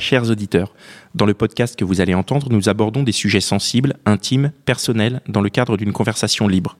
Chers 0.00 0.28
auditeurs, 0.28 0.74
dans 1.14 1.24
le 1.24 1.34
podcast 1.34 1.76
que 1.76 1.84
vous 1.84 2.00
allez 2.00 2.14
entendre, 2.14 2.48
nous 2.50 2.68
abordons 2.68 3.04
des 3.04 3.12
sujets 3.12 3.40
sensibles, 3.40 3.94
intimes, 4.04 4.50
personnels, 4.64 5.20
dans 5.28 5.40
le 5.40 5.50
cadre 5.50 5.76
d'une 5.76 5.92
conversation 5.92 6.48
libre. 6.48 6.78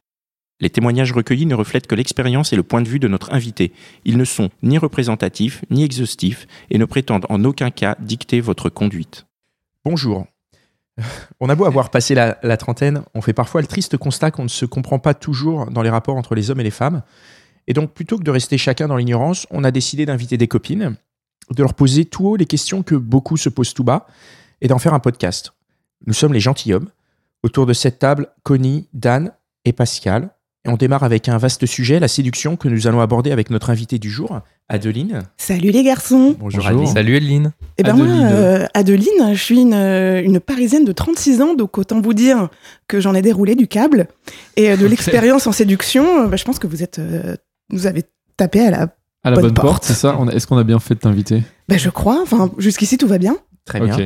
Les 0.60 0.68
témoignages 0.68 1.12
recueillis 1.12 1.46
ne 1.46 1.54
reflètent 1.54 1.87
que 1.87 1.95
l'expérience 1.95 2.52
et 2.52 2.56
le 2.56 2.64
point 2.64 2.82
de 2.82 2.88
vue 2.88 2.98
de 2.98 3.06
notre 3.06 3.32
invité. 3.32 3.73
Ils 4.04 4.18
ne 4.18 4.24
sont 4.24 4.50
ni 4.64 4.78
représentatifs, 4.78 5.64
ni 5.70 5.84
exhaustifs, 5.84 6.48
et 6.70 6.78
ne 6.78 6.84
prétendent 6.84 7.27
en 7.28 7.45
aucun 7.45 7.70
cas 7.70 7.96
dicter 8.00 8.40
votre 8.40 8.68
conduite. 8.68 9.26
Bonjour. 9.84 10.26
On 11.38 11.48
a 11.48 11.54
beau 11.54 11.66
avoir 11.66 11.90
passé 11.90 12.16
la, 12.16 12.38
la 12.42 12.56
trentaine, 12.56 13.04
on 13.15 13.23
fait 13.23 13.32
parfois 13.32 13.60
le 13.60 13.68
triste 13.68 13.96
constat 13.96 14.32
qu'on 14.32 14.45
ne 14.45 14.48
se 14.48 14.66
comprend 14.66 14.98
pas 14.98 15.15
toujours 15.15 15.70
dans 15.70 15.82
les 15.82 15.90
rapports 15.90 16.16
entre 16.16 16.34
les 16.34 16.51
hommes 16.51 16.60
et 16.60 16.65
les 16.65 16.70
femmes. 16.70 17.02
Et 17.68 17.74
donc, 17.74 17.92
plutôt 17.95 18.18
que 18.18 18.24
de 18.24 18.30
rester 18.30 18.59
chacun 18.59 18.88
dans 18.88 18.96
l'ignorance, 18.96 19.46
on 19.51 19.62
a 19.62 19.70
décidé 19.70 20.04
d'inviter 20.04 20.37
des 20.37 20.48
copines, 20.48 20.96
de 21.50 21.62
leur 21.62 21.74
poser 21.74 22.04
tout 22.04 22.26
haut 22.28 22.36
les 22.36 22.46
questions 22.46 22.82
que 22.82 22.94
beaucoup 22.94 23.36
se 23.36 23.48
posent 23.48 23.74
tout 23.74 23.84
bas, 23.84 24.06
et 24.60 24.68
d'en 24.68 24.78
faire 24.78 24.95
un 24.95 25.00
podcast. 25.00 25.52
Nous 26.06 26.14
sommes 26.14 26.32
les 26.32 26.40
gentilshommes. 26.40 26.88
Autour 27.42 27.66
de 27.66 27.74
cette 27.74 27.98
table, 27.98 28.28
Connie, 28.42 28.88
Dan 28.95 29.32
et 29.64 29.73
Pascal. 29.73 30.30
Et 30.66 30.70
on 30.70 30.76
démarre 30.76 31.02
avec 31.02 31.28
un 31.28 31.36
vaste 31.36 31.66
sujet, 31.66 32.01
la 32.01 32.09
séduction, 32.09 32.56
que 32.56 32.68
nous 32.68 32.86
allons 32.86 33.01
aborder 33.01 33.32
avec 33.32 33.51
notre 33.51 33.68
invité 33.68 33.98
du 33.98 34.09
jour, 34.09 34.40
Adeline. 34.70 35.24
Salut 35.36 35.70
les 35.70 35.82
garçons 35.82 36.34
Bonjour, 36.38 36.66
Adeline. 36.66 36.86
Salut 36.86 37.16
Adeline. 37.16 37.52
Eh 37.76 37.82
ben 37.82 37.90
Adeline. 37.90 38.16
moi, 38.16 38.26
euh, 38.30 38.66
Adeline, 38.73 39.34
je 39.34 39.42
suis 39.42 39.60
une, 39.60 39.74
euh, 39.74 40.23
une 40.23 40.40
Parisienne 40.40 40.86
de 40.86 40.92
36 40.92 41.42
ans, 41.42 41.54
donc 41.54 41.76
autant 41.76 42.01
vous 42.01 42.14
dire 42.14 42.48
que 42.88 42.98
j'en 42.98 43.14
ai 43.14 43.20
déroulé 43.20 43.56
du 43.56 43.68
câble. 43.68 44.08
Et 44.56 44.70
euh, 44.70 44.76
de 44.79 44.86
l'expérience 44.86 45.46
en 45.46 45.52
séduction, 45.52 46.29
bah, 46.29 46.36
je 46.36 46.45
pense 46.45 46.58
que 46.58 46.66
vous 46.66 46.82
êtes, 46.82 46.98
euh, 46.98 47.36
vous 47.68 47.86
avez 47.86 48.04
tapé 48.38 48.60
à 48.60 48.70
la... 48.70 48.96
À 49.24 49.30
la 49.30 49.36
Bonne 49.36 49.44
bonne, 49.46 49.54
porte, 49.54 49.66
porte. 49.68 49.84
c'est 49.84 49.94
ça 49.94 50.16
On 50.18 50.28
a- 50.28 50.32
Est-ce 50.32 50.46
qu'on 50.46 50.58
a 50.58 50.64
bien 50.64 50.78
fait 50.78 50.94
de 50.94 51.00
t'inviter 51.00 51.42
Bah, 51.68 51.76
je 51.78 51.88
crois, 51.90 52.20
enfin 52.22 52.50
jusqu'ici 52.58 52.98
tout 52.98 53.06
va 53.08 53.18
bien. 53.18 53.36
Très 53.64 53.80
bien. 53.80 53.96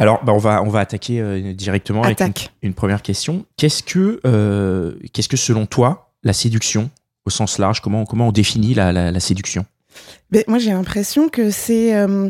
Alors, 0.00 0.22
bah, 0.24 0.32
on, 0.32 0.38
va, 0.38 0.62
on 0.62 0.68
va 0.68 0.80
attaquer 0.80 1.20
euh, 1.20 1.52
directement 1.54 2.02
avec 2.02 2.50
une, 2.62 2.74
première 2.74 3.02
question. 3.02 3.44
Qu'est-ce 3.56 3.82
que, 3.82 4.20
euh, 4.26 4.94
qu'est-ce 5.12 5.28
que, 5.28 5.36
selon 5.36 5.66
toi, 5.66 6.12
la 6.22 6.32
séduction, 6.32 6.90
au 7.24 7.30
sens 7.30 7.58
large, 7.58 7.80
comment, 7.80 8.04
comment 8.04 8.28
on 8.28 8.32
définit 8.32 8.74
la, 8.74 8.92
la- 8.92 9.10
la 9.10 9.20
séduction? 9.20 9.64
Mais 10.30 10.44
moi 10.46 10.58
j'ai 10.58 10.70
l'impression 10.70 11.28
que 11.28 11.50
c'est 11.50 11.96
euh, 11.96 12.28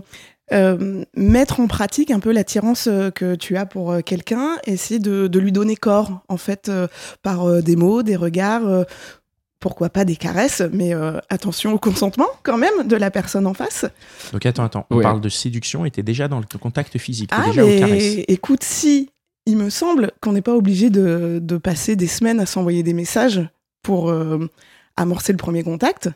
euh, 0.52 1.04
mettre 1.14 1.60
en 1.60 1.66
pratique 1.66 2.10
un 2.10 2.20
peu 2.20 2.32
l'attirance 2.32 2.88
que 3.14 3.34
tu 3.34 3.56
as 3.58 3.66
pour 3.66 3.94
quelqu'un, 4.04 4.52
essayer 4.64 4.98
de, 5.00 5.26
de 5.26 5.38
lui 5.38 5.52
donner 5.52 5.76
corps, 5.76 6.22
en 6.28 6.38
fait, 6.38 6.68
euh, 6.70 6.86
par 7.22 7.62
des 7.62 7.76
mots, 7.76 8.02
des 8.02 8.16
regards, 8.16 8.66
euh, 8.66 8.84
pourquoi 9.60 9.88
pas 9.90 10.04
des 10.04 10.16
caresses, 10.16 10.62
mais 10.72 10.94
euh, 10.94 11.18
attention 11.30 11.72
au 11.72 11.78
consentement 11.78 12.28
quand 12.42 12.58
même 12.58 12.86
de 12.86 12.96
la 12.96 13.10
personne 13.10 13.46
en 13.46 13.54
face. 13.54 13.84
Donc, 14.32 14.46
attends, 14.46 14.64
attends. 14.64 14.86
On 14.90 14.96
Ouais. 14.98 15.02
parle 15.02 15.20
de 15.20 15.28
séduction 15.28 15.84
et 15.84 15.90
t'es 15.90 16.02
déjà 16.02 16.28
dans 16.28 16.38
le 16.38 16.58
contact 16.58 16.96
physique. 16.98 17.30
T'es 17.30 17.36
Ah, 17.38 17.46
déjà 17.48 17.64
aux 17.64 17.68
caresses. 17.78 18.16
mais 18.16 18.24
écoute, 18.28 18.62
si 18.62 19.10
il 19.46 19.56
me 19.56 19.70
semble 19.70 20.12
qu'on 20.20 20.32
n'est 20.32 20.42
pas 20.42 20.54
obligé 20.54 20.90
de, 20.90 21.38
de 21.42 21.56
passer 21.56 21.96
des 21.96 22.06
semaines 22.06 22.38
à 22.38 22.46
s'envoyer 22.46 22.82
des 22.82 22.92
messages 22.92 23.40
pour 23.82 24.10
euh, 24.10 24.48
amorcer 24.96 25.32
le 25.32 25.38
premier 25.38 25.62
contact. 25.64 26.10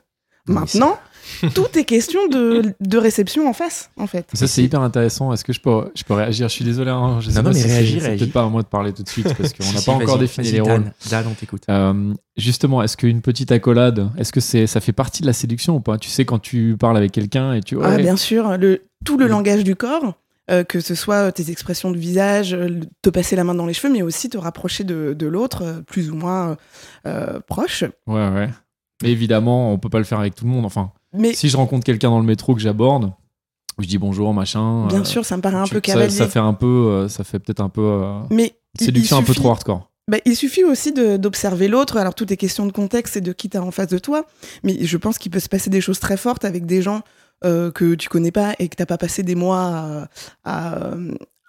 Oui, 0.49 0.55
Maintenant, 0.55 0.99
tout 1.55 1.67
est 1.79 1.85
question 1.85 2.27
de, 2.29 2.63
de 2.81 2.99
réception 2.99 3.49
en 3.49 3.53
face, 3.53 3.91
en 3.97 4.07
fait. 4.07 4.27
Ça, 4.35 4.47
c'est 4.47 4.63
hyper 4.63 4.81
intéressant. 4.81 5.33
Est-ce 5.33 5.45
que 5.45 5.53
je 5.53 5.61
peux, 5.61 5.91
je 5.95 6.03
peux 6.05 6.15
réagir? 6.15 6.49
Je 6.49 6.53
suis 6.55 6.65
désolé. 6.65 6.91
hein, 6.91 7.19
je 7.21 7.31
sais 7.31 7.37
Non, 7.37 7.43
pas 7.45 7.51
non, 7.51 7.55
mais 7.55 7.85
si 7.85 8.01
c'est- 8.01 8.17
peut-être 8.17 8.33
pas 8.33 8.43
à 8.45 8.49
moi 8.49 8.63
de 8.63 8.67
parler 8.69 8.93
tout 8.93 9.03
de 9.03 9.09
suite 9.09 9.33
parce 9.35 9.53
qu'on 9.53 9.65
n'a 9.73 9.79
si, 9.79 9.87
pas 9.87 9.93
encore 9.93 10.19
défini 10.19 10.51
les 10.53 10.59
Dan. 10.59 10.69
rôles. 10.83 10.93
Dan, 11.11 11.25
on 11.31 11.35
t'écoute. 11.35 11.63
Euh, 11.69 12.15
justement, 12.37 12.83
est-ce 12.83 12.97
qu'une 12.97 13.21
petite 13.23 13.53
accolade, 13.53 14.09
est-ce 14.19 14.33
que 14.33 14.41
c'est, 14.41 14.67
ça 14.67 14.81
fait 14.81 14.93
partie 14.93 15.23
de 15.23 15.27
la 15.27 15.33
séduction 15.33 15.77
ou 15.77 15.81
pas? 15.81 15.99
Tu 15.99 16.09
sais, 16.11 16.25
quand 16.25 16.39
tu 16.39 16.77
parles 16.79 16.97
avec 16.97 17.13
quelqu'un 17.13 17.53
et 17.55 17.61
tu. 17.61 17.77
Ah, 17.83 17.91
ouais, 17.91 18.03
bien 18.03 18.17
sûr, 18.17 18.57
le, 18.59 18.83
tout 19.05 19.17
le 19.19 19.27
langage 19.27 19.65
du 19.65 19.77
corps, 19.77 20.15
euh, 20.51 20.65
que 20.65 20.81
ce 20.81 20.95
soit 20.97 21.31
tes 21.33 21.51
expressions 21.51 21.91
de 21.93 21.99
visage, 21.99 22.53
euh, 22.53 22.81
te 23.01 23.11
passer 23.11 23.37
la 23.37 23.45
main 23.45 23.55
dans 23.55 23.67
les 23.67 23.75
cheveux, 23.75 23.93
mais 23.93 24.03
aussi 24.03 24.29
te 24.29 24.37
rapprocher 24.39 24.83
de, 24.85 25.15
de 25.17 25.27
l'autre, 25.29 25.83
plus 25.87 26.11
ou 26.11 26.17
moins 26.17 26.57
euh, 27.07 27.39
proche. 27.47 27.85
ouais, 28.09 28.29
ouais. 28.31 28.51
Mais 29.03 29.11
évidemment, 29.11 29.73
on 29.73 29.79
peut 29.79 29.89
pas 29.89 29.99
le 29.99 30.05
faire 30.05 30.21
avec 30.21 30.35
tout 30.35 30.45
le 30.45 30.51
monde. 30.51 30.65
Enfin, 30.65 30.93
Mais 31.13 31.33
si 31.35 31.49
je 31.49 31.57
rencontre 31.57 31.85
quelqu'un 31.85 32.11
dans 32.11 32.21
le 32.21 32.27
métro 32.27 32.55
que 32.55 32.61
j'aborde, 32.61 33.13
je 33.79 33.87
dis 33.87 33.99
bonjour, 33.99 34.33
machin. 34.35 34.87
bien 34.87 35.01
euh, 35.01 35.05
sûr, 35.05 35.25
ça 35.25 35.37
me 35.37 35.43
paraît 35.43 35.57
un 35.57 35.67
peu 35.67 35.81
cavalier. 35.81 36.11
ça 36.11 36.29
fait 36.29 36.39
un 36.39 36.55
peu, 36.55 36.67
euh, 36.67 37.09
ça 37.09 37.25
fait 37.25 37.39
peut-être 37.39 37.61
un 37.61 37.69
peu 37.69 37.83
euh, 37.83 38.21
Mais 38.31 38.55
séduction 38.79 39.17
un 39.17 39.23
peu 39.23 39.35
trop 39.35 39.51
hardcore. 39.51 39.91
Bah, 40.09 40.19
il 40.25 40.37
suffit 40.37 40.65
aussi 40.65 40.93
d'observer 40.93 41.69
l'autre. 41.69 41.97
Alors, 41.97 42.15
tout 42.15 42.31
est 42.33 42.37
question 42.37 42.67
de 42.67 42.73
contexte 42.73 43.17
et 43.17 43.21
de 43.21 43.33
qui 43.33 43.49
t'as 43.49 43.61
en 43.61 43.71
face 43.71 43.87
de 43.87 43.99
toi. 43.99 44.27
Mais 44.65 44.85
je 44.85 44.97
pense 44.97 45.17
qu'il 45.17 45.31
peut 45.31 45.41
se 45.41 45.49
passer 45.49 45.71
des 45.71 45.81
choses 45.81 46.01
très 46.01 46.17
fortes 46.17 46.45
avec 46.45 46.67
des 46.67 46.83
gens 46.83 47.03
euh, 47.45 47.71
que 47.71 47.95
tu 47.95 48.09
connais 48.09 48.31
pas 48.31 48.55
et 48.59 48.69
que 48.69 48.77
t'as 48.77 48.87
pas 48.87 48.99
passé 48.99 49.23
des 49.23 49.35
mois 49.35 49.59
à, 49.65 50.09
à, 50.45 50.91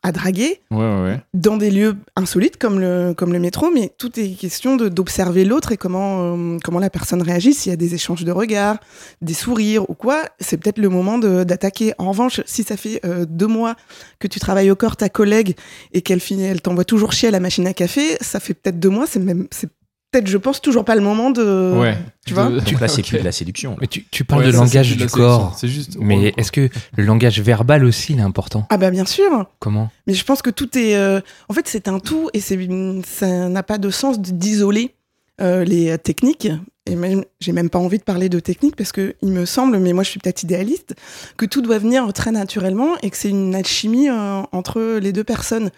à 0.03 0.11
draguer 0.11 0.59
Ouais, 0.69 0.77
ouais, 0.77 1.01
ouais. 1.01 1.21
dans 1.33 1.57
des 1.57 1.71
lieux 1.71 1.95
insolites 2.15 2.57
comme 2.57 2.79
le, 2.79 3.13
comme 3.15 3.31
le 3.33 3.39
métro. 3.39 3.71
Mais 3.73 3.91
tout 3.97 4.19
est 4.19 4.29
question 4.37 4.75
d'observer 4.75 5.45
l'autre 5.45 5.71
et 5.71 5.77
comment, 5.77 6.35
euh, 6.35 6.57
comment 6.63 6.79
la 6.79 6.89
personne 6.89 7.21
réagit, 7.21 7.53
s'il 7.53 7.69
y 7.69 7.73
a 7.73 7.77
des 7.77 7.95
échanges 7.95 8.23
de 8.25 8.31
regards, 8.31 8.77
des 9.21 9.33
sourires 9.33 9.89
ou 9.89 9.93
quoi. 9.93 10.23
C'est 10.39 10.57
peut-être 10.57 10.77
le 10.77 10.89
moment 10.89 11.17
d'attaquer. 11.17 11.93
En 11.97 12.09
revanche, 12.09 12.41
si 12.45 12.63
ça 12.63 12.77
fait 12.77 12.99
euh, 13.05 13.25
deux 13.27 13.47
mois 13.47 13.75
que 14.19 14.27
tu 14.27 14.39
travailles 14.39 14.71
au 14.71 14.75
corps 14.75 14.97
ta 14.97 15.09
collègue 15.09 15.55
et 15.93 16.01
qu'elle 16.01 16.19
finit, 16.19 16.43
elle 16.43 16.61
t'envoie 16.61 16.85
toujours 16.85 17.13
chier 17.13 17.29
à 17.29 17.31
la 17.31 17.39
machine 17.39 17.65
à 17.67 17.73
café, 17.73 18.17
ça 18.21 18.39
fait 18.39 18.53
peut-être 18.53 18.79
deux 18.79 18.89
mois, 18.89 19.07
c'est 19.07 19.19
même, 19.19 19.47
c'est 19.51 19.69
peut-être, 20.13 20.27
je 20.27 20.37
pense, 20.37 20.61
toujours 20.61 20.85
pas 20.85 20.95
le 20.95 21.01
moment 21.01 21.29
de. 21.31 21.73
ouais. 21.77 21.97
tu 22.25 22.33
vois 22.33 22.45
De- 22.49 22.59
Donc 22.59 22.79
là, 22.79 22.87
c'est 22.87 23.01
plus 23.01 23.17
de 23.19 23.23
la 23.23 23.31
séduction. 23.31 23.75
Mais 23.81 23.87
tu, 23.87 24.05
tu 24.09 24.23
parles 24.23 24.41
Ouais, 24.41 24.47
de 24.47 24.51
ça, 24.53 24.59
langage 24.59 24.95
du 24.95 25.05
corps. 25.07 25.53
C'est 25.57 25.67
juste. 25.67 25.97
Mais 25.99 26.33
est-ce 26.37 26.51
que 26.51 26.69
le 26.95 27.03
langage 27.03 27.39
verbal 27.41 27.83
aussi 27.83 28.13
il 28.13 28.19
est 28.19 28.23
important? 28.23 28.65
Ah 28.69 28.77
bah 28.77 28.91
bien 28.91 29.05
sûr, 29.05 29.45
Comment? 29.59 29.89
Mais 30.07 30.13
je 30.13 30.23
pense 30.23 30.41
que 30.41 30.49
tout 30.49 30.77
est, 30.77 30.95
euh, 30.95 31.19
en 31.49 31.53
fait, 31.53 31.67
c'est 31.67 31.87
un 31.87 31.99
tout 31.99 32.29
et 32.33 32.39
c'est, 32.39 32.57
ça 33.05 33.49
n'a 33.49 33.63
pas 33.63 33.77
de 33.77 33.89
sens 33.89 34.19
de- 34.21 34.31
d'isoler 34.31 34.93
euh, 35.41 35.63
les 35.63 35.97
techniques. 35.97 36.47
Et 36.85 36.95
même, 36.95 37.23
j'ai 37.39 37.53
même 37.53 37.69
pas 37.69 37.79
envie 37.79 37.97
de 37.97 38.03
parler 38.03 38.27
de 38.27 38.39
technique 38.39 38.75
parce 38.75 38.91
que 38.91 39.15
il 39.21 39.31
me 39.31 39.45
semble, 39.45 39.79
mais 39.79 39.93
moi 39.93 40.03
je 40.03 40.09
suis 40.09 40.19
peut-être 40.19 40.43
idéaliste, 40.43 40.95
que 41.37 41.45
tout 41.45 41.61
doit 41.61 41.79
venir 41.79 42.11
très 42.11 42.31
naturellement 42.31 42.97
et 43.01 43.09
que 43.09 43.15
c'est 43.15 43.29
une 43.29 43.55
alchimie 43.55 44.09
euh, 44.09 44.41
entre 44.51 44.99
les 44.99 45.13
deux 45.13 45.23
personnes. 45.23 45.71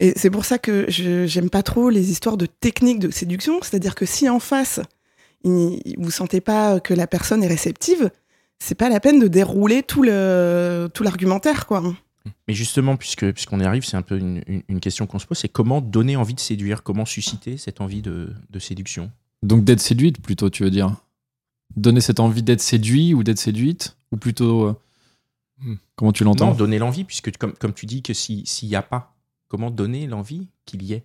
Et 0.00 0.14
c'est 0.16 0.30
pour 0.30 0.46
ça 0.46 0.58
que 0.58 0.86
j'aime 0.88 1.50
pas 1.50 1.62
trop 1.62 1.90
les 1.90 2.10
histoires 2.10 2.38
de 2.38 2.46
techniques 2.46 2.98
de 2.98 3.10
séduction. 3.10 3.60
C'est-à-dire 3.62 3.94
que 3.94 4.06
si 4.06 4.28
en 4.28 4.40
face, 4.40 4.80
il, 5.44 5.80
vous 5.98 6.10
sentez 6.10 6.40
pas 6.40 6.80
que 6.80 6.94
la 6.94 7.06
personne 7.06 7.42
est 7.42 7.48
réceptive, 7.48 8.10
c'est 8.58 8.74
pas 8.74 8.88
la 8.88 9.00
peine 9.00 9.20
de 9.20 9.28
dérouler 9.28 9.82
tout 9.82 10.02
le 10.02 10.88
tout 10.94 11.02
l'argumentaire, 11.02 11.66
quoi. 11.66 11.82
Mais 12.46 12.54
justement, 12.54 12.96
puisque 12.96 13.30
puisqu'on 13.32 13.60
y 13.60 13.64
arrive, 13.64 13.84
c'est 13.84 13.96
un 13.96 14.02
peu 14.02 14.18
une, 14.18 14.42
une- 14.46 14.62
une 14.68 14.80
question 14.80 15.06
qu'on 15.06 15.18
se 15.18 15.26
pose, 15.26 15.38
c'est 15.38 15.48
comment 15.48 15.80
donner 15.80 16.16
envie 16.16 16.34
de 16.34 16.40
séduire, 16.40 16.82
comment 16.82 17.04
susciter 17.04 17.56
cette 17.58 17.80
envie 17.80 18.02
de, 18.02 18.32
de 18.50 18.58
séduction? 18.58 19.10
Donc 19.42 19.64
d'être 19.64 19.80
séduite 19.80 20.20
plutôt, 20.20 20.50
tu 20.50 20.62
veux 20.64 20.70
dire? 20.70 20.94
Donner 21.76 22.00
cette 22.00 22.18
envie 22.20 22.42
d'être 22.42 22.60
séduit 22.60 23.14
ou 23.14 23.22
d'être 23.22 23.38
séduite? 23.38 23.96
Ou 24.12 24.16
plutôt. 24.16 24.66
euh, 24.66 24.74
Hmm. 25.60 25.74
Comment 25.96 26.12
tu 26.12 26.22
Non, 26.22 26.30
l'entends 26.30 26.54
donner 26.54 26.78
l'envie, 26.78 27.02
puisque 27.02 27.36
comme, 27.36 27.52
comme 27.52 27.72
tu 27.74 27.84
dis 27.84 28.00
que 28.02 28.14
si- 28.14 28.46
s'il 28.46 28.68
n'y 28.68 28.76
a 28.76 28.82
pas, 28.82 29.16
comment 29.48 29.72
donner 29.72 30.06
l'envie 30.06 30.46
qu'il 30.66 30.84
y 30.84 30.92
ait? 30.92 31.02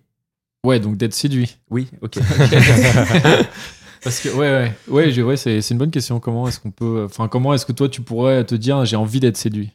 Ouais, 0.64 0.78
donc 0.78 0.96
d'être 0.96 1.12
séduit. 1.12 1.56
Oui, 1.70 1.88
ok. 2.02 2.18
Parce 4.02 4.20
que, 4.20 4.28
ouais, 4.28 4.72
ouais, 4.88 5.12
ouais, 5.12 5.22
ouais 5.22 5.36
c'est 5.36 5.60
c'est 5.62 5.74
une 5.74 5.78
bonne 5.78 5.90
question. 5.90 6.20
Comment 6.20 6.46
est-ce 6.46 6.60
qu'on 6.60 6.70
peut. 6.70 7.04
Enfin, 7.06 7.26
comment 7.28 7.54
est-ce 7.54 7.64
que 7.66 7.72
toi, 7.72 7.88
tu 7.88 8.02
pourrais 8.02 8.44
te 8.44 8.54
dire 8.54 8.84
j'ai 8.84 8.96
envie 8.96 9.18
d'être 9.20 9.36
séduit? 9.36 9.72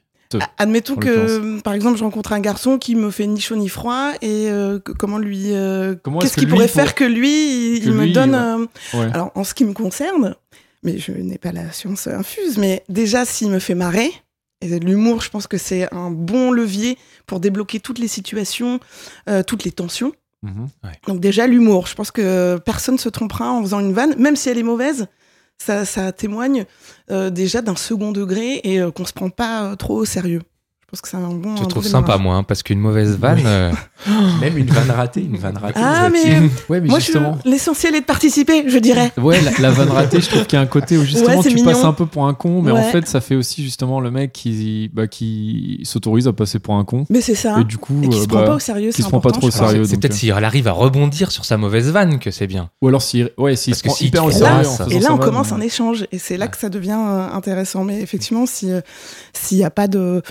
Admettons 0.58 0.94
en 0.94 0.98
que, 0.98 1.60
par 1.62 1.74
exemple, 1.74 1.98
je 1.98 2.04
rencontre 2.04 2.34
un 2.34 2.40
garçon 2.40 2.78
qui 2.78 2.96
me 2.96 3.10
fait 3.10 3.26
ni 3.26 3.40
chaud 3.42 3.56
ni 3.56 3.68
froid, 3.70 4.12
et 4.22 4.50
euh, 4.52 4.78
comment 5.00 5.18
lui, 5.18 5.54
euh, 5.56 5.96
Comment 6.04 6.20
qu'est-ce 6.20 6.28
est-ce 6.32 6.36
que 6.36 6.40
qu'il 6.42 6.50
pourrait 6.50 6.66
pour- 6.68 6.76
faire 6.76 6.94
que 6.96 7.04
lui, 7.04 7.78
il, 7.78 7.80
que 7.82 7.86
il 7.88 7.94
me 7.94 8.04
lui, 8.06 8.14
donne. 8.14 8.32
ouais. 8.36 8.38
euh, 8.38 8.66
Ouais. 9.00 9.10
Alors, 9.14 9.32
en 9.36 9.44
ce 9.44 9.54
qui 9.54 9.66
me 9.66 9.74
concerne, 9.74 10.36
mais 10.84 10.98
je 11.00 11.12
n'ai 11.12 11.38
pas 11.40 11.52
la 11.52 11.72
science 11.72 12.06
infuse, 12.08 12.58
mais 12.58 12.84
déjà, 12.90 13.26
s'il 13.26 13.50
me 13.50 13.60
fait 13.60 13.76
marrer, 13.76 14.12
et 14.62 14.78
l'humour, 14.80 15.22
je 15.22 15.30
pense 15.30 15.48
que 15.48 15.58
c'est 15.58 15.92
un 15.94 16.12
bon 16.12 16.52
levier 16.52 16.98
pour 17.26 17.40
débloquer 17.40 17.80
toutes 17.80 17.98
les 18.00 18.08
situations, 18.10 18.80
toutes 19.48 19.64
les 19.64 19.72
tensions. 19.72 20.12
Mhm. 20.44 20.68
Donc 21.08 21.20
déjà 21.20 21.48
l'humour, 21.48 21.88
je 21.88 21.96
pense 21.96 22.12
que 22.12 22.58
personne 22.66 22.98
se 22.98 23.10
trompera 23.10 23.52
en 23.52 23.62
faisant 23.62 23.80
une 23.82 23.92
vanne, 23.94 24.16
même 24.18 24.36
si 24.36 24.48
elle 24.50 24.58
est 24.58 24.64
mauvaise. 24.64 25.08
Ça, 25.62 25.86
ça 25.86 26.12
témoigne 26.12 26.66
euh, 27.12 27.30
déjà 27.30 27.62
d'un 27.62 27.76
second 27.76 28.12
degré 28.12 28.62
et 28.64 28.80
euh, 28.80 28.92
qu'on 28.92 29.06
se 29.06 29.14
prend 29.14 29.30
pas 29.30 29.64
euh, 29.64 29.76
trop 29.76 29.98
au 29.98 30.06
sérieux. 30.06 30.42
Je 30.92 30.98
pense 30.98 31.02
que 31.02 31.10
c'est 31.10 31.18
un 31.18 31.30
bon. 31.30 31.56
Je 31.56 31.60
un 31.60 31.64
bon 31.64 31.68
trouve 31.68 31.86
sympa, 31.86 32.18
moi, 32.18 32.34
hein, 32.36 32.42
parce 32.44 32.64
qu'une 32.64 32.80
mauvaise 32.80 33.16
vanne. 33.20 33.44
euh, 33.46 33.72
Même 34.42 34.58
une 34.58 34.66
vanne 34.72 34.90
ratée, 34.90 35.22
une 35.22 35.38
vanne 35.38 35.58
ratée. 35.58 35.74
Ah, 35.80 36.06
vous 36.08 36.14
mais 36.14 36.20
attire. 36.22 36.42
Ouais, 36.68 36.82
mais 36.82 36.88
moi, 36.88 36.98
justement. 37.00 37.38
je- 37.46 37.50
l'essentiel 37.52 37.94
est 37.94 38.00
de 38.02 38.06
participer, 38.06 38.64
je 38.68 38.80
dirais. 38.80 39.12
Ouais, 39.18 39.40
la, 39.42 39.52
la 39.60 39.70
vanne 39.70 39.90
ratée, 39.90 40.20
je 40.20 40.28
trouve 40.30 40.46
qu'il 40.48 40.58
y 40.58 40.60
a 40.60 40.64
un 40.64 40.68
côté 40.68 40.98
où 40.98 41.04
justement 41.04 41.38
Ouais, 41.38 41.44
tu 41.48 41.54
mignon. 41.54 41.66
passes 41.72 41.84
un 41.84 41.94
peu 41.94 42.08
pour 42.08 42.26
un 42.26 42.34
con, 42.34 42.62
mais 42.64 42.72
en 42.72 42.82
fait 42.82 43.08
ça 43.08 43.22
fait 43.22 43.36
aussi 43.36 43.62
justement 43.64 44.00
le 44.00 44.10
mec 44.10 44.32
qui, 44.34 44.90
bah, 44.94 45.06
qui 45.08 45.82
s'autorise 45.84 46.28
à 46.28 46.34
passer 46.34 46.58
pour 46.58 46.74
un 46.76 46.86
con. 46.86 47.06
Mais 47.12 47.22
c'est 47.22 47.36
ça. 47.36 47.60
Et 47.60 47.66
du 47.66 47.78
coup, 47.78 48.02
Et 48.04 48.10
qui 48.10 48.18
euh, 48.18 48.22
se 48.24 48.28
prend 48.28 48.40
bah, 48.40 48.46
pas 48.48 48.56
au 48.56 48.60
sérieux, 48.60 48.90
qui 48.90 48.96
c'est 48.98 49.04
se 49.04 49.10
prend 49.10 49.20
pas 49.20 49.30
trop 49.32 49.48
au 49.48 49.52
sérieux. 49.52 49.84
c'est 49.84 49.98
peut-être 49.98 50.14
euh, 50.14 50.18
s'il 50.18 50.32
arrive 50.32 50.68
à 50.68 50.72
rebondir 50.72 51.30
sur 51.32 51.46
sa 51.46 51.58
mauvaise 51.58 51.92
vanne 51.92 52.18
que 52.18 52.32
c'est 52.32 52.48
bien. 52.48 52.70
Ou 52.82 52.88
alors 52.88 53.02
s'il 53.04 53.30
ouais, 53.38 53.56
s'il 53.56 53.74
Parce 53.74 53.80
se 53.80 53.84
que 53.84 53.90
prend 53.90 54.06
hyper 54.06 54.26
au 54.26 54.32
sérieux 54.32 54.68
Et 54.90 55.00
là, 55.00 55.14
on 55.14 55.18
commence 55.20 55.52
euh, 55.52 55.56
un 55.56 55.62
échange 55.62 56.08
et 56.12 56.18
c'est 56.18 56.38
là 56.38 56.48
que 56.48 56.58
ça 56.58 56.70
devient 56.70 56.98
euh, 56.98 57.28
intéressant. 57.32 57.84
Mais 57.84 58.02
effectivement, 58.02 58.46
si 58.48 58.72
euh, 58.72 58.82
s'il 59.34 59.58
n'y 59.60 59.64
a 59.66 59.70
pas 59.70 59.88
de 59.88 60.24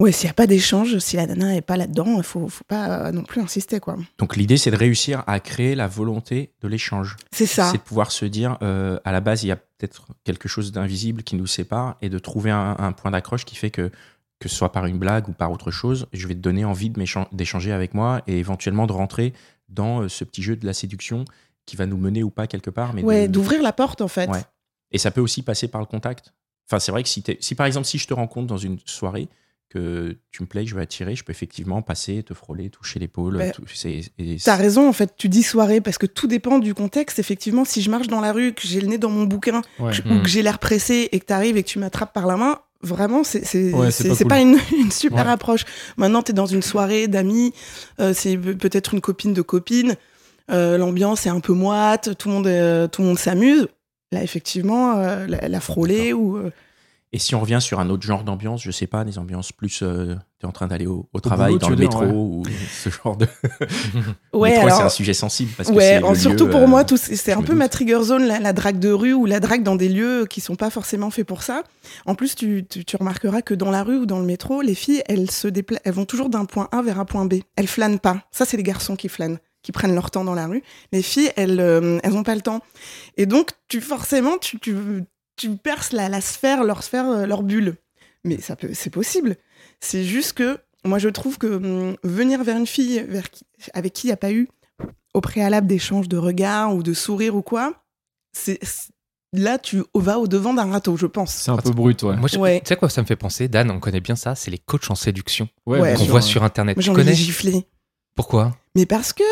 ouais, 0.00 0.10
s'il 0.12 0.26
y 0.26 0.30
a 0.30 0.34
pas 0.34 0.46
d'échange, 0.48 0.98
si 0.98 1.14
la 1.16 1.26
nana 1.26 1.54
est 1.54 1.60
pas 1.60 1.76
là-dedans, 1.76 2.16
il 2.16 2.22
faut 2.24 2.48
faut 2.48 2.64
pas 2.66 3.06
euh, 3.08 3.12
non 3.12 3.22
plus 3.22 3.40
insister 3.40 3.78
quoi. 3.78 3.96
Donc 4.18 4.36
l'idée, 4.36 4.56
c'est 4.56 4.70
de 4.72 4.76
réussir 4.76 5.22
à 5.28 5.38
créer 5.40 5.74
la 5.76 5.86
volonté 5.86 6.52
de 6.60 6.66
l'échange. 6.68 7.16
C'est 7.30 7.46
ça. 7.46 7.70
C'est 7.70 7.78
de 7.78 7.82
pouvoir 7.82 8.10
se 8.10 8.24
dire, 8.24 8.58
euh, 8.62 8.98
à 9.04 9.12
la 9.12 9.20
base, 9.20 9.44
il 9.44 9.48
y 9.48 9.52
a 9.52 9.56
peut-être 9.56 10.08
quelque 10.24 10.48
chose 10.48 10.72
d'invisible 10.72 11.22
qui 11.22 11.36
nous 11.36 11.46
sépare 11.46 11.96
et 12.02 12.08
de 12.08 12.18
trouver 12.18 12.50
un, 12.50 12.74
un 12.78 12.92
point 12.92 13.10
d'accroche 13.12 13.44
qui 13.44 13.54
fait 13.56 13.70
que, 13.70 13.90
que 14.40 14.48
ce 14.48 14.54
soit 14.56 14.72
par 14.72 14.86
une 14.86 14.98
blague 14.98 15.28
ou 15.28 15.32
par 15.32 15.52
autre 15.52 15.70
chose, 15.70 16.06
je 16.12 16.26
vais 16.26 16.34
te 16.34 16.40
donner 16.40 16.64
envie 16.64 16.90
d'échanger 17.32 17.72
avec 17.72 17.94
moi 17.94 18.22
et 18.26 18.38
éventuellement 18.38 18.86
de 18.86 18.92
rentrer 18.92 19.32
dans 19.68 20.00
euh, 20.02 20.08
ce 20.08 20.24
petit 20.24 20.42
jeu 20.42 20.56
de 20.56 20.66
la 20.66 20.72
séduction 20.72 21.24
qui 21.66 21.76
va 21.76 21.86
nous 21.86 21.98
mener 21.98 22.22
ou 22.24 22.30
pas 22.30 22.46
quelque 22.46 22.70
part. 22.70 22.94
Mais 22.94 23.02
Ouais, 23.04 23.28
de- 23.28 23.32
d'ouvrir 23.32 23.62
la 23.62 23.72
porte 23.72 24.00
en 24.00 24.08
fait. 24.08 24.28
Ouais. 24.28 24.42
Et 24.92 24.98
ça 24.98 25.10
peut 25.10 25.20
aussi 25.20 25.42
passer 25.42 25.68
par 25.68 25.80
le 25.80 25.86
contact. 25.86 26.32
Enfin, 26.68 26.80
c'est 26.80 26.90
vrai 26.90 27.02
que 27.02 27.08
si, 27.08 27.22
si 27.40 27.54
par 27.54 27.66
exemple, 27.66 27.86
si 27.86 27.98
je 27.98 28.06
te 28.06 28.14
rencontre 28.14 28.46
dans 28.46 28.56
une 28.56 28.78
soirée, 28.86 29.28
que 29.70 30.16
tu 30.32 30.42
me 30.42 30.48
plais, 30.48 30.64
que 30.64 30.70
je 30.70 30.74
veux 30.74 30.80
attirer, 30.82 31.14
je 31.14 31.22
peux 31.24 31.30
effectivement 31.30 31.80
passer, 31.80 32.22
te 32.24 32.34
frôler, 32.34 32.68
toucher 32.70 32.98
l'épaule. 32.98 33.40
Et 34.18 34.36
T'as 34.44 34.56
raison, 34.56 34.88
en 34.88 34.92
fait, 34.92 35.14
tu 35.16 35.28
dis 35.28 35.42
soirée 35.44 35.80
parce 35.80 35.96
que 35.96 36.06
tout 36.06 36.26
dépend 36.26 36.58
du 36.58 36.74
contexte. 36.74 37.18
Effectivement, 37.20 37.64
si 37.64 37.80
je 37.80 37.88
marche 37.90 38.08
dans 38.08 38.20
la 38.20 38.32
rue, 38.32 38.52
que 38.52 38.62
j'ai 38.66 38.80
le 38.80 38.88
nez 38.88 38.98
dans 38.98 39.10
mon 39.10 39.24
bouquin, 39.24 39.62
Ouais. 39.78 39.92
que- 39.92 40.08
Mm. 40.08 40.16
ou 40.18 40.22
que 40.22 40.28
j'ai 40.28 40.42
l'air 40.42 40.58
pressé 40.58 41.08
et 41.12 41.20
que 41.20 41.24
t'arrives 41.24 41.56
et 41.56 41.62
que 41.62 41.68
tu 41.68 41.78
m'attrapes 41.78 42.12
par 42.12 42.26
la 42.26 42.36
main, 42.36 42.58
vraiment, 42.82 43.22
c'est 43.24 43.44
c'est 43.44 43.72
Ouais, 43.72 43.90
pas 43.90 44.16
cool. 44.16 44.26
pas, 44.28 44.40
une, 44.40 44.56
une 44.76 44.90
super 44.90 45.24
Ouais. 45.26 45.30
approche. 45.32 45.64
Maintenant, 45.96 46.22
t'es 46.22 46.32
dans 46.32 46.46
une 46.46 46.62
soirée 46.62 47.06
d'amis, 47.06 47.52
euh, 48.00 48.12
c'est 48.12 48.36
pe- 48.36 48.54
peut-être 48.54 48.92
une 48.94 49.00
copine 49.00 49.34
de 49.34 49.42
copine, 49.42 49.94
euh, 50.50 50.78
l'ambiance 50.78 51.26
est 51.26 51.30
un 51.30 51.38
peu 51.40 51.52
moite, 51.52 52.16
tout 52.18 52.28
le 52.28 52.34
monde, 52.34 52.46
euh, 52.48 52.88
tout 52.88 53.02
le 53.02 53.08
monde 53.08 53.18
s'amuse. 53.20 53.68
Là, 54.10 54.24
effectivement, 54.24 54.96
euh, 54.98 55.28
la, 55.28 55.46
la 55.48 55.60
frôler 55.60 56.12
ou. 56.12 56.38
Euh, 57.12 57.16
Et 57.16 57.18
si 57.18 57.34
on 57.34 57.40
revient 57.40 57.58
sur 57.60 57.80
un 57.80 57.90
autre 57.90 58.04
genre 58.06 58.22
d'ambiance, 58.24 58.62
je 58.62 58.70
sais 58.70 58.86
pas, 58.86 59.04
des 59.04 59.18
ambiances 59.18 59.52
plus. 59.52 59.80
euh, 59.82 60.14
tu 60.38 60.46
es 60.46 60.48
en 60.48 60.52
train 60.52 60.66
d'aller 60.68 60.86
au, 60.86 61.08
au 61.12 61.20
travail, 61.20 61.48
boulot, 61.54 61.58
dans 61.58 61.68
le 61.70 61.76
dire, 61.76 61.84
métro, 61.88 62.04
ouais. 62.04 62.10
ou 62.12 62.42
ce 62.82 62.88
genre 62.88 63.16
de. 63.16 63.26
Ouais, 64.32 64.50
métro, 64.52 64.68
c'est 64.70 64.82
un 64.82 64.88
sujet 64.88 65.12
sensible 65.14 65.50
parce 65.56 65.68
que 65.68 65.74
Ouais, 65.74 65.84
c'est. 65.94 65.98
le 66.00 66.04
en- 66.06 66.14
surtout 66.14 66.44
lieu, 66.46 66.50
pour 66.50 66.60
euh, 66.62 66.66
moi, 66.66 66.84
tout- 66.84 66.96
c'est 66.96 67.32
un 67.32 67.40
peu 67.42 67.48
doute. 67.48 67.56
ma 67.56 67.68
trigger 67.68 68.02
zone, 68.02 68.24
la, 68.24 68.38
la 68.40 68.52
drague 68.52 68.78
de 68.78 68.90
rue 68.90 69.12
ou 69.12 69.26
la 69.26 69.40
drague 69.40 69.62
dans 69.62 69.76
des 69.76 69.88
lieux 69.88 70.26
qui 70.28 70.40
sont 70.40 70.54
pas 70.56 70.70
forcément 70.70 71.10
faits 71.10 71.26
pour 71.26 71.42
ça. 71.42 71.62
En 72.06 72.14
plus, 72.14 72.34
tu, 72.36 72.64
tu- 72.68 72.84
tu 72.84 72.96
remarqueras 72.96 73.42
que 73.42 73.54
dans 73.54 73.70
la 73.70 73.82
rue 73.82 73.98
ou 73.98 74.06
dans 74.06 74.18
le 74.20 74.24
métro, 74.26 74.62
les 74.62 74.74
filles, 74.74 75.02
elles 75.06 75.30
se 75.30 75.48
dépla- 75.48 75.80
elles 75.84 75.92
vont 75.94 76.04
toujours 76.06 76.30
d'un 76.30 76.44
point 76.44 76.68
A 76.72 76.80
vers 76.82 76.98
un 77.00 77.04
point 77.04 77.24
B. 77.26 77.34
Elles 77.56 77.66
flânent 77.68 77.98
pas. 77.98 78.22
Ça, 78.30 78.44
c'est 78.44 78.56
les 78.56 78.62
garçons 78.62 78.96
qui 78.96 79.08
flânent, 79.08 79.38
qui 79.62 79.72
prennent 79.72 79.94
leur 79.94 80.10
temps 80.10 80.24
dans 80.24 80.34
la 80.34 80.46
rue. 80.46 80.62
Les 80.92 81.02
filles, 81.02 81.30
elles, 81.36 81.60
euh, 81.60 81.98
elles 82.02 82.14
ont 82.14 82.22
pas 82.22 82.34
le 82.34 82.40
temps. 82.40 82.60
Et 83.16 83.26
donc, 83.26 83.50
tu 83.68 83.80
forcément, 83.80 84.38
tu, 84.38 84.58
tu, 84.58 84.74
tu 85.40 85.56
perces 85.56 85.92
la, 85.92 86.08
la 86.08 86.20
sphère, 86.20 86.64
leur 86.64 86.82
sphère, 86.82 87.08
euh, 87.08 87.26
leur 87.26 87.42
bulle. 87.42 87.76
Mais 88.24 88.40
ça 88.40 88.56
peut, 88.56 88.70
c'est 88.74 88.90
possible. 88.90 89.36
C'est 89.80 90.04
juste 90.04 90.34
que 90.34 90.58
moi, 90.84 90.98
je 90.98 91.08
trouve 91.08 91.38
que 91.38 91.46
hum, 91.46 91.96
venir 92.02 92.42
vers 92.44 92.56
une 92.56 92.66
fille 92.66 93.04
vers 93.08 93.30
qui- 93.30 93.44
avec 93.74 93.92
qui 93.92 94.06
il 94.06 94.10
n'y 94.10 94.12
a 94.14 94.16
pas 94.18 94.32
eu 94.32 94.48
au 95.14 95.20
préalable 95.20 95.66
d'échanges 95.66 96.08
de 96.08 96.16
regards 96.18 96.74
ou 96.74 96.82
de 96.82 96.92
sourires 96.94 97.34
ou 97.34 97.42
quoi, 97.42 97.82
c'est 98.32 98.60
là 99.32 99.58
tu 99.58 99.82
vas 99.94 100.18
au 100.18 100.26
devant 100.28 100.54
d'un 100.54 100.70
râteau, 100.70 100.96
je 100.96 101.06
pense. 101.06 101.32
C'est 101.34 101.50
un 101.50 101.56
peu 101.56 101.70
brut, 101.70 102.02
ouais. 102.02 102.16
Moi, 102.16 102.28
je- 102.28 102.38
Ouais. 102.38 102.60
tu 102.60 102.66
sais 102.68 102.76
quoi 102.76 102.88
ça 102.88 103.00
me 103.02 103.06
fait 103.06 103.16
penser, 103.16 103.48
Dan 103.48 103.70
On 103.70 103.80
connaît 103.80 104.00
bien 104.00 104.16
ça, 104.16 104.34
c'est 104.34 104.50
les 104.50 104.58
coachs 104.58 104.90
en 104.90 104.94
séduction 104.94 105.48
Ouais, 105.66 105.94
qu'on 105.96 106.04
voit 106.04 106.16
ouais. 106.16 106.20
sur 106.22 106.42
Internet. 106.44 106.76
Moi, 106.76 106.84
Tu 106.84 106.92
connais 106.92 107.14
gifler. 107.14 107.66
Pourquoi? 108.16 108.56
Mais 108.76 108.86
parce 108.86 109.12
que 109.12 109.22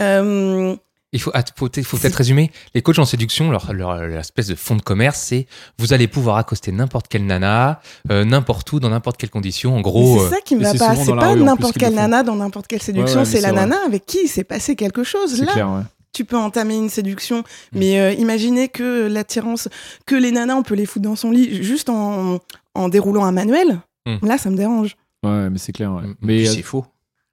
euh, 0.00 0.76
Il 1.12 1.20
faut, 1.20 1.30
faut, 1.56 1.68
peut-être- 1.68 1.86
faut 1.86 1.96
peut-être 1.96 2.16
résumer. 2.16 2.50
Les 2.74 2.82
coachs 2.82 2.98
en 2.98 3.04
séduction, 3.04 3.50
leur, 3.50 3.72
leur, 3.72 3.96
leur 4.06 4.20
espèce 4.20 4.48
de 4.48 4.54
fond 4.54 4.74
de 4.76 4.82
commerce, 4.82 5.18
c'est 5.20 5.46
vous 5.78 5.92
allez 5.92 6.08
pouvoir 6.08 6.36
accoster 6.36 6.72
n'importe 6.72 7.08
quelle 7.08 7.24
nana, 7.24 7.80
euh, 8.10 8.24
n'importe 8.24 8.70
où, 8.72 8.80
dans 8.80 8.90
n'importe 8.90 9.16
quelle 9.16 9.30
condition. 9.30 9.76
En 9.76 9.80
gros, 9.80 10.18
c'est 10.18 10.24
euh, 10.26 10.30
ça 10.30 10.40
qui 10.44 10.56
me 10.56 10.62
va 10.62 10.74
pas. 10.74 10.96
C'est 10.96 11.14
pas 11.14 11.34
n'importe 11.36 11.78
quelle 11.78 11.94
nana 11.94 12.22
dans 12.22 12.34
n'importe 12.36 12.66
quelle 12.66 12.82
séduction, 12.82 13.20
Ouais, 13.20 13.26
ouais, 13.26 13.32
c'est 13.32 13.40
la 13.40 13.52
vrai. 13.52 13.60
nana 13.62 13.76
avec 13.86 14.04
qui 14.04 14.18
il 14.24 14.28
s'est 14.28 14.44
passé 14.44 14.74
quelque 14.76 15.04
chose. 15.04 15.40
Là, 15.40 15.52
clair, 15.52 15.70
ouais. 15.70 15.82
tu 16.12 16.24
peux 16.24 16.36
entamer 16.36 16.76
une 16.76 16.90
séduction, 16.90 17.44
mais 17.72 18.00
euh, 18.00 18.12
imaginez 18.12 18.68
que 18.68 19.06
l'attirance, 19.06 19.68
que 20.06 20.16
les 20.16 20.32
nanas, 20.32 20.56
on 20.56 20.62
peut 20.64 20.74
les 20.74 20.86
foutre 20.86 21.04
dans 21.04 21.16
son 21.16 21.30
lit 21.30 21.62
juste 21.62 21.88
en, 21.88 22.40
en 22.74 22.88
déroulant 22.88 23.24
un 23.24 23.32
manuel. 23.32 23.80
Hmm. 24.06 24.16
Là, 24.26 24.38
ça 24.38 24.50
me 24.50 24.56
dérange. 24.56 24.96
Ouais, 25.24 25.50
mais 25.50 25.58
c'est 25.58 25.72
clair, 25.72 25.92
ouais. 25.92 26.02
Mm. 26.02 26.14
Mais 26.20 26.46
euh, 26.48 26.52
c'est 26.52 26.62
faux. 26.62 26.84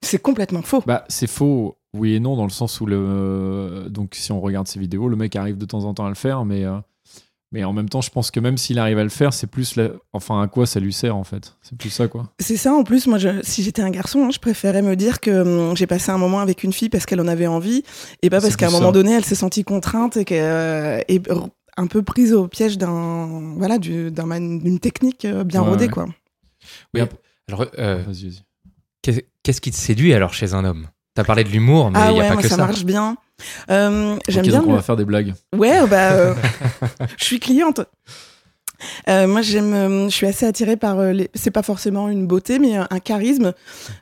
C'est 0.02 0.18
complètement 0.20 0.62
faux. 0.62 0.82
Bah, 0.86 1.04
c'est 1.08 1.28
faux, 1.28 1.76
oui 1.94 2.14
et 2.14 2.20
non, 2.20 2.36
dans 2.36 2.44
le 2.44 2.50
sens 2.50 2.80
où 2.80 2.86
le. 2.86 3.86
Donc, 3.88 4.14
si 4.14 4.30
on 4.32 4.40
regarde 4.40 4.66
ces 4.68 4.78
vidéos, 4.78 5.08
le 5.08 5.16
mec 5.16 5.34
arrive 5.36 5.56
de 5.56 5.64
temps 5.64 5.84
en 5.84 5.94
temps 5.94 6.04
à 6.06 6.08
le 6.10 6.14
faire, 6.14 6.44
mais. 6.44 6.64
euh, 6.64 6.78
Mais 7.52 7.62
en 7.62 7.72
même 7.72 7.88
temps, 7.88 8.00
je 8.00 8.10
pense 8.10 8.32
que 8.32 8.40
même 8.40 8.58
s'il 8.58 8.80
arrive 8.80 8.98
à 8.98 9.04
le 9.04 9.08
faire, 9.10 9.32
c'est 9.32 9.46
plus. 9.46 9.76
la- 9.76 9.90
Enfin, 10.12 10.42
à 10.42 10.48
quoi 10.48 10.66
ça 10.66 10.80
lui 10.80 10.92
sert, 10.92 11.14
en 11.14 11.22
fait? 11.22 11.56
C'est 11.62 11.78
plus 11.78 11.90
ça, 11.90 12.08
quoi. 12.08 12.32
C'est 12.40 12.56
ça, 12.56 12.74
en 12.74 12.82
plus, 12.82 13.06
moi, 13.06 13.16
je- 13.18 13.42
si 13.44 13.62
j'étais 13.62 13.80
un 13.82 13.90
garçon, 13.90 14.24
hein, 14.24 14.30
je 14.32 14.40
préférais 14.40 14.82
me 14.82 14.96
dire 14.96 15.20
que 15.20 15.30
hum, 15.70 15.76
j'ai 15.76 15.86
passé 15.86 16.10
un 16.10 16.18
moment 16.18 16.40
avec 16.40 16.64
une 16.64 16.72
fille 16.72 16.88
parce 16.88 17.06
qu'elle 17.06 17.20
en 17.20 17.28
avait 17.28 17.46
envie, 17.46 17.84
et 18.22 18.28
pas 18.30 18.40
parce 18.40 18.56
qu'à 18.56 18.66
un 18.66 18.70
moment 18.70 18.86
ça. 18.88 18.92
donné, 18.92 19.12
elle 19.12 19.24
s'est 19.24 19.36
sentie 19.36 19.62
contrainte 19.62 20.16
et, 20.16 20.24
que, 20.24 20.34
euh, 20.34 21.00
un 21.76 21.86
peu 21.86 22.02
prise 22.02 22.32
au 22.32 22.48
piège 22.48 22.76
d'un, 22.76 23.54
voilà, 23.56 23.78
du- 23.78 24.10
d'un 24.10 24.26
man- 24.26 24.58
d'une 24.58 24.80
technique 24.80 25.24
euh, 25.24 25.44
bien 25.44 25.62
Ouais, 25.62 25.68
rodée, 25.70 25.84
ouais. 25.84 25.90
quoi. 25.90 26.06
oui. 26.94 27.02
Alors, 27.48 27.66
euh, 27.78 28.02
Vas-y, 28.04 28.30
vas-y. 28.30 28.42
qu'est- 29.02 29.28
qu'est-ce 29.44 29.60
qui 29.60 29.70
te 29.70 29.76
séduit 29.76 30.12
alors 30.12 30.34
chez 30.34 30.54
un 30.54 30.64
homme? 30.64 30.88
T'as 31.14 31.24
parlé 31.24 31.44
de 31.44 31.48
l'humour, 31.48 31.90
mais 31.90 31.98
il 31.98 32.02
ah 32.02 32.10
n'y 32.12 32.18
a 32.18 32.22
ouais, 32.22 32.28
pas 32.28 32.34
moi, 32.34 32.42
que 32.42 32.48
ça, 32.48 32.56
ça. 32.56 32.66
marche 32.66 32.84
bien. 32.84 33.16
Euh, 33.70 34.16
J'aime 34.28 34.44
Ok, 34.44 34.48
bien. 34.50 34.58
donc 34.60 34.68
on 34.68 34.74
va 34.74 34.82
faire 34.82 34.96
des 34.96 35.04
blagues. 35.04 35.32
Ouais, 35.56 35.86
bah, 35.86 36.12
euh, 36.12 36.34
je 37.18 37.24
suis 37.24 37.38
cliente. 37.40 37.80
Euh, 39.08 39.26
moi, 39.26 39.40
j'aime, 39.42 39.72
euh, 39.72 40.04
je 40.08 40.14
suis 40.14 40.26
assez 40.26 40.44
attirée 40.46 40.76
par. 40.76 40.98
euh, 40.98 41.12
les... 41.12 41.30
C'est 41.34 41.50
pas 41.52 41.62
forcément 41.62 42.08
une 42.08 42.26
beauté, 42.26 42.58
mais 42.58 42.78
euh, 42.78 42.84
un 42.90 42.98
charisme. 42.98 43.52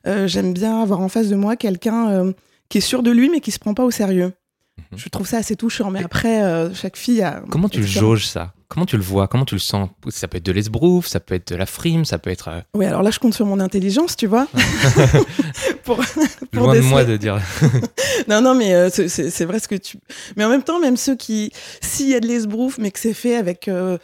Euh, 0.06 0.26
j'aime 0.26 0.52
bien 0.54 0.80
avoir 0.82 1.00
en 1.00 1.08
face 1.08 1.28
de 1.28 1.36
moi 1.36 1.56
quelqu'un 1.56 2.08
euh, 2.10 2.32
qui 2.68 2.78
est 2.78 2.82
sûr 2.82 3.02
de 3.02 3.10
lui, 3.10 3.28
mais 3.28 3.40
qui 3.40 3.50
se 3.50 3.58
prend 3.58 3.74
pas 3.74 3.84
au 3.84 3.90
sérieux. 3.90 4.32
Mhm. 4.92 4.98
Je 4.98 5.08
trouve 5.10 5.26
ça 5.26 5.36
assez 5.36 5.54
touchant. 5.56 5.90
Mais 5.90 6.02
après, 6.02 6.42
euh, 6.42 6.72
chaque 6.74 6.96
fille 6.96 7.22
a. 7.22 7.42
Comment 7.50 7.68
tu 7.68 7.82
jauges 7.84 8.26
ça? 8.26 8.54
Comment 8.72 8.86
tu 8.86 8.96
le 8.96 9.02
vois? 9.02 9.28
Comment 9.28 9.44
tu 9.44 9.54
le 9.54 9.60
sens? 9.60 9.90
Ça 10.08 10.28
peut 10.28 10.38
être 10.38 10.46
de 10.46 10.52
l'esbrouf, 10.52 11.06
ça 11.06 11.20
peut 11.20 11.34
être 11.34 11.52
de 11.52 11.56
la 11.56 11.66
frime, 11.66 12.06
ça 12.06 12.18
peut 12.18 12.30
être 12.30 12.48
euh, 12.48 12.60
Oui, 12.72 12.86
alors 12.86 13.02
là, 13.02 13.10
je 13.10 13.18
compte 13.18 13.34
sur 13.34 13.44
mon 13.44 13.60
intelligence, 13.60 14.16
tu 14.16 14.26
vois. 14.26 14.48
pour, 15.84 16.00
pour 16.50 16.64
loin 16.64 16.74
de 16.76 16.80
moi 16.80 17.04
de 17.04 17.18
dire. 17.18 17.38
Non, 18.28 18.40
non, 18.40 18.54
mais 18.54 18.72
euh, 18.72 18.88
c'est- 18.88 19.44
vrai 19.44 19.58
ce 19.58 19.68
que 19.68 19.74
tu. 19.74 19.98
Mais 20.36 20.44
en 20.44 20.48
même 20.48 20.62
temps, 20.62 20.80
même 20.80 20.96
ceux 20.96 21.16
qui, 21.16 21.52
s'il 21.82 22.08
y 22.08 22.14
a 22.14 22.20
de 22.20 22.26
l'esbrouf, 22.26 22.78
mais 22.78 22.90
que 22.90 22.98
c'est 22.98 23.12
fait 23.12 23.36
avec 23.36 23.68
euh, 23.68 23.98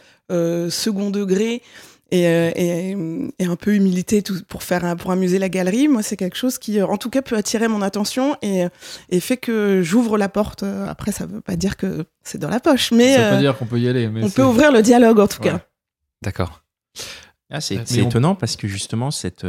second 0.69 1.09
degré 1.09 1.63
et, 2.11 2.27
euh, 2.27 2.51
et, 2.55 2.95
et 3.39 3.45
un 3.45 3.55
peu 3.55 3.73
humilité 3.75 4.21
tout, 4.21 4.35
pour 4.47 4.63
faire 4.63 4.95
pour 4.97 5.11
amuser 5.11 5.39
la 5.39 5.49
galerie, 5.49 5.87
moi, 5.87 6.01
c'est 6.03 6.17
quelque 6.17 6.37
chose 6.37 6.57
qui, 6.57 6.79
euh, 6.79 6.85
en 6.87 6.97
tout 6.97 7.09
cas, 7.09 7.21
peut 7.21 7.35
attirer 7.35 7.67
mon 7.67 7.81
attention 7.81 8.35
et, 8.41 8.65
et 9.09 9.19
fait 9.19 9.37
que 9.37 9.81
j'ouvre 9.83 10.17
la 10.17 10.29
porte. 10.29 10.63
Euh, 10.63 10.87
Après, 10.87 11.11
ça 11.11 11.25
veut 11.25 11.41
pas 11.41 11.55
dire 11.55 11.77
que 11.77 12.05
c'est 12.23 12.37
dans 12.37 12.49
la 12.49 12.59
poche, 12.59 12.91
mais 12.91 13.15
ça 13.15 13.23
veut 13.23 13.29
pas 13.31 13.35
euh, 13.35 13.39
dire 13.39 13.57
qu'on 13.57 13.65
peut 13.65 13.79
y 13.79 13.87
aller, 13.87 14.07
mais 14.07 14.23
on 14.23 14.29
peut 14.29 14.43
ouvrir 14.43 14.71
le 14.71 14.81
dialogue 14.81 15.19
en 15.19 15.27
tout 15.27 15.41
Ouais. 15.41 15.49
cas. 15.49 15.61
D'accord. 16.21 16.63
Ah, 17.51 17.61
c'est 17.61 17.79
on- 17.79 18.07
étonnant 18.07 18.35
parce 18.35 18.55
que 18.55 18.67
justement, 18.67 19.11
cette. 19.11 19.45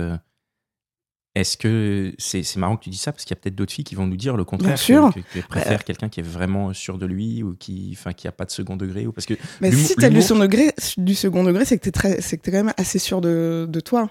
Euh, 1.37 1.41
Est-ce 1.41 1.57
que 1.57 2.13
c'est 2.19 2.43
c'est 2.43 2.59
marrant 2.59 2.77
que 2.77 2.85
tu 2.85 2.91
dis 2.91 2.97
ça 2.97 3.13
parce 3.13 3.25
qu'il 3.25 3.35
y 3.37 3.39
a 3.39 3.41
peut-être 3.41 3.55
d'autres 3.55 3.73
filles 3.73 3.85
qui 3.85 3.95
vont 3.95 4.07
nous 4.07 4.17
dire 4.17 4.37
le 4.37 4.45
contraire, 4.45 4.71
Bien 4.75 4.77
sûr. 4.77 5.15
que- 5.15 5.21
que- 5.21 5.33
qu'elles 5.33 5.43
préfèrent 5.45 5.85
quelqu'un 5.85 6.09
qui 6.09 6.21
est 6.21 6.25
vraiment 6.25 6.73
sûr 6.73 6.99
de 6.99 7.07
lui 7.07 7.43
ou 7.43 7.55
qui, 7.55 7.91
enfin, 7.97 8.13
qui 8.13 8.27
a 8.29 8.33
pas 8.33 8.45
de 8.45 8.51
second 8.51 8.77
degré 8.77 9.07
ou 9.07 9.13
parce 9.13 9.27
que 9.27 9.35
Mais 9.61 9.71
si 9.73 9.95
t'as 9.97 10.11
du 10.11 10.23
second 10.23 10.41
degré, 10.41 10.73
du 10.97 11.15
second 11.15 11.45
degré, 11.45 11.65
c'est 11.65 11.79
que 11.79 11.85
t'es 11.85 11.93
très, 11.93 12.21
c'est 12.21 12.37
que 12.37 12.43
t'es 12.43 12.51
quand 12.51 12.65
même 12.65 12.75
assez 12.77 12.99
sûr 12.99 13.21
de, 13.21 13.67
de 13.69 13.81
toi. 13.81 14.11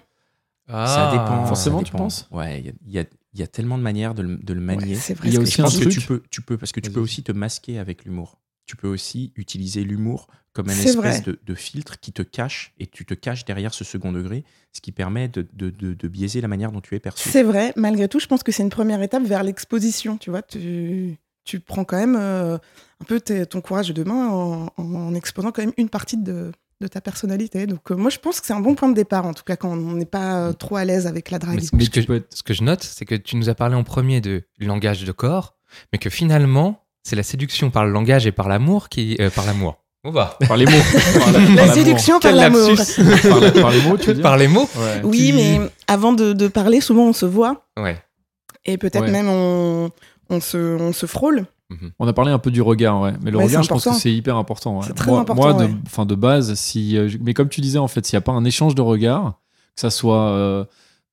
ça 0.68 1.10
dépend. 1.12 1.46
Forcément, 1.46 1.80
ça 1.80 1.84
tu 1.86 1.92
dépend. 1.92 2.04
penses? 2.06 2.28
Ouais, 2.32 2.60
il 2.60 2.66
y 2.66 2.70
a- 2.70 2.74
il 2.86 2.92
y, 2.94 3.00
a, 3.00 3.04
il 3.34 3.40
y 3.40 3.44
a 3.44 3.48
tellement 3.48 3.78
de 3.78 3.84
manières 3.84 4.14
de 4.14 4.22
le, 4.24 4.38
de 4.38 4.54
le 4.54 4.62
manier. 4.62 4.94
Ouais, 4.94 5.00
c'est 5.00 5.14
vrai. 5.14 5.28
Il 5.28 5.34
y 5.34 5.38
a 5.38 5.40
ce 5.40 5.40
que 5.40 5.44
aussi 5.48 5.58
je 5.58 5.62
pense. 5.64 5.80
que 5.80 5.90
tu 5.90 6.02
peux, 6.02 6.24
tu 6.30 6.42
peux, 6.42 6.58
parce 6.58 6.72
que 6.72 6.80
tu 6.80 6.90
peux 6.92 7.00
aussi 7.00 7.24
te 7.24 7.32
masquer 7.32 7.80
avec 7.80 8.06
l'humour. 8.06 8.40
Tu 8.70 8.76
peux 8.76 8.88
aussi 8.88 9.34
utiliser 9.36 9.84
l'humour 9.84 10.28
comme 10.54 10.70
un 10.70 10.74
espèce 10.90 11.24
de, 11.24 11.40
de 11.44 11.56
filtre 11.56 12.00
qui 12.00 12.12
te 12.14 12.22
cache 12.22 12.72
et 12.78 12.86
tu 12.86 13.04
te 13.04 13.16
caches 13.16 13.44
derrière 13.44 13.74
ce 13.74 13.84
second 13.84 14.12
degré, 14.12 14.44
ce 14.74 14.80
qui 14.82 14.92
permet 14.92 15.28
de, 15.28 15.48
de, 15.54 15.72
de- 15.72 15.96
de 15.96 16.08
biaiser 16.08 16.40
la 16.40 16.48
manière 16.48 16.72
dont 16.72 16.80
tu 16.80 16.94
es 16.94 17.00
perçu. 17.00 17.28
C'est 17.30 17.42
vrai, 17.42 17.74
malgré 17.76 18.08
tout, 18.08 18.20
je 18.20 18.28
pense 18.28 18.44
que 18.44 18.52
c'est 18.52 18.62
une 18.62 18.70
première 18.70 19.02
étape 19.02 19.24
vers 19.24 19.42
l'exposition, 19.42 20.18
tu 20.20 20.30
vois. 20.30 20.44
Tu, 20.44 21.18
tu 21.46 21.60
prends 21.60 21.84
quand 21.84 21.98
même 21.98 22.16
euh, 22.16 22.58
un 23.02 23.06
peu 23.06 23.20
ton 23.20 23.62
courage 23.62 23.90
de 23.92 24.04
main 24.04 24.28
en, 24.30 24.70
en 24.78 25.16
exposant 25.16 25.52
quand 25.52 25.64
même 25.64 25.74
une 25.78 25.90
partie 25.90 26.18
de, 26.18 26.52
de 26.80 26.88
ta 26.88 27.02
personnalité. 27.02 27.66
Donc, 27.66 27.90
euh, 27.92 27.96
moi, 27.96 28.12
je 28.12 28.20
pense 28.20 28.40
que 28.40 28.46
c'est 28.46 28.54
un 28.54 28.60
bon 28.60 28.76
point 28.76 28.90
de 28.90 28.94
départ, 28.94 29.26
en 29.26 29.34
tout 29.34 29.44
cas, 29.44 29.56
quand 29.56 29.72
on 29.72 29.94
n'est 29.94 30.06
pas 30.06 30.50
euh, 30.50 30.54
trop 30.54 30.76
à 30.76 30.86
l'aise 30.86 31.08
avec 31.08 31.32
la 31.32 31.40
drague. 31.40 31.56
Mais, 31.74 31.86
ce, 31.86 31.90
que, 31.90 32.00
être- 32.14 32.36
ce 32.36 32.44
que 32.44 32.54
je 32.54 32.62
note, 32.64 32.84
c'est 32.84 33.06
que 33.06 33.16
tu 33.16 33.36
nous 33.36 33.50
as 33.50 33.56
parlé 33.56 33.74
en 33.74 33.84
premier 33.84 34.22
de 34.22 34.44
langage 34.60 35.04
de 35.06 35.12
corps, 35.12 35.58
mais 35.92 35.98
que 35.98 36.12
finalement, 36.12 36.86
c'est 37.04 37.16
la 37.16 37.24
séduction 37.24 37.70
par 37.70 37.86
le 37.86 37.92
langage 37.92 38.26
et 38.28 38.32
par 38.32 38.48
l'amour 38.50 38.90
qui. 38.90 39.16
euh, 39.20 39.30
par 39.30 39.46
l'amour. 39.46 39.78
On 40.06 40.12
va. 40.12 40.38
Par 40.48 40.56
les 40.56 40.66
mots. 40.66 40.72
Par 41.20 41.32
la, 41.34 41.40
La 41.40 41.46
par 41.46 41.56
l'amour. 41.56 41.74
séduction 41.74 42.14
par 42.20 42.32
Quel 42.32 42.36
l'amour. 42.38 42.70
lapsus. 42.70 43.02
par, 43.30 43.40
la- 43.42 43.52
par 43.52 43.72
les 43.72 43.82
mots, 43.82 43.98
tu 43.98 44.08
veux 44.08 44.14
dire 44.14 44.24
Par 44.24 44.38
les 44.38 44.48
mots 44.48 44.70
Ouais. 44.78 45.02
Oui, 45.04 45.34
mais 45.36 45.60
avant 45.88 46.14
de, 46.14 46.32
de 46.32 46.48
parler, 46.48 46.80
souvent, 46.80 47.04
on 47.04 47.14
se 47.14 47.26
voit 47.26 47.66
Ouais. 47.78 48.02
et 48.66 48.78
peut-être 48.78 49.02
Ouais. 49.06 49.12
même 49.12 49.28
on, 49.28 49.90
on, 50.30 50.40
se, 50.40 50.58
on 50.80 50.94
se 50.94 51.06
frôle. 51.06 51.46
On 52.00 52.08
a 52.08 52.14
parlé 52.14 52.32
un 52.32 52.40
peu 52.40 52.50
du 52.50 52.62
regard, 52.64 53.00
ouais. 53.02 53.14
Mais 53.22 53.30
le 53.30 53.38
Ouais, 53.38 53.44
regard, 53.44 53.62
je 53.62 53.70
pense 53.70 53.84
que 53.84 53.94
c'est 53.94 54.12
hyper 54.12 54.38
important. 54.38 54.78
ouais. 54.80 54.86
C'est 54.88 54.94
très 54.96 55.12
moi, 55.12 55.20
important, 55.20 55.42
Moi, 55.42 55.54
de, 55.54 55.66
ouais. 55.66 55.76
enfin, 55.86 56.06
de 56.06 56.16
base, 56.16 56.56
si, 56.56 56.98
euh, 56.98 57.10
mais 57.22 57.34
comme 57.36 57.50
tu 57.50 57.60
disais, 57.62 57.78
en 57.78 57.88
fait, 57.90 58.04
s'il 58.06 58.16
n'y 58.16 58.20
a 58.20 58.22
pas 58.22 58.32
un 58.32 58.44
échange 58.46 58.74
de 58.76 58.82
regard, 58.82 59.34
que 59.76 59.82
ça 59.82 59.90
soit 59.92 60.30
euh, 60.30 60.64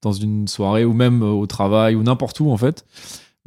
dans 0.00 0.12
une 0.12 0.46
soirée 0.48 0.84
ou 0.86 0.92
même 0.94 1.22
au 1.22 1.44
travail 1.46 1.94
ou 1.96 2.02
n'importe 2.04 2.40
où, 2.40 2.50
en 2.50 2.56
fait, 2.56 2.86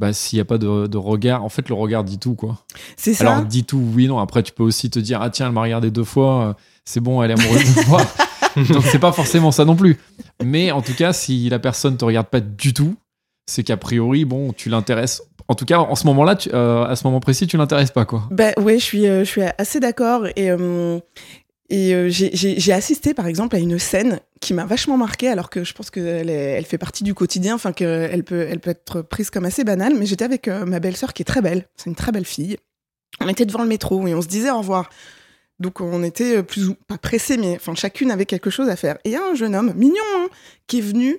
bah, 0.00 0.14
s'il 0.14 0.38
n'y 0.38 0.40
a 0.40 0.46
pas 0.46 0.56
de, 0.56 0.86
de 0.86 0.96
regard, 0.96 1.44
en 1.44 1.50
fait, 1.50 1.68
le 1.68 1.74
regard 1.74 2.04
dit 2.04 2.18
tout, 2.18 2.34
quoi. 2.34 2.64
C'est 2.96 3.12
ça. 3.12 3.30
Alors, 3.30 3.44
dit 3.44 3.64
tout, 3.64 3.84
oui, 3.94 4.08
non. 4.08 4.18
Après, 4.18 4.42
tu 4.42 4.50
peux 4.50 4.62
aussi 4.62 4.88
te 4.88 4.98
dire, 4.98 5.20
ah 5.20 5.28
tiens, 5.28 5.48
elle 5.48 5.52
m'a 5.52 5.60
regardé 5.60 5.90
deux 5.90 6.04
fois, 6.04 6.42
euh, 6.42 6.54
c'est 6.86 7.00
bon, 7.00 7.22
elle 7.22 7.32
est 7.32 7.38
amoureuse 7.38 7.74
de 7.74 7.86
moi. 7.86 8.00
Donc, 8.72 8.82
c'est 8.84 8.98
pas 8.98 9.12
forcément 9.12 9.52
ça 9.52 9.66
non 9.66 9.76
plus. 9.76 9.98
Mais 10.42 10.72
en 10.72 10.80
tout 10.80 10.94
cas, 10.94 11.12
si 11.12 11.50
la 11.50 11.58
personne 11.58 11.98
te 11.98 12.04
regarde 12.06 12.28
pas 12.28 12.40
du 12.40 12.72
tout, 12.72 12.96
c'est 13.46 13.62
qu'a 13.62 13.76
priori, 13.76 14.24
bon, 14.24 14.54
tu 14.54 14.70
l'intéresses. 14.70 15.22
En 15.48 15.54
tout 15.54 15.66
cas, 15.66 15.80
en 15.80 15.94
ce 15.94 16.06
moment-là, 16.06 16.38
euh, 16.54 16.84
à 16.86 16.96
ce 16.96 17.06
moment 17.06 17.20
précis, 17.20 17.46
tu 17.46 17.58
l'intéresses 17.58 17.90
pas, 17.90 18.06
quoi. 18.06 18.22
Ben 18.30 18.54
ouais, 18.58 18.78
je 18.78 18.84
suis, 18.84 19.06
euh, 19.06 19.20
je 19.20 19.28
suis 19.28 19.42
assez 19.58 19.80
d'accord. 19.80 20.26
Et, 20.34 20.50
euh, 20.50 20.98
et 21.70 21.94
euh, 21.94 22.08
j'ai- 22.10 22.72
assisté, 22.72 23.14
par 23.14 23.26
exemple, 23.26 23.54
à 23.56 23.58
une 23.58 23.78
scène 23.78 24.20
qui 24.40 24.54
m'a 24.54 24.64
vachement 24.64 24.96
marqué, 24.96 25.28
alors 25.28 25.48
que 25.50 25.64
je 25.64 25.72
pense 25.72 25.90
qu'elle 25.90 26.28
elle 26.28 26.64
fait 26.64 26.78
partie 26.78 27.04
du 27.04 27.14
quotidien, 27.14 27.54
enfin 27.54 27.72
qu'elle 27.72 28.24
peut, 28.24 28.46
elle 28.50 28.60
peut 28.60 28.70
être 28.70 29.02
prise 29.02 29.30
comme 29.30 29.44
assez 29.44 29.64
banale. 29.64 29.94
Mais 29.98 30.06
j'étais 30.06 30.24
avec 30.24 30.48
euh, 30.48 30.64
ma 30.66 30.80
belle-sœur 30.80 31.12
qui 31.12 31.22
est 31.22 31.24
très 31.24 31.40
belle. 31.42 31.66
C'est 31.76 31.88
une 31.90 31.96
très 31.96 32.12
belle 32.12 32.24
fille. 32.24 32.56
On 33.20 33.28
était 33.28 33.46
devant 33.46 33.62
le 33.62 33.68
métro 33.68 34.06
et 34.06 34.14
on 34.14 34.22
se 34.22 34.28
disait 34.28 34.50
au 34.50 34.58
revoir. 34.58 34.90
Donc 35.58 35.80
on 35.80 36.02
était 36.02 36.38
euh, 36.38 36.42
plus 36.42 36.68
ou 36.68 36.74
pas 36.74 36.98
pressés, 36.98 37.36
mais 37.36 37.54
enfin 37.56 37.74
chacune 37.74 38.10
avait 38.10 38.26
quelque 38.26 38.50
chose 38.50 38.68
à 38.68 38.76
faire. 38.76 38.96
Et 39.04 39.10
il 39.10 39.12
y 39.12 39.16
a 39.16 39.22
un 39.22 39.34
jeune 39.34 39.54
homme, 39.54 39.72
mignon, 39.76 39.96
hein, 40.16 40.28
qui 40.66 40.78
est 40.78 40.82
venu 40.82 41.18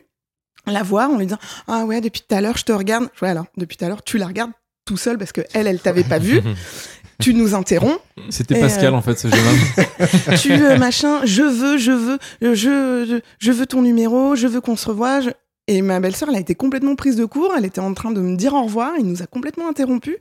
la 0.68 0.84
voir 0.84 1.10
en 1.12 1.18
lui 1.18 1.26
disant 1.28 1.40
Ah 1.68 1.86
ouais, 1.86 2.02
depuis 2.02 2.22
tout 2.28 2.36
à 2.36 2.42
l'heure, 2.42 2.58
je 2.58 2.64
te 2.66 2.72
regarde. 2.72 3.08
Ouais, 3.22 3.30
alors, 3.30 3.46
depuis 3.58 3.78
tout 3.78 3.86
à 3.86 3.88
l'heure, 3.88 4.04
tu 4.04 4.18
la 4.18 4.28
regardes 4.28 4.52
tout 4.86 4.98
seul 4.98 5.18
parce 5.18 5.32
que 5.32 5.42
elle, 5.54 5.68
elle 5.68 5.80
t'avait 5.80 6.04
pas 6.04 6.18
vu. 6.20 6.42
tu 7.22 7.34
nous 7.34 7.56
interromps. 7.56 8.00
C'était 8.30 8.60
Pascal, 8.60 8.94
euh, 8.94 8.98
en 8.98 9.02
fait, 9.02 9.18
ce 9.20 9.28
jeune 9.28 9.40
homme. 9.40 10.38
tu 10.42 10.52
euh, 10.52 10.78
machin, 10.78 11.22
je 11.26 11.44
veux, 11.44 11.78
je 11.78 11.92
veux, 11.92 12.18
je, 12.42 13.20
je, 13.40 13.52
veux 13.52 13.66
ton 13.66 13.82
numéro, 13.82 14.36
je 14.36 14.48
veux 14.48 14.62
qu'on 14.62 14.76
se 14.76 14.88
revoie. 14.90 15.22
je- 15.22 15.30
Et 15.68 15.82
ma 15.82 16.00
belle-sœur, 16.00 16.30
elle 16.30 16.36
a 16.36 16.40
été 16.40 16.56
complètement 16.56 16.96
prise 16.96 17.16
de 17.16 17.26
court. 17.26 17.52
Elle 17.58 17.66
était 17.66 17.80
en 17.82 17.94
train 17.94 18.12
de 18.12 18.20
me 18.22 18.36
dire 18.36 18.54
au 18.54 18.64
revoir. 18.64 18.92
Il 19.00 19.06
nous 19.06 19.22
a 19.22 19.28
complètement 19.28 19.70
interrompu. 19.70 20.18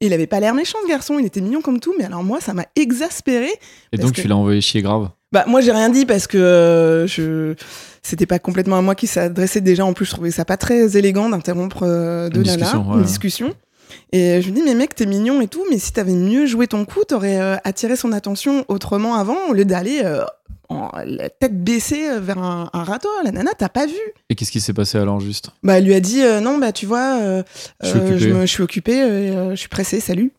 Il 0.00 0.12
avait 0.12 0.26
pas 0.26 0.40
l'air 0.40 0.54
méchant, 0.54 0.78
ce 0.82 0.88
garçon. 0.88 1.18
Il 1.18 1.26
était 1.26 1.40
mignon 1.40 1.60
comme 1.62 1.80
tout. 1.80 1.94
Mais 1.98 2.04
alors, 2.04 2.24
moi, 2.24 2.40
ça 2.40 2.52
m'a 2.54 2.64
exaspéré. 2.76 3.48
Et 3.92 3.96
donc, 3.96 4.12
que- 4.12 4.20
tu 4.22 4.28
l'as 4.28 4.36
envoyé 4.36 4.60
chier 4.60 4.82
grave? 4.82 5.08
Bah, 5.32 5.44
moi, 5.48 5.60
j'ai 5.60 5.72
rien 5.72 5.88
dit 5.90 6.06
parce 6.06 6.26
que 6.26 6.38
euh, 6.38 7.06
je. 7.06 7.54
C'était 8.02 8.26
pas 8.26 8.38
complètement 8.38 8.76
à 8.76 8.82
moi 8.82 8.94
qui 8.94 9.06
s'adressait 9.06 9.62
déjà. 9.62 9.84
En 9.86 9.94
plus, 9.94 10.04
je 10.04 10.10
trouvais 10.10 10.30
ça 10.30 10.44
pas 10.44 10.56
très 10.58 10.96
élégant 10.96 11.28
d'interrompre 11.30 11.84
euh, 11.84 12.28
deux 12.28 12.40
Une 12.40 12.46
nanas 12.46 12.56
discussion, 12.58 12.90
ouais. 12.90 12.96
une 12.98 13.02
discussion. 13.04 13.54
Et 14.12 14.40
je 14.40 14.46
lui 14.46 14.52
dis, 14.52 14.62
mais 14.62 14.74
mec, 14.74 14.94
t'es 14.94 15.06
mignon 15.06 15.40
et 15.40 15.48
tout, 15.48 15.64
mais 15.70 15.78
si 15.78 15.92
t'avais 15.92 16.12
mieux 16.14 16.46
joué 16.46 16.66
ton 16.66 16.84
coup, 16.84 17.04
t'aurais 17.06 17.40
euh, 17.40 17.56
attiré 17.64 17.96
son 17.96 18.12
attention 18.12 18.64
autrement 18.68 19.14
avant, 19.14 19.36
au 19.48 19.52
lieu 19.52 19.64
d'aller 19.64 20.00
euh, 20.04 20.24
en- 20.68 20.90
la 21.04 21.28
tête 21.30 21.62
baissée 21.62 22.08
euh, 22.08 22.20
vers 22.20 22.38
un, 22.38 22.70
un 22.72 22.84
râteau. 22.84 23.08
La 23.24 23.30
nana, 23.32 23.50
t'as 23.56 23.68
pas 23.68 23.86
vu. 23.86 23.94
Et 24.30 24.34
qu'est-ce 24.34 24.52
qui 24.52 24.60
s'est 24.60 24.72
passé 24.72 24.98
alors, 24.98 25.20
juste? 25.20 25.50
Bah, 25.62 25.78
elle 25.78 25.84
lui 25.84 25.94
a 25.94 26.00
dit, 26.00 26.22
euh, 26.22 26.40
non, 26.40 26.58
bah, 26.58 26.72
tu 26.72 26.86
vois, 26.86 27.42
Je 27.82 27.86
suis 27.88 27.98
occupé. 27.98 28.18
je, 28.18 28.28
me- 28.30 28.40
je 28.46 28.46
suis 28.52 28.62
occupée, 28.62 29.32
je 29.50 29.56
suis 29.56 29.68
pressée, 29.68 30.00
salut. 30.00 30.32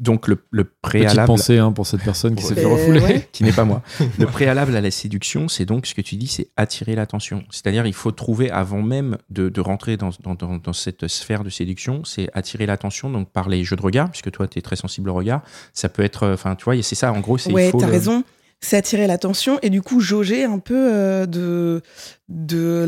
Donc 0.00 0.26
le, 0.28 0.38
le 0.50 0.64
Petite 0.64 0.80
préalable, 0.82 1.26
pensée 1.26 1.58
hein, 1.58 1.72
pour 1.72 1.86
cette 1.86 2.02
personne 2.02 2.34
qui 2.34 2.42
s'est 2.42 2.54
fait 2.54 2.64
refouler. 2.64 3.00
ouais. 3.00 3.28
qui 3.32 3.44
n'est 3.44 3.52
pas 3.52 3.64
moi, 3.64 3.82
le 4.18 4.26
préalable 4.26 4.74
à 4.74 4.80
la 4.80 4.90
séduction, 4.90 5.46
c'est 5.46 5.66
donc 5.66 5.86
ce 5.86 5.94
que 5.94 6.00
tu 6.00 6.16
dis, 6.16 6.26
c'est 6.26 6.48
attirer 6.56 6.94
l'attention. 6.94 7.44
C'est-à-dire, 7.50 7.86
il 7.86 7.92
faut 7.92 8.10
trouver 8.10 8.50
avant 8.50 8.80
même 8.82 9.18
de, 9.28 9.48
de 9.50 9.60
rentrer 9.60 9.96
dans, 9.98 10.08
dans, 10.22 10.34
dans, 10.34 10.56
dans 10.56 10.72
cette 10.72 11.06
sphère 11.06 11.44
de 11.44 11.50
séduction, 11.50 12.02
c'est 12.04 12.28
attirer 12.32 12.64
l'attention 12.66 13.10
donc 13.10 13.30
par 13.30 13.48
les 13.48 13.62
jeux 13.62 13.76
de 13.76 13.82
regard, 13.82 14.10
puisque 14.10 14.30
toi, 14.30 14.48
tu 14.48 14.58
es 14.58 14.62
très 14.62 14.76
sensible 14.76 15.10
au 15.10 15.14
regard. 15.14 15.42
Ça 15.74 15.88
peut 15.90 16.02
être, 16.02 16.22
euh, 16.22 16.34
enfin, 16.34 16.54
tu 16.56 16.64
vois, 16.64 16.82
c'est 16.82 16.94
ça, 16.94 17.12
en 17.12 17.20
gros, 17.20 17.36
c'est 17.38 17.52
Ouais, 17.52 17.70
t'as 17.70 17.86
le- 17.86 17.92
raison. 17.92 18.24
C'est 18.62 18.76
attirer 18.76 19.06
l'attention 19.06 19.58
et 19.62 19.70
du 19.70 19.80
coup 19.80 20.00
jauger 20.00 20.44
un 20.44 20.58
peu 20.58 20.74
euh, 20.92 21.24
de, 21.26 21.80
de 22.28 22.84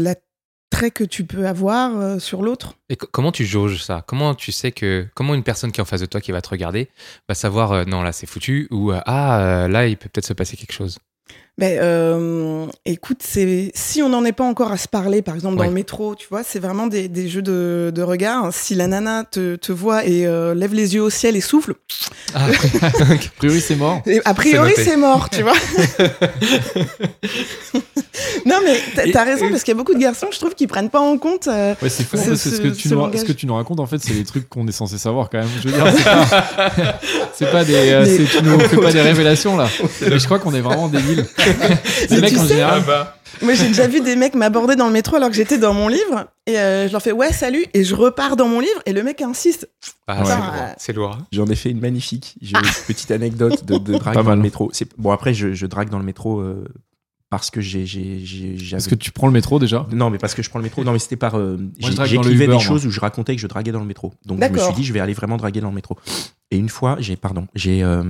l'attrait 0.72 0.90
que 0.90 1.04
tu 1.04 1.24
peux 1.24 1.46
avoir 1.46 1.96
euh, 1.96 2.18
sur 2.18 2.42
l'autre. 2.42 2.74
Et 2.88 2.96
co- 2.96 3.08
comment 3.12 3.30
tu 3.32 3.44
jauges 3.44 3.82
ça? 3.82 4.02
Comment 4.06 4.34
tu 4.34 4.52
sais 4.52 4.72
que 4.72 5.06
comment 5.14 5.34
une 5.34 5.42
personne 5.42 5.70
qui 5.70 5.80
est 5.80 5.82
en 5.82 5.86
face 5.86 6.00
de 6.00 6.06
toi 6.06 6.20
qui 6.20 6.32
va 6.32 6.40
te 6.40 6.48
regarder 6.48 6.88
va 7.28 7.34
savoir 7.34 7.72
euh, 7.72 7.84
non 7.84 8.02
là 8.02 8.12
c'est 8.12 8.26
foutu 8.26 8.68
ou 8.70 8.90
euh, 8.92 9.00
ah 9.06 9.66
là 9.68 9.86
il 9.86 9.96
peut 9.96 10.08
peut-être 10.08 10.26
se 10.26 10.32
passer 10.32 10.56
quelque 10.56 10.72
chose. 10.72 10.98
Ben, 11.58 11.78
euh, 11.80 12.66
écoute, 12.86 13.18
c'est 13.22 13.70
si 13.74 14.02
on 14.02 14.08
n'en 14.08 14.24
est 14.24 14.32
pas 14.32 14.42
encore 14.42 14.72
à 14.72 14.78
se 14.78 14.88
parler, 14.88 15.20
par 15.20 15.34
exemple 15.34 15.56
dans 15.56 15.60
Ouais. 15.62 15.68
le 15.68 15.74
métro, 15.74 16.14
tu 16.14 16.26
vois, 16.30 16.42
c'est 16.42 16.58
vraiment 16.58 16.86
des, 16.86 17.08
des 17.08 17.28
jeux 17.28 17.42
de, 17.42 17.92
de 17.94 18.02
regard. 18.02 18.48
Si 18.54 18.74
la 18.74 18.86
nana 18.86 19.24
te, 19.30 19.56
te 19.56 19.70
voit 19.70 20.06
et 20.06 20.26
euh, 20.26 20.54
lève 20.54 20.72
les 20.72 20.94
yeux 20.94 21.02
au 21.02 21.10
ciel 21.10 21.36
et 21.36 21.42
souffle, 21.42 21.74
Ah, 22.34 22.46
A 22.90 23.16
priori, 23.36 23.60
c'est 23.60 23.76
mort. 23.76 24.00
et 24.06 24.20
a 24.24 24.32
priori 24.32 24.72
c'est 24.76 24.96
mort, 24.96 25.28
tu 25.28 25.42
vois. 25.42 25.52
non 28.46 28.56
mais 28.64 28.80
t'as- 29.12 29.22
raison 29.24 29.48
parce 29.50 29.62
qu'il 29.62 29.72
y 29.72 29.76
a 29.76 29.78
beaucoup 29.78 29.94
de 29.94 30.00
garçons, 30.00 30.28
je 30.32 30.38
trouve, 30.38 30.54
qui 30.54 30.66
prennent 30.66 30.90
pas 30.90 31.00
en 31.00 31.16
compte. 31.18 31.48
euh, 31.48 31.74
Ouais, 31.82 31.88
c'est 31.90 32.02
fou. 32.04 32.16
Ce- 32.16 32.30
parce 32.30 32.42
que 32.42 32.50
ce, 32.50 32.60
que 32.60 32.68
tu 32.68 32.88
ce 32.88 32.94
nous, 32.94 33.16
ce 33.16 33.24
que 33.24 33.32
tu 33.32 33.46
nous 33.46 33.54
racontes, 33.54 33.78
en 33.78 33.86
fait, 33.86 33.98
c'est 33.98 34.14
les 34.14 34.24
trucs 34.24 34.48
qu'on 34.48 34.66
est 34.66 34.72
censé 34.72 34.96
savoir 34.98 35.28
quand 35.30 35.38
même. 35.38 35.48
Je 35.62 35.68
veux 35.68 35.74
dire, 35.74 35.84
c'est 37.34 37.50
pas, 37.52 37.64
des, 37.66 37.74
euh, 37.74 38.04
Mais- 38.06 38.24
tu 38.24 38.42
nous 38.42 38.58
fais 38.60 38.76
pas 38.78 38.90
des 38.92 39.00
révélations 39.02 39.56
là. 39.56 39.68
Mais 40.08 40.18
je 40.18 40.24
crois 40.24 40.38
qu'on 40.38 40.54
est 40.54 40.60
vraiment 40.62 40.88
débiles. 40.88 41.11
Les 42.10 42.20
mecs 42.20 42.36
en 42.38 42.42
sais- 42.42 42.48
général. 42.54 42.82
Moi, 43.40 43.54
j'ai 43.54 43.68
déjà 43.68 43.86
vu 43.88 44.00
des 44.00 44.14
mecs 44.14 44.34
m'aborder 44.34 44.76
dans 44.76 44.86
le 44.86 44.92
métro 44.92 45.16
alors 45.16 45.30
que 45.30 45.34
j'étais 45.34 45.58
dans 45.58 45.72
mon 45.74 45.88
livre 45.88 46.26
et 46.46 46.58
euh, 46.58 46.86
je 46.86 46.92
leur 46.92 47.02
fais 47.02 47.12
ouais 47.12 47.32
salut 47.32 47.64
et 47.74 47.82
je 47.82 47.94
repars 47.94 48.36
dans 48.36 48.46
mon 48.46 48.60
livre 48.60 48.80
et 48.86 48.92
le 48.92 49.02
mec 49.02 49.20
insiste. 49.22 49.68
Ah, 50.06 50.20
Ouais. 50.20 50.26
c'est 50.26 50.32
Ouais. 50.32 50.38
lourd. 50.46 50.74
C'est 50.78 50.92
lourd. 50.92 51.18
J'en 51.32 51.46
ai 51.46 51.54
fait 51.56 51.70
une 51.70 51.80
magnifique. 51.80 52.34
J'ai 52.42 52.56
une 52.56 52.62
petite 52.86 53.10
anecdote 53.10 53.64
de, 53.64 53.78
de 53.78 53.92
drague 53.98 54.14
Pas 54.14 54.22
dans 54.22 54.28
mal. 54.28 54.36
le 54.36 54.42
métro. 54.42 54.70
C'est 54.72 54.86
bon 54.98 55.10
après 55.10 55.32
je, 55.34 55.54
je 55.54 55.66
drague 55.66 55.88
dans 55.88 55.98
le 55.98 56.04
métro 56.04 56.40
euh, 56.40 56.64
parce 57.30 57.50
que 57.50 57.62
j'ai 57.62 57.86
Parce 58.70 58.86
que 58.86 58.94
tu 58.94 59.10
prends 59.10 59.26
le 59.26 59.32
métro 59.32 59.58
déjà. 59.58 59.86
non 59.90 60.10
mais 60.10 60.18
parce 60.18 60.34
que 60.34 60.42
je 60.42 60.50
prends 60.50 60.58
le 60.58 60.64
métro. 60.64 60.84
Non 60.84 60.92
mais 60.92 60.98
c'était 60.98 61.16
par 61.16 61.36
euh, 61.38 61.56
j'écrivais 62.04 62.46
des 62.46 62.52
moi. 62.52 62.62
choses 62.62 62.84
où 62.86 62.90
je 62.90 63.00
racontais 63.00 63.34
que 63.34 63.40
je 63.40 63.46
draguais 63.46 63.72
dans 63.72 63.80
le 63.80 63.86
métro. 63.86 64.12
Donc 64.26 64.40
je 64.44 64.48
me 64.50 64.58
suis 64.58 64.74
dit 64.74 64.84
je 64.84 64.92
vais 64.92 65.00
aller 65.00 65.14
vraiment 65.14 65.38
draguer 65.38 65.60
dans 65.62 65.70
le 65.70 65.74
métro. 65.74 65.96
Et 66.50 66.58
une 66.58 66.68
fois 66.68 66.96
j'ai 67.00 67.16
pardon 67.16 67.46
j'ai 67.54 67.82
euh, 67.82 68.04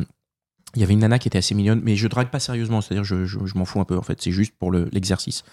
il 0.75 0.81
y 0.81 0.85
avait 0.85 0.95
une 0.95 1.01
nana 1.01 1.19
qui 1.19 1.29
était 1.29 1.39
assez 1.39 1.55
mignonne 1.55 1.81
mais 1.85 1.97
je 1.97 2.09
drague 2.09 2.29
pas 2.31 2.41
sérieusement 2.41 2.81
c'est-à-dire 2.81 3.05
je, 3.05 3.25
je, 3.27 3.39
je 3.45 3.59
m'en 3.59 3.65
fous 3.65 3.81
un 3.81 3.85
peu 3.85 3.97
en 3.97 4.03
fait 4.03 4.21
c'est 4.23 4.33
juste 4.33 4.55
pour 4.59 4.71
le- 4.71 4.89
l'exercice. 4.93 5.45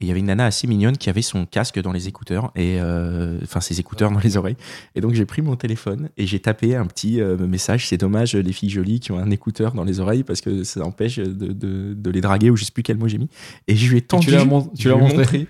Et 0.00 0.04
il 0.04 0.08
y 0.08 0.12
avait 0.12 0.20
une 0.20 0.26
nana 0.26 0.46
assez 0.46 0.68
mignonne 0.68 0.96
qui 0.96 1.10
avait 1.10 1.22
son 1.22 1.44
casque 1.44 1.80
dans 1.82 1.90
les 1.90 2.06
écouteurs 2.06 2.52
et 2.54 2.76
euh, 2.80 3.40
enfin 3.42 3.60
ses 3.60 3.80
écouteurs 3.80 4.12
dans 4.12 4.20
les 4.20 4.36
oreilles. 4.36 4.54
Et 4.94 5.00
donc 5.00 5.14
j'ai 5.14 5.24
pris 5.26 5.42
mon 5.42 5.56
téléphone 5.56 6.08
et 6.16 6.24
j'ai 6.24 6.38
tapé 6.38 6.76
un 6.76 6.86
petit 6.86 7.20
euh, 7.20 7.36
message. 7.36 7.88
C'est 7.88 7.96
dommage 7.96 8.36
les 8.36 8.52
filles 8.52 8.70
jolies 8.70 9.00
qui 9.00 9.10
ont 9.10 9.18
un 9.18 9.30
écouteur 9.32 9.72
dans 9.72 9.82
les 9.82 9.98
oreilles 9.98 10.22
parce 10.22 10.40
que 10.40 10.62
ça 10.62 10.84
empêche 10.84 11.16
de, 11.16 11.52
de, 11.52 11.94
de 11.94 12.10
les 12.10 12.20
draguer 12.20 12.48
ou 12.50 12.56
je 12.56 12.62
sais 12.62 12.70
plus 12.70 12.84
quel 12.84 12.96
mot 12.96 13.08
j'ai 13.08 13.18
mis. 13.18 13.28
Et 13.66 13.74
je 13.74 13.90
lui 13.90 13.98
ai 13.98 14.00
tendu. 14.02 14.26
tu 14.26 14.30
l'as 14.32 14.44
tu 14.76 14.88
montré. 15.16 15.48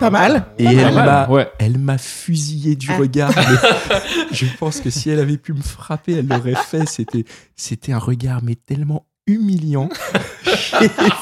Pas 0.00 0.10
mal. 0.10 0.46
Et 0.58 0.64
Pas 0.64 0.70
elle 0.72 0.94
m'a 0.94 1.28
Ouais. 1.30 1.48
elle 1.58 1.78
m'a 1.78 1.98
fusillé 1.98 2.74
du 2.74 2.88
Ah. 2.90 2.96
regard. 2.96 3.30
je 4.32 4.46
pense 4.58 4.80
que 4.80 4.90
si 4.90 5.10
elle 5.10 5.20
avait 5.20 5.36
pu 5.36 5.52
me 5.52 5.62
frapper, 5.62 6.14
elle 6.18 6.26
l'aurait 6.28 6.54
fait. 6.56 6.88
C'était 6.88 7.24
c'était 7.54 7.92
un 7.92 7.98
regard 7.98 8.40
mais 8.42 8.54
tellement 8.56 9.06
humiliant. 9.26 9.88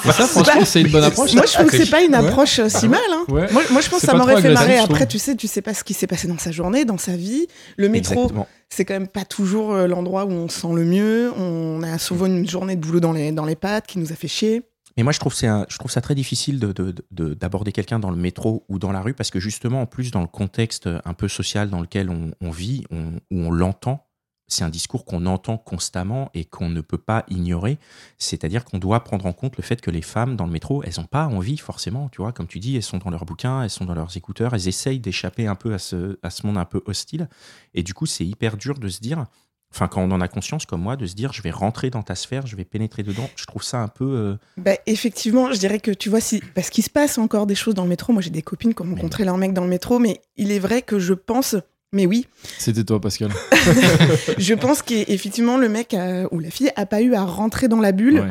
Ça, 0.05 0.27
franchement, 0.27 0.65
c'est 0.65 0.81
une 0.81 0.89
bonne 0.89 1.05
approche. 1.05 1.35
Moi, 1.35 1.45
je 1.47 1.53
trouve 1.53 1.67
que 1.67 1.77
c'est 1.77 1.91
pas 1.91 2.03
une 2.03 2.15
approche 2.15 2.59
euh, 2.61 2.69
si 2.69 2.89
mal. 2.89 3.01
hein. 3.13 3.25
Ouais. 3.29 3.47
Moi, 3.53 3.63
moi, 3.71 3.81
je 3.81 3.89
pense 3.89 4.01
que 4.01 4.07
ça 4.07 4.15
m'aurait 4.15 4.41
fait 4.41 4.53
marrer. 4.53 4.79
Après, 4.79 5.07
tu 5.07 5.19
sais, 5.19 5.35
tu 5.37 5.47
sais 5.47 5.63
pas 5.63 5.75
ce 5.75 5.85
qui 5.85 5.95
s'est 5.95 6.07
passé 6.07 6.29
dans 6.29 6.39
sa 6.39 6.51
journée, 6.53 6.85
dans 6.85 6.99
sa 6.99 7.17
vie. 7.17 7.47
Le 7.77 7.89
métro, 7.89 8.31
c'est 8.69 8.85
quand 8.85 8.95
même 8.95 9.09
pas 9.09 9.25
toujours 9.25 9.75
euh, 9.75 9.87
l'endroit 9.87 10.25
où 10.25 10.31
on 10.31 10.49
se 10.49 10.61
sent 10.61 10.69
le 10.75 10.85
mieux. 10.85 11.33
On 11.37 11.83
a 11.83 11.99
souvent 11.99 12.27
une 12.27 12.49
journée 12.49 12.77
de 12.77 12.81
boulot 12.81 13.01
dans 13.01 13.13
les, 13.13 13.33
dans 13.33 13.45
les 13.45 13.57
pattes 13.57 13.87
qui 13.87 13.99
nous 13.99 14.13
a 14.13 14.15
fait 14.15 14.29
chier. 14.29 14.63
Mais 14.99 15.05
moi, 15.05 15.13
je 15.13 15.21
trouve, 15.21 15.33
ça 15.33 16.01
très 16.03 16.17
difficile 16.17 16.59
de- 16.59 16.73
de- 16.73 16.93
de- 17.13 17.33
d'aborder 17.33 17.71
quelqu'un 17.71 18.01
dans 18.01 18.11
le 18.11 18.17
métro 18.17 18.65
ou 18.69 18.81
dans 18.81 18.91
la 18.91 19.01
rue 19.01 19.15
parce 19.15 19.31
que 19.31 19.39
justement, 19.39 19.83
en 19.83 19.87
plus, 19.87 20.11
dans 20.11 20.23
le 20.23 20.27
contexte 20.27 20.89
un 21.05 21.15
peu 21.15 21.29
social 21.29 21.71
dans 21.71 21.81
lequel 21.81 22.11
on, 22.11 22.51
vit, 22.51 22.85
on- 22.91 23.13
où 23.31 23.39
on 23.39 23.53
l'entend, 23.53 24.09
c'est 24.49 24.65
un 24.65 24.69
discours 24.71 25.05
qu'on 25.05 25.27
entend 25.27 25.57
constamment 25.57 26.31
et 26.35 26.45
qu'on 26.45 26.69
ne 26.69 26.81
peut 26.81 26.99
pas 26.99 27.25
ignorer. 27.29 27.79
C'est-à-dire 28.19 28.65
qu'on 28.65 28.79
doit 28.79 29.05
prendre 29.05 29.27
en 29.27 29.33
compte 29.33 29.57
le 29.57 29.63
fait 29.63 29.81
que 29.81 29.93
les 29.93 30.03
femmes 30.03 30.35
dans 30.35 30.47
le 30.47 30.51
métro, 30.51 30.83
elles 30.83 30.95
n'ont 30.99 31.07
pas 31.07 31.27
envie 31.29 31.59
forcément, 31.59 32.09
tu 32.09 32.21
vois, 32.21 32.33
comme 32.33 32.49
tu 32.49 32.59
dis, 32.59 32.75
elles 32.75 32.83
sont 32.83 32.99
dans 32.99 33.11
leurs 33.11 33.25
bouquins, 33.25 33.63
elles 33.63 33.71
sont 33.71 33.85
dans 33.85 33.95
leurs 33.95 34.17
écouteurs, 34.17 34.53
elles 34.53 34.67
essayent 34.67 34.99
d'échapper 34.99 35.47
un 35.47 35.55
peu 35.55 35.75
à 35.75 35.79
ce 35.79 36.17
monde 36.45 36.59
un 36.59 36.65
peu 36.65 36.83
hostile. 36.87 37.29
Et 37.73 37.85
du 37.85 37.95
coup, 37.95 38.07
c'est 38.07 38.27
hyper 38.27 38.57
dur 38.57 38.81
de 38.81 38.89
se 38.89 39.01
dire, 39.01 39.27
enfin 39.75 39.87
quand 39.89 40.03
on 40.03 40.11
en 40.11 40.21
a 40.21 40.29
conscience 40.29 40.67
comme 40.67 40.81
moi, 40.83 40.97
de 40.97 41.07
se 41.07 41.15
dire 41.15 41.33
je 41.33 41.43
vais 41.43 41.51
rentrer 41.51 41.91
dans 41.91 42.03
ta 42.03 42.15
sphère, 42.15 42.47
je 42.47 42.57
vais 42.57 42.65
pénétrer 42.65 43.03
dedans. 43.03 43.29
Je 43.37 43.45
trouve 43.47 43.63
ça 43.63 43.79
un 43.79 43.89
peu. 43.89 44.05
euh, 44.05 44.37
Bah, 44.57 44.73
effectivement, 44.87 45.53
je 45.53 45.59
dirais 45.59 45.79
que 45.81 45.91
tu 45.91 46.09
vois, 46.09 46.21
si, 46.21 46.43
parce 46.55 46.71
qu'il 46.71 46.85
se 46.85 46.91
passe 46.91 47.19
encore 47.19 47.47
des 47.47 47.55
choses 47.55 47.75
dans 47.75 47.83
le 47.85 47.89
métro. 47.89 48.13
Moi, 48.13 48.23
j'ai 48.23 48.31
des 48.31 48.43
copines 48.43 48.75
qui 48.75 48.83
ont 48.83 48.87
rencontré 48.91 49.25
leur 49.25 49.37
mec 49.37 49.53
dans 49.53 49.65
le 49.65 49.71
métro, 49.71 49.99
mais 49.99 50.21
il 50.37 50.51
est 50.53 50.59
vrai 50.59 50.83
que 50.83 50.99
je 50.99 51.15
pense, 51.15 51.57
mais 51.93 52.07
oui, 52.07 52.27
C'était 52.59 52.85
toi, 52.85 53.01
Pascal. 53.01 53.31
je 54.39 54.55
pense 54.55 54.83
qu'effectivement, 54.83 55.57
le 55.57 55.69
mec 55.69 55.95
a- 55.95 56.27
ou 56.33 56.39
la 56.41 56.51
fille 56.51 56.71
a 56.77 56.87
pas 56.87 57.01
eu 57.03 57.15
à 57.15 57.25
rentrer 57.25 57.69
dans 57.69 57.81
la 57.81 57.93
bulle. 57.93 58.21
Ouais. 58.21 58.29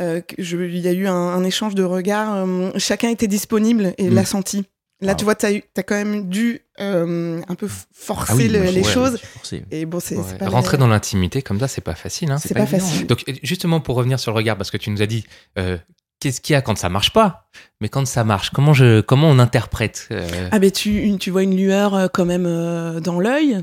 Euh, 0.00 0.20
je- 0.38 0.56
Il 0.56 0.78
y 0.78 0.88
a 0.88 0.92
eu 0.92 1.06
un, 1.06 1.12
un 1.14 1.44
échange 1.44 1.74
de 1.74 1.84
regards. 1.84 2.34
euh, 2.34 2.70
chacun 2.78 3.08
était 3.10 3.28
disponible 3.28 3.94
et 3.98 4.10
Mm. 4.10 4.14
l'a 4.14 4.24
senti. 4.24 4.64
Là, 5.00 5.12
Wow. 5.12 5.16
tu 5.18 5.24
vois, 5.24 5.34
tu 5.34 5.46
as, 5.46 5.82
quand 5.82 5.94
même 5.96 6.28
dû 6.28 6.60
euh, 6.80 7.42
un 7.48 7.54
peu 7.56 7.68
forcer 7.92 8.32
ah 8.32 8.36
oui, 8.36 8.48
le- 8.48 8.62
moi, 8.62 8.70
les 8.70 8.80
ouais, 8.82 8.92
choses. 8.92 9.12
je 9.12 9.16
suis 9.18 9.26
forcé. 9.26 9.64
Et 9.70 9.86
bon, 9.86 10.00
c'est 10.00 10.16
Ouais. 10.16 10.22
c'est 10.26 10.38
pas 10.38 10.48
Rentrer 10.48 10.76
dans 10.78 10.86
l'intimité 10.86 11.42
comme 11.42 11.58
ça, 11.60 11.68
c'est 11.68 11.80
pas 11.80 11.94
facile. 11.94 12.30
Hein. 12.30 12.38
C'est 12.38 12.54
pas, 12.54 12.62
évident, 12.62 12.78
facile. 12.78 13.06
Donc, 13.06 13.24
justement, 13.42 13.80
pour 13.80 13.96
revenir 13.96 14.18
sur 14.20 14.30
le 14.32 14.36
regard, 14.36 14.56
parce 14.56 14.70
que 14.70 14.76
tu 14.76 14.90
nous 14.90 15.02
as 15.02 15.06
dit, 15.06 15.24
euh, 15.58 15.76
qu'est-ce 16.24 16.40
qu'il 16.40 16.54
y 16.54 16.56
a 16.56 16.62
quand 16.62 16.76
ça 16.78 16.88
marche 16.88 17.12
pas? 17.12 17.48
Mais 17.80 17.88
quand 17.88 18.06
ça 18.06 18.24
marche, 18.24 18.50
comment, 18.50 18.72
je, 18.72 19.00
comment 19.02 19.28
on 19.28 19.38
interprète 19.38 20.08
euh, 20.10 20.26
Ah, 20.52 20.58
mais 20.58 20.70
tu, 20.70 20.98
une- 21.02 21.18
tu 21.18 21.30
vois 21.30 21.42
une 21.42 21.54
lueur 21.56 21.94
euh, 21.94 22.06
quand 22.12 22.24
même 22.24 22.46
euh, 22.46 22.98
dans 23.00 23.20
l'œil. 23.20 23.58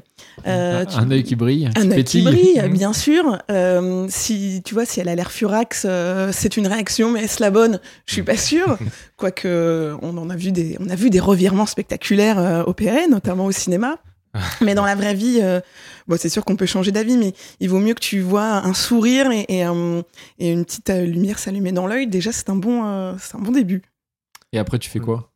Euh, 0.47 0.85
Un 0.95 1.09
œil 1.11 1.23
qui 1.23 1.35
brille, 1.35 1.69
Un 1.75 1.89
œil 1.91 2.03
qui 2.03 2.21
brille, 2.21 2.61
Mhm. 2.63 2.71
bien 2.73 2.93
sûr. 2.93 3.39
Euh, 3.49 4.05
si 4.09 4.61
tu 4.63 4.73
vois, 4.75 4.85
si 4.85 4.99
elle 4.99 5.09
a 5.09 5.15
l'air 5.15 5.31
furax, 5.31 5.83
euh, 5.85 6.29
c'est 6.31 6.55
une 6.55 6.67
réaction, 6.67 7.11
mais 7.11 7.23
est-ce 7.23 7.41
la 7.41 7.49
bonne? 7.51 7.79
Je 8.05 8.13
suis 8.13 8.23
pas 8.23 8.37
sûre. 8.37 8.77
Quoique, 9.17 9.95
on 10.03 10.17
en 10.17 10.29
a 10.29 10.35
vu 10.35 10.51
des, 10.51 10.77
on 10.79 10.89
a 10.89 10.95
vu 10.95 11.09
des 11.09 11.19
revirements 11.19 11.65
spectaculaires 11.65 12.37
euh, 12.39 12.63
opérés, 12.65 13.07
notamment 13.07 13.45
au 13.45 13.51
cinéma. 13.51 13.97
mais 14.61 14.75
dans 14.75 14.85
la 14.85 14.95
vraie 14.95 15.13
vie, 15.13 15.39
euh, 15.41 15.59
bon, 16.07 16.17
c'est 16.19 16.29
sûr 16.29 16.45
qu'on 16.45 16.55
peut 16.55 16.65
changer 16.65 16.91
d'avis, 16.91 17.17
mais 17.17 17.33
il 17.59 17.69
vaut 17.69 17.79
mieux 17.79 17.93
que 17.93 17.99
tu 17.99 18.19
vois 18.21 18.65
un 18.65 18.73
sourire 18.73 19.29
et, 19.31 19.45
et, 19.49 19.63
un- 19.63 20.03
et 20.39 20.51
une 20.51 20.65
petite 20.65 20.89
euh, 20.89 21.05
lumière 21.05 21.39
s'allumer 21.39 21.71
dans 21.71 21.87
l'œil. 21.87 22.07
Déjà, 22.07 22.31
c'est 22.31 22.49
un 22.49 22.55
bon, 22.55 22.85
euh, 22.85 23.13
c'est 23.19 23.35
un 23.35 23.39
bon 23.39 23.51
début. 23.51 23.81
Et 24.53 24.57
après, 24.59 24.79
tu 24.79 24.89
fais 24.89 24.99
quoi? 24.99 25.27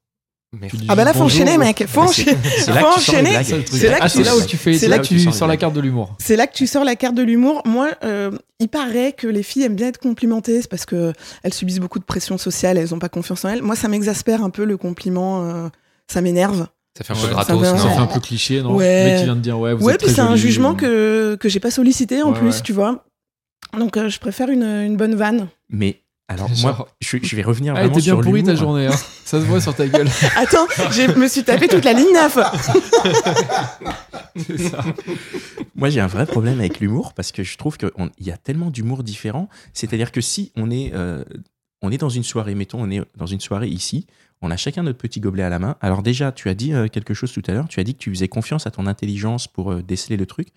Mais- 0.60 0.70
Tu 0.70 0.78
Ah 0.88 0.96
bah 0.96 1.04
là, 1.04 1.14
faut 1.14 1.24
enchaîner, 1.24 1.58
mec. 1.58 1.84
Faut 1.88 2.08
c'est- 2.08 2.30
enchaîner. 2.32 3.44
C'est 3.70 3.90
là 3.90 3.98
ah, 4.02 4.36
où 4.38 4.42
tu 4.46 4.56
fais, 4.58 4.74
c'est 4.78 4.88
là 4.88 4.98
là 4.98 5.02
que 5.04 5.08
tu 5.08 5.18
tu 5.18 5.32
sors 5.32 5.48
la 5.48 5.58
carte 5.58 5.74
de 5.74 5.82
l'humour. 5.82 6.16
C'est 6.20 6.36
là 6.38 6.48
que 6.48 6.54
tu 6.54 6.66
sors 6.68 6.86
la 6.86 6.96
carte 6.96 7.16
de 7.16 7.24
l'humour. 7.24 7.62
Moi, 7.66 7.90
euh, 8.06 8.32
il 8.60 8.70
paraît 8.70 9.12
que 9.12 9.28
les 9.28 9.44
filles 9.44 9.64
aiment 9.64 9.76
bien 9.76 9.88
être 9.90 9.98
complimentées, 10.00 10.62
c'est 10.62 10.70
parce 10.70 10.86
que 10.86 11.12
elles 11.44 11.54
subissent 11.54 11.80
beaucoup 11.80 12.00
de 12.00 12.06
pression 12.06 12.38
sociale, 12.38 12.78
elles 12.78 12.90
n'ont 12.92 13.00
pas 13.00 13.10
confiance 13.10 13.44
en 13.44 13.50
elles. 13.50 13.62
Moi, 13.64 13.76
ça 13.76 13.90
m'exaspère 13.90 14.44
un 14.44 14.50
peu 14.50 14.64
le 14.64 14.78
compliment, 14.78 15.44
euh, 15.44 15.68
ça 16.08 16.22
m'énerve. 16.22 16.68
Ça 16.98 17.04
fait 17.04 17.14
un 17.14 17.16
Ouais, 17.16 17.22
peu 17.24 17.28
ça 17.28 17.34
gratos, 17.34 17.62
fait 17.62 17.68
un- 17.68 17.78
Ça 17.78 17.84
non 17.90 17.96
fait 17.96 18.02
un 18.02 18.06
peu 18.08 18.20
cliché, 18.22 18.62
non 18.62 18.76
Ouais. 18.76 19.04
Mec 19.06 19.18
qui 19.20 19.24
vient 19.26 19.36
de 19.36 19.42
dire, 19.42 19.60
ouais, 19.60 19.74
vous 19.74 19.86
ouais, 19.86 19.94
êtes 19.96 20.00
puis 20.04 20.10
c'est 20.14 20.22
un 20.22 20.36
jugement 20.36 20.72
ou- 20.72 20.76
que 20.76 21.36
que 21.40 21.50
j'ai 21.50 21.60
pas 21.60 21.72
sollicité 21.72 22.24
en 22.24 22.32
Ouais, 22.32 22.40
plus, 22.40 22.56
ouais. 22.56 22.62
tu 22.64 22.72
vois. 22.74 23.04
Donc, 23.78 23.98
euh, 23.98 24.08
je 24.10 24.20
préfère 24.20 24.50
une, 24.50 24.64
une 24.64 24.96
bonne 24.96 25.16
vanne. 25.16 25.48
Mais 25.70 26.02
alors, 26.30 26.48
Genre- 26.56 26.78
moi, 26.78 26.88
je, 27.02 27.18
je 27.22 27.36
vais 27.36 27.42
revenir 27.44 27.74
Ah, 27.76 27.80
elle 27.82 27.88
vraiment 27.88 27.98
était 28.00 28.06
bien 28.06 28.14
sur 28.16 28.22
pourrie 28.22 28.44
ta 28.44 28.52
l'humour. 28.54 28.66
journée, 28.68 28.88
hein. 28.88 28.96
ça 29.26 29.40
se 29.42 29.46
voit 29.46 29.60
sur 29.60 29.76
ta 29.76 29.88
gueule. 29.88 30.08
Attends, 30.38 30.68
je 30.92 31.20
me 31.20 31.28
suis 31.28 31.44
tapé 31.44 31.68
toute 31.68 31.84
la 31.84 31.92
ligne 31.94 32.14
9. 32.14 32.38
C'est 34.38 34.58
ça. 34.58 34.84
Moi, 35.76 35.90
j'ai 35.90 36.00
un 36.00 36.08
vrai 36.08 36.26
problème 36.26 36.60
avec 36.60 36.80
l'humour 36.80 37.14
parce 37.14 37.32
que 37.32 37.44
je 37.44 37.58
trouve 37.58 37.78
qu'il 37.78 37.90
y 38.22 38.32
a 38.32 38.38
tellement 38.38 38.70
d'humour 38.70 39.04
différent. 39.04 39.50
C'est-à-dire 39.74 40.12
que 40.12 40.22
si 40.22 40.52
on 40.56 40.72
est, 40.72 40.92
euh, 40.94 41.24
on 41.86 41.92
est 41.92 41.98
dans 41.98 42.10
une 42.10 42.24
soirée, 42.24 42.56
mettons, 42.56 42.82
on 42.82 42.90
est 42.90 43.02
dans 43.16 43.28
une 43.28 43.40
soirée 43.40 43.68
ici, 43.68 44.08
on 44.42 44.52
a 44.52 44.58
chacun 44.58 44.84
notre 44.84 44.98
petit 44.98 45.20
gobelet 45.20 45.44
à 45.44 45.50
la 45.50 45.60
main. 45.60 45.76
Alors 45.82 46.02
déjà, 46.02 46.32
tu 46.32 46.50
as 46.50 46.56
dit 46.56 46.74
euh, 46.74 46.88
quelque 46.88 47.14
chose 47.14 47.32
tout 47.32 47.44
à 47.48 47.54
l'heure. 47.54 47.68
Tu 47.68 47.80
as 47.80 47.84
dit 47.84 47.94
que 47.94 48.00
tu 48.00 48.10
faisais 48.10 48.28
confiance 48.28 48.68
à 48.68 48.72
ton 48.72 48.88
intelligence 48.88 49.48
pour 49.48 49.72
euh, 49.72 49.82
déceler 49.82 50.18
le 50.18 50.26
truc. 50.26 50.50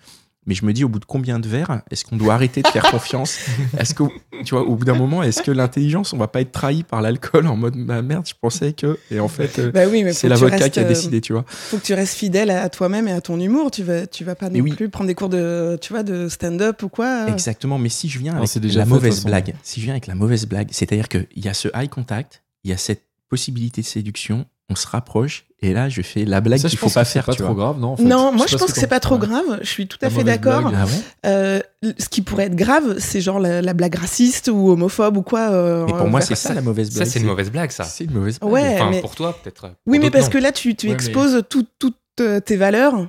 Mais 0.49 0.55
je 0.55 0.65
me 0.65 0.73
dis, 0.73 0.83
au 0.83 0.89
bout 0.89 0.99
de 0.99 1.05
combien 1.05 1.39
de 1.39 1.47
verres, 1.47 1.83
est-ce 1.91 2.05
qu'on 2.07 2.17
doit 2.17 2.33
arrêter 2.33 2.63
de 2.63 2.69
faire 2.69 2.83
confiance? 2.91 3.39
Est-ce 3.79 3.95
que, 3.95 4.03
tu 4.45 4.55
vois, 4.55 4.63
au 4.63 4.75
bout 4.77 4.87
d'un 4.87 4.95
moment, 4.97 5.23
est-ce 5.23 5.43
que 5.43 5.51
l'intelligence, 5.51 6.15
on 6.15 6.17
va 6.17 6.27
pas 6.27 6.41
être 6.41 6.53
trahi 6.53 6.83
par 6.85 7.03
l'alcool 7.03 7.47
en 7.47 7.55
mode, 7.57 7.77
bah 7.77 8.01
merde, 8.01 8.27
je 8.27 8.33
pensais 8.41 8.73
que, 8.73 8.99
et 9.11 9.21
en 9.21 9.29
fait, 9.29 9.59
euh, 9.59 9.71
bah 9.71 9.83
oui, 9.91 10.03
c'est 10.15 10.23
que 10.27 10.31
l'avocat 10.31 10.57
restes, 10.57 10.71
qui 10.73 10.81
a 10.81 10.85
euh, 10.85 10.89
décidé, 10.89 11.21
tu 11.21 11.35
vois. 11.35 11.45
Faut 11.47 11.77
que 11.77 11.83
tu 11.85 11.93
restes 11.93 12.15
fidèle 12.17 12.51
à 12.51 12.69
toi-même 12.71 13.07
et 13.09 13.13
à 13.13 13.21
ton 13.21 13.39
humour. 13.39 13.71
Tu 13.71 13.83
vas, 13.83 14.07
tu 14.07 14.25
vas 14.25 14.35
pas 14.35 14.49
Mais 14.49 14.59
non 14.59 14.65
oui. 14.65 14.73
plus 14.73 14.89
prendre 14.89 15.07
des 15.09 15.15
cours 15.15 15.29
de, 15.29 15.79
tu 15.83 15.93
vois, 15.93 16.03
de 16.03 16.29
stand-up 16.29 16.83
ou 16.83 16.89
quoi. 16.89 17.27
euh. 17.27 17.33
Exactement, 17.33 17.79
mais 17.79 17.91
si 17.91 18.09
je 18.09 18.19
viens 18.19 18.33
Non, 18.33 18.39
avec 18.39 18.59
déjà 18.59 18.79
la 18.81 18.85
fait, 18.87 18.91
mauvaise 18.91 19.25
blague, 19.25 19.55
si 19.63 19.81
je 19.81 19.85
viens 19.85 19.93
avec 19.95 20.07
la 20.07 20.15
mauvaise 20.15 20.47
blague, 20.47 20.69
c'est-à-dire 20.71 21.09
qu'il 21.09 21.27
y 21.37 21.49
a 21.49 21.55
ce 21.55 21.69
eye 21.75 21.89
contact, 21.91 22.43
il 22.65 22.71
y 22.71 22.73
a 22.75 22.79
cette 22.79 23.03
possibilité 23.29 23.83
de 23.83 23.87
séduction, 23.87 24.47
on 24.71 24.75
se 24.75 24.87
rapproche, 24.87 25.47
et 25.63 25.73
là 25.73 25.89
je 25.89 26.03
fais 26.03 26.25
la 26.27 26.41
blague 26.43 26.59
Ça, 26.61 26.69
qu'il 26.69 26.79
faut 26.79 26.91
pas 26.91 27.03
que 27.03 27.07
c'est 27.09 27.15
faire, 27.15 27.25
pas 27.27 27.33
tu 27.33 27.43
trop 27.43 27.55
vois. 27.55 27.65
grave, 27.65 27.79
non 27.81 27.89
en 27.93 27.97
fait. 27.97 28.03
Non, 28.05 28.33
moi 28.33 28.47
je 28.47 28.57
pense 28.57 28.69
ce 28.69 28.75
que 28.75 28.81
c'est 28.81 28.87
pas 28.87 29.01
trop 29.01 29.17
grave. 29.19 29.59
Je 29.63 29.67
suis 29.69 29.87
tout 29.87 29.99
à 30.03 30.11
fait 30.11 30.25
d'accord. 30.25 30.71
Ah 30.75 30.85
ouais 30.85 30.91
Euh, 31.27 31.61
ce 31.99 32.09
qui 32.09 32.21
pourrait 32.23 32.45
être 32.45 32.55
grave, 32.57 32.97
c'est 32.99 33.21
genre 33.23 33.39
la, 33.41 33.63
la 33.63 33.73
blague 33.75 33.95
raciste 33.95 34.49
ou 34.53 34.71
homophobe 34.71 35.17
ou 35.17 35.23
quoi. 35.23 35.51
euh, 35.51 35.87
Mais 35.87 35.93
pour 35.93 36.09
moi 36.09 36.21
c'est 36.21 36.35
ça 36.35 36.53
la 36.55 36.61
mauvaise 36.61 36.91
Ça, 36.91 36.97
blague. 37.01 37.09
c'est 37.09 37.21
une 37.21 37.27
mauvaise 37.27 37.51
blague, 37.51 37.71
ça. 37.71 37.85
C'est 37.85 38.05
une 38.05 38.13
mauvaise 38.13 38.39
blague. 38.39 38.53
Ouais, 38.53 38.75
Enfin, 38.75 38.91
mais- 38.91 39.01
pour 39.01 39.15
toi, 39.15 39.35
peut-être. 39.43 39.61
pour 39.63 39.71
Oui, 39.87 39.99
mais 39.99 40.11
parce 40.11 40.25
non. 40.27 40.31
que 40.33 40.39
là, 40.39 40.53
tu, 40.53 40.75
tu 40.75 40.87
Ouais, 40.89 40.93
mais- 40.93 40.95
exposes 40.95 41.43
tout- 41.49 41.67
toutes 41.79 41.97
euh, 42.21 42.41
tes 42.41 42.57
valeurs. 42.57 43.07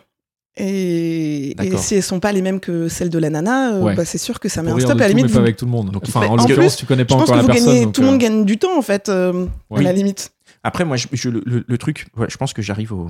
Et, 0.57 1.28
et 1.61 1.77
si 1.77 1.95
elles 1.95 2.03
sont 2.03 2.19
pas 2.19 2.31
les 2.31 2.41
mêmes 2.41 2.59
que 2.59 2.87
celles 2.87 3.09
de 3.09 3.17
la 3.19 3.29
nana, 3.29 3.73
euh, 3.75 3.81
Ouais. 3.81 3.95
bah, 3.95 4.05
c'est 4.05 4.17
sûr 4.17 4.39
que 4.39 4.49
ça 4.49 4.61
met 4.61 4.69
Pour 4.69 4.77
un 4.77 4.81
stop. 4.81 4.91
À 4.91 4.95
la 4.99 5.07
limite, 5.09 5.25
mais 5.25 5.29
pas 5.31 5.37
vous- 5.39 5.43
avec 5.43 5.57
tout 5.57 5.65
le 5.65 5.71
monde. 5.71 5.91
Donc, 5.91 6.03
enfin, 6.07 6.21
en 6.21 6.33
en 6.33 6.35
l'occurrence, 6.35 6.75
plus, 6.75 6.79
tu 6.81 6.85
connais 6.85 7.03
je 7.03 7.07
pas 7.07 7.15
pense 7.15 7.29
encore 7.29 7.41
que 7.43 7.47
la 7.47 7.53
personne. 7.53 7.67
gagnez, 7.73 7.85
donc, 7.85 7.93
tout 7.93 8.01
le 8.01 8.07
monde 8.07 8.15
euh, 8.15 8.19
gagne 8.19 8.45
du 8.45 8.57
temps 8.57 8.77
en 8.77 8.81
fait, 8.81 9.09
euh, 9.09 9.45
Oui. 9.69 9.79
à 9.79 9.83
la 9.83 9.93
limite. 9.93 10.31
Après 10.63 10.83
moi 10.85 10.97
je, 10.97 11.07
je- 11.13 11.29
le, 11.29 11.41
le- 11.45 11.63
le 11.65 11.77
truc, 11.77 12.07
ouais, 12.17 12.27
je 12.29 12.35
pense 12.37 12.53
que 12.53 12.61
j'arrive 12.61 12.91
au 12.93 13.09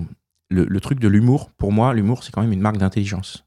le, 0.52 0.66
le 0.66 0.80
truc 0.82 1.00
de 1.00 1.08
l'humour. 1.08 1.50
Pour 1.58 1.72
moi 1.72 1.94
l'humour 1.94 2.24
c'est 2.24 2.32
quand 2.32 2.42
même 2.42 2.52
une 2.52 2.62
marque 2.62 2.78
d'intelligence. 2.78 3.46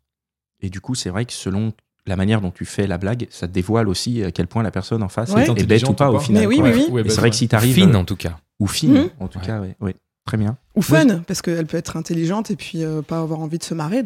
Et 0.61 0.71
du 0.71 0.81
coup 0.81 0.95
c'est 0.95 1.11
vrai 1.11 1.25
que 1.25 1.33
selon 1.33 1.73
la 2.07 2.17
manière 2.17 2.41
dont 2.41 2.51
tu 2.51 2.65
fais 2.65 2.89
la 2.89 2.99
blague, 2.99 3.29
ça 3.31 3.47
dévoile 3.47 3.89
aussi 3.89 4.25
à 4.25 4.33
quel 4.33 4.49
point 4.49 4.63
la 4.65 4.73
personne 4.73 5.03
en 5.05 5.09
face 5.09 5.31
Ouais. 5.33 5.49
est, 5.49 5.65
bête 5.67 5.89
ou 5.89 5.93
pas 5.93 6.11
au 6.11 6.19
final. 6.19 6.43
Mais 6.43 6.47
oui, 6.49 6.61
oui, 6.63 6.87
oui. 6.91 7.03
C'est 7.09 7.21
vrai 7.21 7.31
que 7.31 7.37
si 7.37 7.47
t'arrives 7.47 7.75
Fine, 7.77 7.95
en 7.95 8.05
tout 8.05 8.17
cas. 8.17 8.39
ou 8.59 8.67
fine, 8.67 8.93
Mhm. 8.95 9.09
en 9.21 9.29
tout 9.29 9.39
cas, 9.39 9.61
ouais. 9.61 9.95
très 10.27 10.37
bien. 10.37 10.57
Ou 10.75 10.83
fun, 10.83 11.21
parce 11.27 11.43
qu'elle 11.43 11.67
peut 11.67 11.77
être 11.77 11.97
intelligente 11.97 12.51
et 12.51 12.57
puis 12.57 12.83
euh, 12.85 13.03
pas 13.03 13.19
avoir 13.21 13.39
envie 13.41 13.59
de 13.59 13.65
se 13.65 13.75
marrer. 13.75 14.03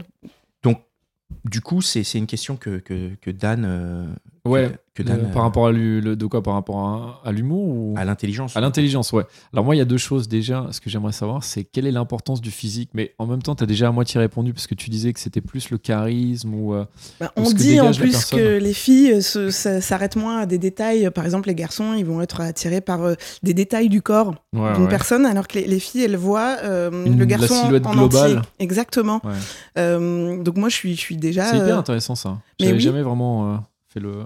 Du 1.44 1.60
coup, 1.60 1.82
c'est 1.82 2.02
une 2.14 2.26
question 2.26 2.56
que, 2.56 2.78
que, 2.78 3.14
que 3.20 3.30
Dan. 3.30 4.16
Euh, 4.46 4.50
Ouais, 4.50 4.70
que, 4.94 5.02
que 5.02 5.09
Dan. 5.09 5.20
euh, 5.26 5.32
par 5.32 5.42
rapport 5.42 5.66
à 5.66 5.72
l'hu- 5.72 6.00
le, 6.00 6.16
de 6.16 6.26
quoi 6.26 6.42
Par 6.42 6.54
rapport 6.54 6.78
à, 6.78 7.20
à 7.28 7.32
l'humour 7.32 7.68
ou 7.68 7.94
à 7.96 8.04
l'intelligence. 8.04 8.56
À 8.56 8.61
l'intelligence, 8.61 9.12
ouais. 9.12 9.24
Alors 9.52 9.64
moi, 9.64 9.74
il 9.74 9.78
y 9.78 9.82
a 9.82 9.85
deux 9.85 9.98
choses 9.98 10.28
déjà. 10.28 10.66
Ce 10.70 10.80
que 10.80 10.88
j'aimerais 10.88 11.12
savoir, 11.12 11.44
c'est 11.44 11.64
quelle 11.64 11.87
est 11.87 11.92
l'importance 11.92 12.40
du 12.40 12.50
physique. 12.50 12.90
Mais 12.94 13.14
en 13.18 13.26
même 13.26 13.42
temps, 13.42 13.54
tu 13.54 13.62
as 13.64 13.66
déjà 13.66 13.88
à 13.88 13.92
moitié 13.92 14.18
répondu 14.20 14.52
parce 14.54 14.66
que 14.66 14.74
tu 14.74 14.88
disais 14.90 15.12
que 15.12 15.20
c'était 15.20 15.40
plus 15.42 15.70
le 15.70 15.78
charisme 15.78 16.54
ou... 16.54 16.74
euh, 16.74 16.85
Bah, 17.20 17.32
Ou 17.37 17.42
on 17.42 17.50
que 17.50 17.54
dit 17.56 17.78
en 17.80 17.87
la 17.87 17.92
plus 17.92 18.24
que 18.26 18.59
les 18.59 18.72
filles 18.72 19.20
euh, 19.37 19.50
s'arrêtent 19.50 20.16
moins 20.16 20.38
à 20.40 20.46
des 20.46 20.59
détails. 20.59 21.11
Par 21.11 21.24
exemple, 21.24 21.48
les 21.48 21.54
garçons, 21.54 21.92
ils 21.94 22.04
vont 22.06 22.20
être 22.22 22.40
attirés 22.40 22.80
par 22.80 23.02
euh, 23.04 23.14
des 23.42 23.54
détails 23.54 23.88
du 23.88 24.02
corps 24.02 24.35
ouais, 24.54 24.72
d'une 24.74 24.85
ouais. 24.85 24.88
personne, 24.88 25.26
alors 25.26 25.46
que 25.48 25.59
les, 25.59 25.66
les 25.66 25.78
filles, 25.80 26.04
elles 26.04 26.16
voient 26.16 26.56
euh, 26.64 26.90
Une- 27.04 27.12
le 27.14 27.18
la 27.20 27.26
garçon 27.26 27.54
silhouette 27.64 27.87
en 27.87 27.92
globale. 27.92 28.38
entier. 28.38 28.50
Exactement. 28.61 29.20
Ouais. 29.24 29.32
Euh, 29.78 30.42
donc 30.42 30.56
moi, 30.56 30.68
je 30.68 30.74
suis, 30.74 30.94
je 30.94 31.00
suis 31.00 31.16
déjà. 31.16 31.44
C'est 31.50 31.56
hyper 31.56 31.76
euh, 31.76 31.78
intéressant 31.80 32.14
ça. 32.14 32.38
mais 32.61 32.66
J'avais 32.66 32.78
oui. 32.78 32.80
jamais 32.82 33.02
vraiment 33.02 33.64
euh, 33.96 34.00
fait 34.00 34.18
le... 34.20 34.24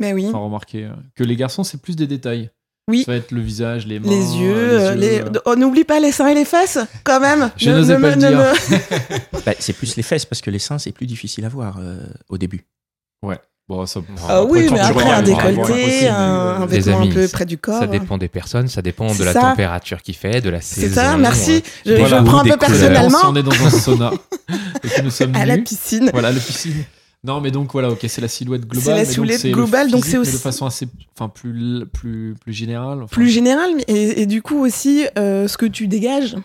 mais 0.00 0.12
oui. 0.12 0.26
enfin, 0.28 0.38
remarqué 0.38 0.84
euh, 0.84 0.90
que 1.14 1.24
les 1.24 1.36
garçons, 1.36 1.64
c'est 1.64 1.80
plus 1.80 1.96
des 1.96 2.06
détails. 2.06 2.50
Oui. 2.90 3.04
Ça 3.04 3.12
va 3.12 3.18
être 3.18 3.30
le 3.30 3.40
visage, 3.40 3.86
les 3.86 4.00
mains, 4.00 4.08
Les 4.10 4.36
yeux, 4.36 4.54
euh, 4.56 4.94
les... 4.96 5.20
euh. 5.20 5.30
Oh, 5.46 5.54
n'oublie 5.54 5.84
pas 5.84 6.00
les 6.00 6.10
seins 6.10 6.26
et 6.26 6.34
les 6.34 6.44
fesses, 6.44 6.78
quand 7.04 7.20
même. 7.20 7.50
Je 7.56 7.70
Ne- 7.70 7.76
n'osais 7.76 7.96
ne 7.96 8.00
pas 8.02 8.08
me- 8.08 8.14
le 8.14 8.18
dire. 8.18 8.30
me- 8.32 9.40
Bah, 9.46 9.52
c'est 9.58 9.72
plus 9.72 9.94
les 9.96 10.02
fesses 10.02 10.24
parce 10.24 10.40
que 10.40 10.50
les 10.50 10.58
seins, 10.58 10.78
c'est 10.78 10.90
plus 10.92 11.06
difficile 11.06 11.44
à 11.44 11.48
voir 11.48 11.76
euh, 11.80 11.98
au 12.28 12.38
début. 12.38 12.64
Bon, 13.68 13.86
ça... 13.86 14.00
Ah 14.28 14.42
oui, 14.42 14.68
mais 14.72 14.80
après 14.80 15.08
un 15.08 15.22
décolleté, 15.22 16.08
un, 16.08 16.66
vêtement 16.66 16.98
amis, 16.98 17.10
un 17.10 17.14
peu 17.14 17.28
près 17.28 17.46
du 17.46 17.56
corps. 17.58 17.78
Ça 17.78 17.86
dépend 17.86 18.18
des 18.18 18.26
personnes, 18.26 18.66
ça 18.66 18.82
dépend 18.82 19.06
de 19.06 19.12
C'est 19.14 19.24
la 19.24 19.32
ça. 19.32 19.40
température 19.40 20.02
qu'il 20.02 20.16
fait, 20.16 20.40
de 20.40 20.50
la 20.50 20.60
C'est 20.60 20.80
saison. 20.82 20.94
ça, 20.96 21.16
merci. 21.16 21.62
Je, 21.86 21.94
prends 22.24 22.40
un 22.40 22.44
peu 22.44 22.56
personnellement. 22.56 23.20
Si 23.20 23.24
on 23.26 23.36
est 23.36 23.42
dans 23.44 23.52
un 23.64 23.70
sauna 23.70 24.10
et 24.82 24.88
que 24.88 25.02
nous 25.02 25.10
sommes 25.10 25.36
À 25.36 25.46
la 25.46 25.58
piscine. 25.58 26.10
voilà, 26.12 26.32
la 26.32 26.40
piscine. 26.40 26.84
Non, 27.24 27.40
mais 27.40 27.52
donc 27.52 27.72
voilà, 27.72 27.90
ok, 27.90 28.04
c'est 28.08 28.20
la 28.20 28.26
silhouette 28.28 28.66
globale. 28.66 28.82
C'est 28.82 28.90
la 28.90 29.04
donc 29.04 29.12
silhouette 29.12 29.44
le 29.44 29.52
globale, 29.52 29.90
donc 29.92 30.04
c'est 30.04 30.18
aussi- 30.18 30.32
de 30.32 30.38
façon 30.38 30.66
assez, 30.66 30.88
enfin 31.16 31.28
plus, 31.28 31.84
plus, 31.92 32.34
plus 32.40 32.52
générale. 32.52 33.02
enfin. 33.04 33.14
plus 33.14 33.28
général 33.28 33.70
et, 33.86 34.22
et 34.22 34.26
du 34.26 34.42
coup 34.42 34.58
aussi 34.58 35.06
euh, 35.16 35.46
ce 35.46 35.56
que 35.56 35.66
tu 35.66 35.86
dégages. 35.86 36.36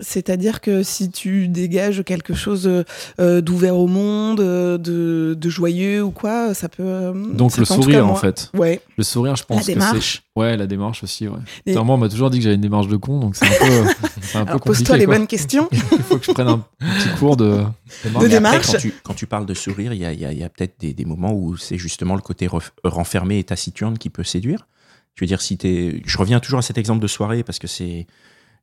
C'est-à-dire 0.00 0.60
que 0.60 0.84
si 0.84 1.10
tu 1.10 1.48
dégages 1.48 2.04
quelque 2.04 2.32
chose 2.32 2.70
euh, 3.18 3.40
d'ouvert 3.40 3.76
au 3.76 3.88
monde, 3.88 4.38
euh, 4.40 4.78
de, 4.78 5.34
de 5.36 5.48
joyeux 5.50 6.04
ou 6.04 6.12
quoi, 6.12 6.54
ça 6.54 6.68
peut. 6.68 6.84
euh, 6.84 7.12
Donc 7.34 7.56
le 7.56 7.62
en 7.62 7.66
sourire 7.66 8.06
en 8.06 8.14
fait. 8.14 8.50
Ouais. 8.54 8.80
Le 8.96 9.02
sourire, 9.02 9.34
je 9.34 9.42
pense 9.42 9.66
La 9.66 9.74
que 9.74 10.00
c'est. 10.00 10.20
Ouais, 10.36 10.56
la 10.56 10.68
démarche 10.68 11.02
aussi. 11.02 11.26
Ouais. 11.26 11.38
Et- 11.66 11.74
moi, 11.74 11.96
on 11.96 11.98
m'a 11.98 12.08
toujours 12.08 12.30
dit 12.30 12.38
que 12.38 12.44
j'avais 12.44 12.54
une 12.54 12.60
démarche 12.60 12.86
de 12.86 12.96
con, 12.96 13.18
donc 13.18 13.34
c'est 13.34 13.46
un 13.46 13.66
peu, 13.66 13.90
c'est 14.22 14.38
un 14.38 14.44
peu 14.46 14.52
compliqué. 14.52 14.66
pose-toi 14.78 14.96
les 14.98 15.04
quoi. 15.06 15.18
bonnes 15.18 15.26
questions. 15.26 15.68
Il 15.72 15.78
faut 15.80 16.18
que 16.18 16.24
je 16.26 16.30
prenne 16.32 16.46
un 16.48 16.64
petit 16.80 17.08
cours 17.18 17.36
de, 17.36 17.44
De 17.46 17.64
Mais 18.04 18.10
après, 18.14 18.28
démarche. 18.28 18.72
quand, 18.72 18.78
tu, 18.78 18.94
quand 19.02 19.14
tu 19.14 19.26
parles 19.26 19.46
de 19.46 19.54
sourire, 19.54 19.92
il 19.92 19.98
y 20.00 20.04
a, 20.04 20.12
il 20.12 20.20
y 20.20 20.24
a- 20.24 20.32
y 20.32 20.44
a 20.44 20.48
peut-être 20.48 20.74
des, 20.78 20.94
des 20.94 21.04
moments 21.04 21.32
où 21.34 21.56
c'est 21.56 21.76
justement 21.78 22.14
le 22.14 22.20
côté 22.20 22.46
ref- 22.46 22.70
renfermé 22.84 23.40
et 23.40 23.44
taciturne 23.44 23.98
qui 23.98 24.10
peut 24.10 24.22
séduire. 24.22 24.68
Je 25.16 25.24
veux 25.24 25.26
dire, 25.26 25.40
si 25.40 25.56
t'es. 25.58 26.00
Je 26.06 26.18
reviens 26.18 26.38
toujours 26.38 26.60
à 26.60 26.62
cet 26.62 26.78
exemple 26.78 27.00
de 27.02 27.08
soirée 27.08 27.42
parce 27.42 27.58
que 27.58 27.66
c'est. 27.66 28.06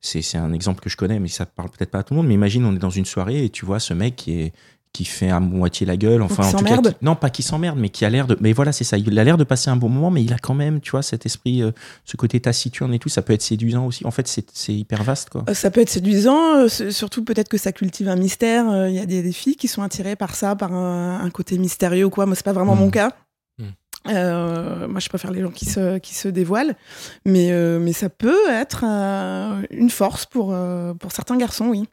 C'est 0.02 0.38
un 0.38 0.54
exemple 0.54 0.82
que 0.82 0.90
je 0.90 0.98
connais, 0.98 1.20
mais 1.20 1.28
ça 1.30 1.46
parle 1.46 1.70
peut-être 1.70 1.92
pas 1.92 2.00
à 2.00 2.04
tout 2.04 2.14
le 2.14 2.18
monde. 2.20 2.28
Mais 2.28 2.36
imagine, 2.36 2.66
on 2.66 2.76
est 2.76 2.80
dans 2.80 2.90
une 2.90 3.06
soirée 3.06 3.46
et 3.46 3.50
tu 3.50 3.66
vois 3.66 3.80
ce 3.80 3.94
mec 3.94 4.16
qui 4.16 4.40
est, 4.40 4.54
qui 4.94 5.04
fait 5.04 5.30
à 5.30 5.40
moitié 5.42 5.86
la 5.86 5.98
gueule. 5.98 6.22
Enfin, 6.22 6.44
en 6.44 6.52
tout 6.52 6.64
cas, 6.64 6.78
qui- 6.92 6.96
non, 7.02 7.16
pas 7.16 7.30
qui 7.30 7.44
s'emmerde, 7.44 7.78
mais 7.78 7.90
qui 7.90 8.06
a 8.06 8.10
l'air 8.10 8.28
de. 8.28 8.38
Mais 8.40 8.54
voilà, 8.54 8.72
c'est 8.72 8.84
ça. 8.86 8.98
Il 8.98 9.18
a 9.20 9.24
l'air 9.26 9.36
de 9.38 9.44
passer 9.44 9.70
un 9.70 9.76
bon 9.76 9.90
moment, 9.90 10.10
mais 10.12 10.24
il 10.24 10.32
a 10.32 10.38
quand 10.38 10.54
même, 10.54 10.80
tu 10.80 10.92
vois, 10.92 11.02
cet 11.02 11.26
esprit, 11.26 11.62
euh, 11.64 11.72
ce 12.06 12.16
côté 12.16 12.40
taciturne 12.40 12.94
et 12.94 13.00
tout. 13.00 13.10
Ça 13.10 13.22
peut 13.22 13.34
être 13.34 13.42
séduisant 13.42 13.86
aussi. 13.88 14.06
En 14.06 14.12
fait, 14.12 14.26
c'est 14.54 14.74
hyper 14.74 15.04
vaste, 15.04 15.32
quoi. 15.32 15.44
Euh, 15.50 15.54
Ça 15.54 15.70
peut 15.72 15.82
être 15.82 15.90
séduisant, 15.90 16.56
euh, 16.60 16.68
surtout 16.70 17.24
peut-être 17.26 17.50
que 17.50 17.58
ça 17.58 17.72
cultive 17.74 18.08
un 18.08 18.16
mystère. 18.16 18.70
Euh, 18.70 18.90
Il 18.90 18.96
y 18.96 19.00
a 19.00 19.06
des, 19.06 19.22
des 19.22 19.34
filles 19.34 19.56
qui 19.58 19.68
sont 19.68 19.82
attirées 19.82 20.16
par 20.16 20.34
ça, 20.36 20.56
par 20.56 20.72
un, 20.74 21.20
un 21.20 21.30
côté 21.30 21.58
mystérieux 21.58 22.06
ou 22.06 22.10
quoi. 22.10 22.26
Moi, 22.26 22.36
c'est 22.36 22.46
pas 22.46 22.54
vraiment 22.54 22.76
Mm. 22.76 22.80
mon 22.80 22.90
cas. 22.90 23.12
Euh, 24.10 24.88
moi, 24.88 25.00
je 25.00 25.10
préfère 25.10 25.32
les 25.32 25.42
gens 25.42 25.50
qui 25.52 25.66
se, 25.66 25.98
qui 25.98 26.14
se 26.14 26.28
dévoilent. 26.28 26.76
Mais, 27.26 27.52
euh, 27.52 27.80
mais 27.80 27.94
ça 27.94 28.10
peut 28.10 28.50
être 28.50 28.84
euh, 28.86 29.62
une 29.72 29.90
force 29.90 30.26
pour, 30.26 30.50
euh, 30.54 30.94
pour 30.94 31.12
certains 31.12 31.38
garçons, 31.38 31.68
oui. 31.68 31.88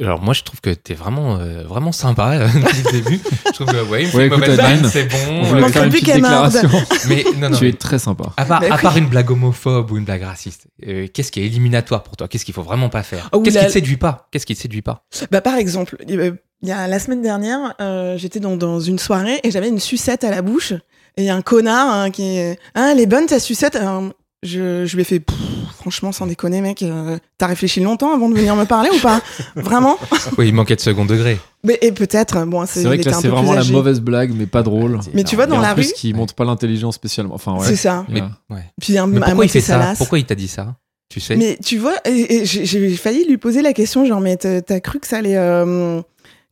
Alors 0.00 0.20
moi 0.20 0.34
je 0.34 0.42
trouve 0.42 0.60
que 0.60 0.68
t'es 0.68 0.92
vraiment 0.92 1.38
euh, 1.38 1.62
vraiment 1.64 1.90
sympa 1.90 2.32
euh, 2.34 2.46
depuis 2.54 2.82
le 2.84 2.92
début. 2.92 3.20
Je 3.46 3.52
trouve 3.52 3.66
que 3.68 3.82
ouais, 3.88 4.04
c'est 4.04 5.08
On 5.30 5.38
bon. 5.40 5.42
voulait 5.44 5.60
manquerait 5.62 5.72
faire 5.72 5.84
une 5.84 5.90
petite 5.90 6.14
déclaration. 6.14 6.68
Mais 7.08 7.24
non 7.38 7.48
non. 7.48 7.56
tu 7.56 7.64
mais 7.64 7.70
es 7.70 7.72
très 7.72 7.98
sympa. 7.98 8.24
À 8.36 8.44
part, 8.44 8.60
Bah 8.60 8.66
à 8.70 8.76
part 8.76 8.98
une 8.98 9.06
blague 9.08 9.30
homophobe 9.30 9.90
ou 9.90 9.96
une 9.96 10.04
blague 10.04 10.24
raciste, 10.24 10.66
euh, 10.86 11.06
qu'est-ce 11.12 11.32
qui 11.32 11.40
est 11.40 11.46
éliminatoire 11.46 12.02
pour 12.02 12.18
toi? 12.18 12.28
Qu'est-ce 12.28 12.44
qu'il 12.44 12.52
faut 12.52 12.62
vraiment 12.62 12.90
pas 12.90 13.02
faire? 13.02 13.30
Ou 13.34 13.40
Qu'est-ce 13.40 13.54
la- 13.54 13.60
qui 13.62 13.66
te 13.68 13.72
séduit 13.72 13.96
pas? 13.96 14.28
Qu'est-ce 14.30 14.44
qui 14.44 14.54
te 14.54 14.60
séduit 14.60 14.82
pas? 14.82 15.04
Bah, 15.30 15.40
par 15.40 15.54
exemple, 15.56 15.96
euh, 16.06 16.32
il 16.62 16.68
y 16.68 16.72
a 16.72 16.86
la 16.86 16.98
semaine 16.98 17.22
dernière, 17.22 17.74
euh, 17.80 18.18
j'étais 18.18 18.40
dans, 18.40 18.58
dans 18.58 18.78
une 18.80 18.98
soirée 18.98 19.40
et 19.42 19.50
j'avais 19.50 19.68
une 19.70 19.80
sucette 19.80 20.22
à 20.22 20.30
la 20.30 20.42
bouche. 20.42 20.74
Et 21.16 21.22
il 21.22 21.24
y 21.24 21.30
a 21.30 21.34
un 21.34 21.42
connard 21.42 21.90
hein, 21.90 22.10
qui 22.10 22.22
est. 22.36 22.58
Ah, 22.74 22.90
elle 22.92 23.00
est 23.00 23.06
bonne 23.06 23.26
ta 23.26 23.38
sucette 23.40 23.76
Alors, 23.76 24.02
je, 24.42 24.84
je 24.84 24.94
lui 24.96 25.02
ai 25.02 25.04
fait. 25.04 25.20
Pff, 25.20 25.34
franchement, 25.80 26.12
sans 26.12 26.26
déconner, 26.26 26.60
mec, 26.60 26.82
euh, 26.82 27.16
t'as 27.38 27.46
réfléchi 27.46 27.80
longtemps 27.80 28.12
avant 28.14 28.28
de 28.28 28.34
venir 28.34 28.54
me 28.56 28.64
parler 28.64 28.90
ou 28.94 28.98
pas? 29.00 29.20
Vraiment? 29.56 29.96
Oui, 30.36 30.48
il 30.48 30.54
manquait 30.54 30.76
de 30.76 30.80
second 30.80 31.04
degré. 31.04 31.38
mais, 31.64 31.78
Et 31.80 31.92
peut-être. 31.92 32.44
Bon, 32.44 32.66
C'est 32.66 32.82
vrai 32.84 32.98
que 32.98 33.04
c'est 33.04 33.22
peu 33.22 33.28
vraiment 33.28 33.54
la 33.54 33.64
mauvaise 33.64 34.00
blague, 34.00 34.32
mais 34.36 34.46
pas 34.46 34.62
drôle. 34.62 35.00
Mais 35.14 35.24
tu 35.24 35.36
vois, 35.36 35.44
Et 35.46 35.48
dans 35.48 35.56
en 35.58 35.60
la 35.60 35.74
plus, 35.74 35.86
rue. 35.88 35.92
qui 35.94 36.12
montre 36.12 36.34
pas 36.34 36.44
l'intelligence 36.44 36.96
spécialement. 36.96 37.34
Enfin, 37.34 37.54
ouais. 37.54 37.66
C'est 37.66 37.76
ça. 37.76 38.04
Mais, 38.08 38.22
ouais. 38.50 38.64
Puis 38.80 38.98
un, 38.98 39.06
Mais 39.06 39.18
à 39.22 39.26
pourquoi 39.26 39.44
il 39.44 39.48
fait 39.50 39.60
ça? 39.60 39.94
Pourquoi 39.96 40.18
il 40.18 40.26
t'a 40.26 40.34
dit 40.34 40.48
ça? 40.48 40.76
Tu 41.08 41.20
sais 41.20 41.36
Mais 41.36 41.56
tu 41.64 41.78
vois, 41.78 41.94
j'ai 42.04 42.90
failli 42.96 43.26
lui 43.28 43.38
poser 43.38 43.62
la 43.62 43.72
question, 43.72 44.04
genre, 44.04 44.20
mais 44.20 44.36
t'as 44.36 44.60
t'as 44.60 44.80
cru 44.80 44.98
que 44.98 45.06
ça 45.06 45.18
allait, 45.18 45.36
euh, 45.36 46.02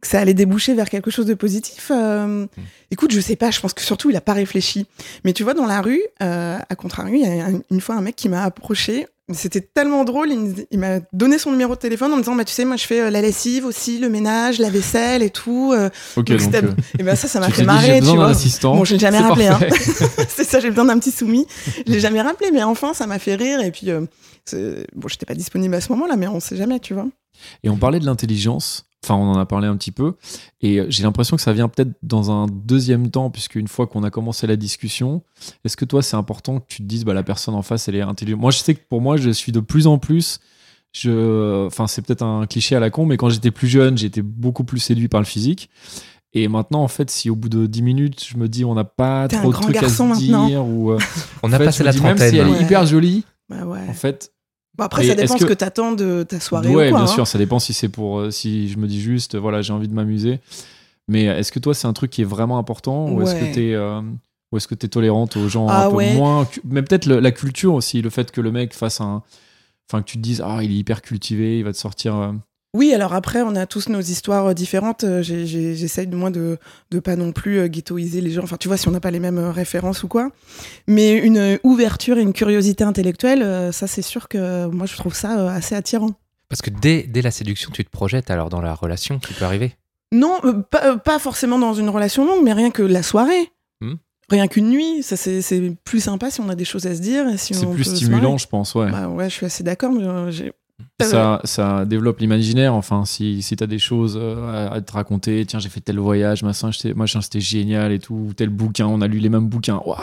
que 0.05 0.11
ça 0.11 0.21
allait 0.21 0.35
déboucher 0.35 0.75
vers 0.75 0.89
quelque 0.91 1.11
chose 1.11 1.27
de 1.27 1.35
positif 1.35 1.91
euh, 1.91 2.47
Écoute, 2.91 3.11
je 3.13 3.21
sais 3.21 3.37
pas, 3.37 3.51
je 3.51 3.61
pense 3.61 3.73
que 3.73 3.83
surtout 3.83 4.11
il 4.11 4.17
a 4.17 4.21
pas 4.21 4.35
réfléchi. 4.35 4.87
Mais 5.25 5.33
tu 5.33 5.43
vois, 5.43 5.55
dans 5.55 5.67
la 5.67 5.81
rue, 5.81 6.03
euh, 6.23 6.59
à 6.69 6.77
contrario, 6.77 7.15
il 7.15 7.21
y 7.23 7.41
a 7.41 7.47
un- 7.47 7.61
une 7.71 7.81
fois 7.81 7.95
un 7.97 8.01
mec 8.03 8.15
qui 8.15 8.29
m'a 8.29 8.45
approché. 8.45 9.07
C'était 9.33 9.63
tellement 9.63 10.05
drôle, 10.05 10.29
il, 10.71 10.79
m'a 10.79 11.01
donné 11.15 11.39
son 11.39 11.51
numéro 11.51 11.75
de 11.75 11.81
téléphone 11.81 12.13
en 12.13 12.17
me 12.17 12.21
disant, 12.21 12.35
bah 12.35 12.45
tu 12.45 12.53
sais, 12.53 12.67
moi 12.67 12.77
je 12.77 12.85
fais 12.85 13.01
euh, 13.01 13.11
la 13.11 13.23
lessive 13.23 13.65
aussi, 13.65 13.99
le 13.99 14.11
ménage, 14.11 14.59
la 14.59 14.69
vaisselle 14.69 15.23
et 15.23 15.31
tout. 15.31 15.75
Ok, 16.17 16.27
Donc, 16.27 16.41
donc. 16.67 16.77
et 16.99 17.03
ben 17.03 17.17
ça, 17.17 17.27
ça 17.27 17.41
m'a 17.41 17.47
fait 17.47 17.53
t'es 17.53 17.61
dit, 17.63 17.67
marrer, 17.67 18.01
tu 18.01 18.07
vois. 18.17 18.27
Bon, 18.77 18.85
je 18.85 18.93
l'ai 18.93 18.99
jamais 19.01 19.19
rappelé, 19.19 19.47
hein. 19.47 19.59
c'est 20.29 20.45
ça, 20.45 20.61
j'ai 20.61 20.69
besoin 20.69 20.85
d'un 20.85 20.99
petit 20.99 21.11
soumis. 21.11 21.47
Je 21.87 21.93
l'ai 21.93 22.01
jamais 22.01 22.21
rappelé, 22.21 22.51
mais 22.53 22.63
enfin, 22.63 22.93
ça 22.93 23.07
m'a 23.07 23.19
fait 23.19 23.35
rire. 23.35 23.61
Et 23.63 23.71
puis, 23.71 23.87
bon, 23.91 25.09
j'étais 25.09 25.25
pas 25.27 25.35
disponible 25.35 25.75
à 25.75 25.81
ce 25.81 25.91
moment-là, 25.93 26.17
mais 26.17 26.27
on 26.29 26.39
sait 26.39 26.57
jamais, 26.57 26.79
tu 26.79 26.93
vois. 26.93 27.07
Et 27.63 27.71
on 27.71 27.77
parlait 27.79 28.01
de 28.01 28.05
l'intelligence. 28.07 28.85
Enfin, 29.05 29.17
on 29.17 29.33
en 29.33 29.39
a 29.39 29.45
parlé 29.47 29.69
un 29.69 29.77
petit 29.77 29.91
peu. 29.93 30.15
Et 30.63 30.79
euh, 30.81 30.87
j'ai 30.89 31.03
l'impression 31.03 31.37
que 31.37 31.43
ça 31.43 31.53
vient 31.53 31.69
peut-être 31.69 31.93
dans 32.03 32.31
un 32.31 32.47
deuxième 32.47 33.11
temps, 33.11 33.29
puisque 33.31 33.55
une 33.57 33.69
fois 33.69 33.87
qu'on 33.87 34.03
a 34.03 34.11
commencé 34.11 34.47
la 34.47 34.57
discussion, 34.57 35.23
est-ce 35.65 35.77
que 35.77 35.85
toi, 35.85 36.03
c'est 36.03 36.17
important 36.17 36.61
que 36.61 36.65
tu 36.69 36.79
te 36.79 36.83
dises, 36.89 37.05
bah, 37.05 37.13
la 37.15 37.23
personne 37.23 37.55
en 37.55 37.63
face, 37.63 37.87
elle 37.89 37.97
est 37.97 38.01
intelligente? 38.03 38.41
Moi, 38.41 38.51
je 38.51 38.59
sais 38.59 38.75
que 38.75 38.81
pour 38.89 39.01
moi, 39.03 39.17
je 39.19 39.29
suis 39.31 39.53
de 39.53 39.61
plus 39.61 39.87
en 39.87 39.99
plus. 39.99 40.41
Je... 40.93 41.67
Enfin, 41.67 41.87
c'est 41.87 42.03
peut-être 42.03 42.23
un 42.23 42.47
cliché 42.47 42.77
à 42.77 42.81
la 42.81 42.91
con, 42.91 43.05
mais 43.05 43.17
quand 43.17 43.29
j'étais 43.29 43.51
plus 43.51 43.69
jeune, 43.69 43.99
j'étais 43.99 44.23
beaucoup 44.23 44.65
plus 44.65 44.79
séduit 44.79 45.09
par 45.09 45.21
le 45.21 45.27
physique. 45.27 45.69
Et 46.33 46.49
maintenant, 46.49 46.83
en 46.83 46.89
fait, 46.89 47.11
si 47.11 47.31
au 47.31 47.37
bout 47.37 47.49
de 47.49 47.67
10 47.67 47.83
minutes, 47.83 48.25
je 48.27 48.37
me 48.37 48.49
dis, 48.49 48.65
on 48.65 48.75
n'a 48.75 48.85
pas 48.85 49.29
T'es 49.29 49.37
un 49.37 49.41
trop 49.41 49.49
de 49.49 49.53
grand 49.53 49.63
trucs 49.63 49.77
à 49.77 49.81
garçon 49.83 50.15
se 50.15 50.21
maintenant. 50.23 50.47
dire, 50.47 50.65
ou. 50.67 50.91
euh, 50.93 50.99
On 51.43 51.53
a 51.53 51.59
fait, 51.59 51.65
passé 51.67 51.79
je 51.79 51.83
me 51.83 51.87
la 51.87 51.93
dis, 51.93 52.01
Même 52.01 52.17
si 52.17 52.23
trentaine. 52.25 52.41
elle 52.41 52.49
est 52.49 52.59
Ouais. 52.59 52.63
hyper 52.65 52.87
jolie, 52.87 53.25
Bah 53.49 53.65
ouais. 53.67 53.81
en 53.89 53.93
fait, 53.93 54.33
Bon, 54.77 54.85
après, 54.85 55.05
Et 55.05 55.09
ça 55.09 55.15
dépend 55.15 55.39
ce 55.39 55.45
que, 55.45 55.49
que- 55.51 55.55
t'attends 55.55 55.93
de 55.93 56.25
ta 56.25 56.41
soirée 56.41 56.69
ouais, 56.75 56.89
ou 56.89 56.91
quoi. 56.91 56.99
bien 57.01 57.05
hein. 57.05 57.15
sûr, 57.15 57.27
ça 57.27 57.39
dépend 57.39 57.59
si 57.59 57.73
c'est 57.73 57.89
pour 57.89 58.19
euh, 58.19 58.31
si 58.31 58.69
je 58.69 58.77
me 58.79 58.87
dis 58.89 59.01
juste 59.01 59.37
voilà, 59.37 59.63
j'ai 59.63 59.73
envie 59.73 59.89
de 59.89 59.95
m'amuser. 59.95 60.41
Mais 61.07 61.25
est-ce 61.25 61.53
que 61.53 61.59
toi 61.59 61.75
c'est 61.75 61.87
un 61.87 61.93
truc 61.93 62.11
qui 62.11 62.23
est 62.23 62.27
vraiment 62.27 62.59
important 62.59 63.09
ou 63.11 63.23
est-ce 63.23 63.35
que 63.35 63.53
tu 63.55 63.71
es 63.71 63.77
ou 64.53 64.57
est-ce 64.57 64.67
que 64.69 64.75
tu 64.75 64.87
es 64.87 64.89
tolérante 64.89 65.37
aux 65.37 65.49
gens 65.49 65.67
Ah 65.69 65.87
un 65.87 65.91
peu 65.91 65.97
ouais. 65.97 66.15
moins 66.15 66.49
mais 66.65 66.83
peut-être 66.83 67.07
la 67.07 67.31
culture 67.31 67.75
aussi, 67.75 68.01
le 68.03 68.11
fait 68.11 68.31
que 68.33 68.41
le 68.41 68.51
mec 68.51 68.73
fasse 68.75 69.01
un 69.01 69.23
enfin 69.91 70.01
que 70.03 70.07
tu 70.07 70.17
te 70.17 70.23
dises 70.23 70.43
ah, 70.45 70.61
il 70.63 70.71
est 70.73 70.77
hyper 70.77 71.03
cultivé, 71.03 71.59
il 71.59 71.65
va 71.65 71.73
te 71.73 71.79
sortir 71.79 72.17
euh, 72.17 72.33
Oui, 72.75 72.93
alors 72.93 73.15
après, 73.15 73.41
on 73.43 73.55
a 73.55 73.67
tous 73.67 73.89
nos 73.89 74.01
histoires 74.01 74.47
euh, 74.47 74.53
différentes. 74.53 75.05
Euh, 75.05 75.23
J'essaye 75.23 76.09
de 76.09 76.17
moi 76.17 76.31
de 76.31 76.59
de 76.91 76.99
pas 76.99 77.15
non 77.15 77.31
plus 77.31 77.61
euh, 77.61 77.69
ghettoiser 77.69 78.21
les 78.21 78.33
gens. 78.33 78.43
Enfin, 78.43 78.57
tu 78.59 78.67
vois, 78.67 78.77
si 78.77 78.89
on 78.89 78.91
n'a 78.91 79.01
pas 79.01 79.13
les 79.13 79.21
mêmes 79.21 79.39
références 79.39 80.03
ou 80.03 80.09
quoi. 80.09 80.31
Mais 80.89 81.17
une 81.17 81.59
ouverture 81.63 82.19
et 82.19 82.23
une 82.23 82.33
curiosité 82.33 82.83
intellectuelle, 82.83 83.73
ça, 83.73 83.87
c'est 83.87 84.03
sûr 84.03 84.29
que 84.29 84.67
moi, 84.67 84.87
je 84.87 84.97
trouve 84.97 85.15
ça 85.15 85.53
assez 85.53 85.77
attirant. 85.77 86.11
Parce 86.49 86.63
que 86.63 86.71
dès, 86.71 87.05
dès 87.05 87.23
la 87.23 87.31
séduction, 87.31 87.71
tu 87.73 87.85
te 87.85 87.91
projettes 87.91 88.31
alors 88.31 88.49
dans 88.49 88.61
la 88.61 88.75
relation 88.75 89.21
qui 89.21 89.35
peut 89.35 89.45
arriver? 89.45 89.77
Non, 90.13 90.41
pas, 90.71 90.97
pas 90.97 91.19
forcément 91.19 91.59
dans 91.59 91.75
une 91.75 91.89
relation 91.89 92.27
longue, 92.27 92.45
mais 92.45 92.53
rien 92.53 92.71
que 92.71 92.83
la 92.83 93.03
soirée. 93.03 93.53
Hmm. 93.81 93.95
Rien 94.31 94.49
qu'une 94.49 94.71
nuit, 94.71 95.03
ça 95.03 95.17
c'est 95.17 95.43
c'est 95.43 95.77
plus 95.85 96.01
sympa 96.01 96.31
si 96.31 96.41
on 96.41 96.49
a 96.49 96.55
des 96.55 96.65
choses 96.65 96.87
à 96.87 96.95
se 96.95 97.01
dire. 97.01 97.29
et 97.29 97.37
si 97.37 97.55
c'est 97.55 97.67
plus 97.67 97.89
peut 97.89 97.97
stimulant, 97.97 98.39
je 98.39 98.47
pense, 98.47 98.75
ouais. 98.75 98.91
Bah 98.91 99.09
ouais, 99.09 99.29
je 99.29 99.35
suis 99.35 99.47
assez 99.47 99.63
d'accord. 99.63 99.93
mais, 99.93 100.05
ça, 101.01 101.41
ça 101.45 101.85
développe 101.85 102.21
l'imaginaire. 102.21 102.75
Enfin, 102.75 103.05
si, 103.05 103.43
si 103.43 103.57
tu 103.57 103.65
as 103.65 103.67
des 103.67 103.79
choses 103.79 104.19
euh, 104.21 104.69
à, 104.71 104.75
à 104.75 104.81
te 104.81 104.93
raconter, 104.93 105.45
tiens, 105.47 105.59
j'ai 105.59 105.69
fait 105.69 105.81
tel 105.81 105.99
voyage, 105.99 106.43
machin, 106.43 106.71
c'était 106.73 107.41
génial 107.41 107.93
et 107.93 107.99
tout, 107.99 108.15
ou 108.29 108.35
tel 108.35 108.49
bouquin, 108.49 108.87
on 108.87 109.01
a 109.01 109.07
lu 109.07 109.19
les 109.19 109.29
mêmes 109.29 109.49
bouquins, 109.49 109.81
waouh 109.85 109.99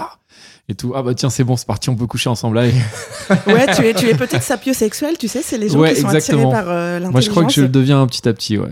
Et 0.69 0.75
tout, 0.75 0.93
ah 0.95 1.03
bah 1.03 1.13
tiens, 1.15 1.29
c'est 1.29 1.43
bon, 1.43 1.55
c'est 1.57 1.67
parti, 1.67 1.89
on 1.89 1.95
peut 1.95 2.07
coucher 2.07 2.29
ensemble. 2.29 2.57
Allez. 2.57 2.73
Ouais, 3.47 3.65
tu 3.75 3.85
es, 3.85 3.93
tu 3.93 4.07
es 4.07 4.15
peut-être 4.15 4.43
sapiosexuel, 4.43 5.17
tu 5.17 5.27
sais, 5.29 5.41
c'est 5.41 5.57
les 5.57 5.69
gens 5.69 5.79
Ouais, 5.79 5.93
qui 5.93 6.01
sont 6.01 6.07
exactement. 6.09 6.49
attirés 6.49 6.63
par 6.63 6.69
euh, 6.71 6.99
l'intelligence. 6.99 7.11
Moi, 7.13 7.21
je 7.21 7.29
crois 7.29 7.45
que 7.45 7.53
je 7.53 7.61
le 7.61 7.69
deviens 7.69 8.01
un 8.01 8.07
petit 8.07 8.27
à 8.27 8.33
petit, 8.33 8.57
ouais. 8.57 8.67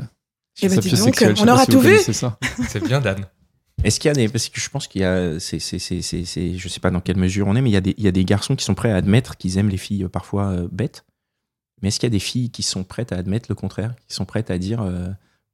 Je 0.62 0.65
Eh 0.65 0.69
suis 0.69 0.76
ben, 0.76 0.82
dis 0.82 0.89
donc, 0.89 0.98
sapiosexuel, 0.98 1.30
je 1.36 1.41
sais 1.41 1.50
on 1.50 1.54
aura 1.54 1.65
si 1.65 1.72
tout 1.72 1.80
vu. 1.80 1.98
C'est 2.67 2.84
bien, 2.84 3.00
Dan. 3.00 3.26
Est-ce 3.86 3.98
qu'il 4.02 4.10
y 4.10 4.12
a 4.12 4.13
des. 4.13 4.28
Parce 4.28 4.50
que 4.50 4.60
je 4.60 4.69
pense 4.69 4.88
qu'il 4.88 5.00
y 5.00 5.06
a. 5.06 5.39
C'est, 5.39 5.60
c'est, 5.60 5.80
c'est, 5.80 6.02
c'est, 6.02 6.26
c'est- 6.26 6.58
je 6.58 6.67
sais 6.67 6.82
pas 6.82 6.91
dans 6.91 7.00
quelle 7.00 7.15
mesure 7.15 7.48
on 7.48 7.56
est, 7.56 7.62
mais 7.62 7.69
il 7.69 7.74
y, 7.74 7.78
a 7.78 7.82
des, 7.82 7.95
il 7.98 8.04
y 8.04 8.10
a 8.10 8.12
des 8.12 8.26
garçons 8.26 8.58
qui 8.58 8.65
sont 8.65 8.74
prêts 8.74 8.91
à 8.91 8.98
admettre 8.98 9.38
qu'ils 9.38 9.58
aiment 9.58 9.69
les 9.69 9.78
filles 9.78 10.04
euh, 10.04 10.10
parfois 10.10 10.48
euh, 10.48 10.67
bêtes. 10.69 11.06
Mais 11.82 11.88
est-ce 11.89 12.00
qu'il 12.00 12.08
y 12.08 12.12
a 12.12 12.15
des 12.15 12.20
filles 12.20 12.50
qui 12.50 12.63
sont 12.63 12.84
prêtes 12.84 13.12
à 13.13 13.18
admettre 13.18 13.46
le 13.50 13.56
contraire 13.56 13.94
Qui 14.08 14.15
sont 14.15 14.26
prêtes 14.26 14.52
à 14.52 14.58
dire 14.58 14.82
euh, 14.82 15.08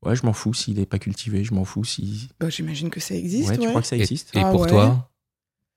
Ouais, 0.06 0.16
je 0.16 0.26
m'en 0.26 0.34
fous 0.34 0.54
s'il 0.54 0.80
est 0.80 0.86
pas 0.86 1.00
cultivé, 1.00 1.44
je 1.44 1.54
m'en 1.54 1.66
fous 1.66 1.84
si. 1.84 2.30
Bah, 2.40 2.50
J'imagine 2.50 2.90
que 2.90 3.00
ça 3.00 3.16
existe. 3.16 3.50
ouais, 3.50 3.58
Ouais, 3.58 3.64
tu 3.64 3.70
crois 3.70 3.82
que 3.82 3.88
ça 3.88 3.96
Et, 3.98 4.02
existe 4.02 4.36
et 4.36 4.40
Ah 4.44 4.52
pour 4.52 4.62
ouais. 4.62 4.68
toi 4.70 5.10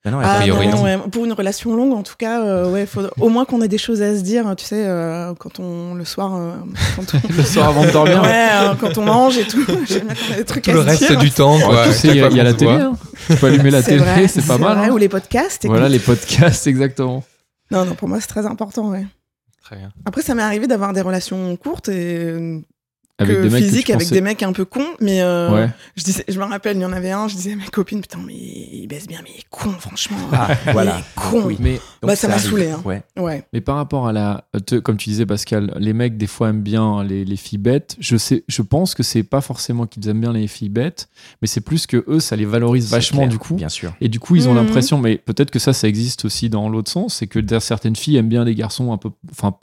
Ah 0.05 0.11
non, 0.11 0.21
Ah, 0.23 0.37
priori, 0.41 0.69
non, 0.69 1.09
Pour 1.11 1.25
une 1.25 1.33
relation 1.33 1.75
longue, 1.75 1.93
en 1.95 2.03
tout 2.03 2.15
cas, 2.19 2.43
euh, 2.45 2.71
ouais, 2.71 2.85
faut 2.87 3.03
au 3.21 3.29
moins 3.31 3.45
qu'on 3.47 3.63
ait 3.63 3.69
des 3.69 3.79
choses 3.79 4.03
à 4.03 4.17
se 4.17 4.21
dire, 4.23 4.55
tu 4.57 4.65
sais, 4.65 4.87
euh, 4.87 5.33
quand 5.35 5.61
on 5.61 5.95
le 5.95 6.05
soir, 6.05 6.35
euh, 6.35 6.53
quand 6.97 7.15
on, 7.15 7.29
Le 7.37 7.43
soir 7.43 7.69
avant 7.69 7.85
de 7.87 7.91
dormir. 7.91 8.21
ouais, 8.23 8.49
euh, 8.53 8.75
quand 8.79 8.97
on 8.99 9.05
mange 9.05 9.39
et 9.39 9.45
tout. 9.47 9.65
J'aime 9.89 10.07
bien 10.07 10.15
qu'on 10.15 10.35
ait 10.35 10.37
des 10.39 10.45
trucs 10.45 10.65
Tout 10.65 10.71
à 10.71 10.75
le 10.75 10.81
se 10.83 10.87
reste 10.87 11.09
dire. 11.09 11.19
du 11.19 11.31
temps, 11.31 11.59
tu 11.59 11.93
sais, 11.93 12.09
il 12.09 12.17
y 12.17 12.23
a, 12.23 12.29
y 12.29 12.37
la 12.37 12.53
télé. 12.55 12.71
hein. 12.73 12.97
Tu 13.29 13.37
peux 13.37 13.47
allumer 13.47 13.71
la 13.71 13.83
télé, 13.83 14.29
c'est 14.29 14.47
pas 14.47 14.59
mal. 14.59 14.77
vrai, 14.79 14.87
hein. 14.89 14.93
Ou 14.93 14.99
les 14.99 15.09
podcasts. 15.09 15.67
Voilà, 15.67 15.89
les 15.89 15.99
podcasts, 16.01 16.67
exactement. 16.67 17.25
Non, 17.71 17.85
non, 17.85 17.95
pour 17.95 18.09
moi, 18.09 18.21
c'est 18.21 18.27
très 18.29 18.47
important. 18.47 18.91
Ouais. 18.91 19.07
Bien. 19.77 19.93
Après, 20.05 20.23
ça 20.23 20.35
m'est 20.35 20.43
arrivé 20.43 20.67
d'avoir 20.67 20.93
des 20.93 21.01
relations 21.01 21.57
courtes 21.57 21.89
et 21.89 22.25
euh, 22.25 22.61
Avec 23.21 23.37
que 23.37 23.43
des 23.43 23.51
mecs 23.51 23.63
que 23.63 23.69
physiques 23.69 23.87
tu 23.87 23.93
avec 23.93 24.03
pensais- 24.07 24.15
des 24.15 24.21
mecs 24.21 24.43
un 24.45 24.53
peu 24.53 24.65
cons, 24.65 24.87
mais 25.01 25.21
euh, 25.23 25.53
Ouais. 25.53 25.69
je, 25.97 26.05
disais, 26.05 26.25
je 26.29 26.39
me 26.39 26.45
rappelle, 26.45 26.77
il 26.77 26.83
y 26.83 26.85
en 26.85 26.93
avait 26.93 27.11
un, 27.11 27.27
je 27.27 27.35
disais 27.35 27.53
à 27.53 27.57
mes 27.57 27.65
copines, 27.67 28.01
putain, 28.01 28.19
mais 28.25 28.35
il 28.35 28.87
baisse 28.87 29.07
bien, 29.09 29.19
mais 29.25 29.31
il 29.35 29.41
est 29.41 29.47
con, 29.51 29.71
franchement. 29.73 30.19
Ah, 30.33 30.51
voilà. 30.73 30.97
Il 30.97 31.01
est 31.01 31.05
con. 31.31 31.43
Oui. 31.47 31.57
Mais, 31.59 31.73
Donc, 31.73 31.81
Bah, 32.03 32.17
ça 32.17 32.29
m'a 32.29 32.39
saoulé, 32.39 32.71
hein. 32.71 32.81
Ouais. 32.85 33.03
Ouais. 33.19 33.45
mais 33.53 33.61
par 33.61 33.75
rapport 33.77 34.07
à 34.07 34.13
la. 34.13 34.45
euh, 34.55 34.61
te- 34.61 34.77
comme 34.77 34.97
tu 34.97 35.09
disais, 35.11 35.27
Pascal, 35.27 35.75
les 35.79 35.93
mecs, 35.93 36.17
des 36.17 36.29
fois, 36.29 36.51
aiment 36.51 36.63
bien 36.63 37.03
les, 37.03 37.25
les 37.25 37.37
filles 37.37 37.59
bêtes. 37.59 37.97
Je, 37.99 38.17
sais, 38.17 38.45
je 38.47 38.63
pense 38.63 38.95
que 38.95 39.03
c'est 39.03 39.25
pas 39.25 39.41
forcément 39.41 39.87
qu'ils 39.87 40.07
aiment 40.09 40.21
bien 40.21 40.33
les 40.33 40.47
filles 40.47 40.69
bêtes, 40.69 41.09
mais 41.43 41.49
c'est 41.49 41.61
plus 41.61 41.87
que 41.89 42.05
eux, 42.09 42.21
ça 42.21 42.37
les 42.37 42.45
valorise 42.45 42.89
vachement 42.89 43.19
clair, 43.23 43.31
du 43.31 43.39
coup. 43.39 43.55
Bien 43.55 43.69
sûr. 43.69 43.93
Et 44.01 44.09
du 44.09 44.21
coup, 44.21 44.37
ils 44.37 44.49
ont 44.49 44.53
Mhm. 44.55 44.59
l'impression, 44.65 44.99
mais 44.99 45.17
peut-être 45.17 45.51
que 45.51 45.59
ça, 45.59 45.73
ça 45.73 45.89
existe 45.89 46.25
aussi 46.25 46.49
dans 46.51 46.69
l'autre 46.69 46.91
sens, 46.91 47.15
c'est 47.17 47.27
que 47.27 47.41
certaines 47.59 47.97
filles 47.97 48.17
aiment 48.17 48.29
bien 48.29 48.45
des 48.45 48.55
garçons 48.55 48.93
un 48.93 48.97
peu, 48.97 49.11
enfin, 49.33 49.57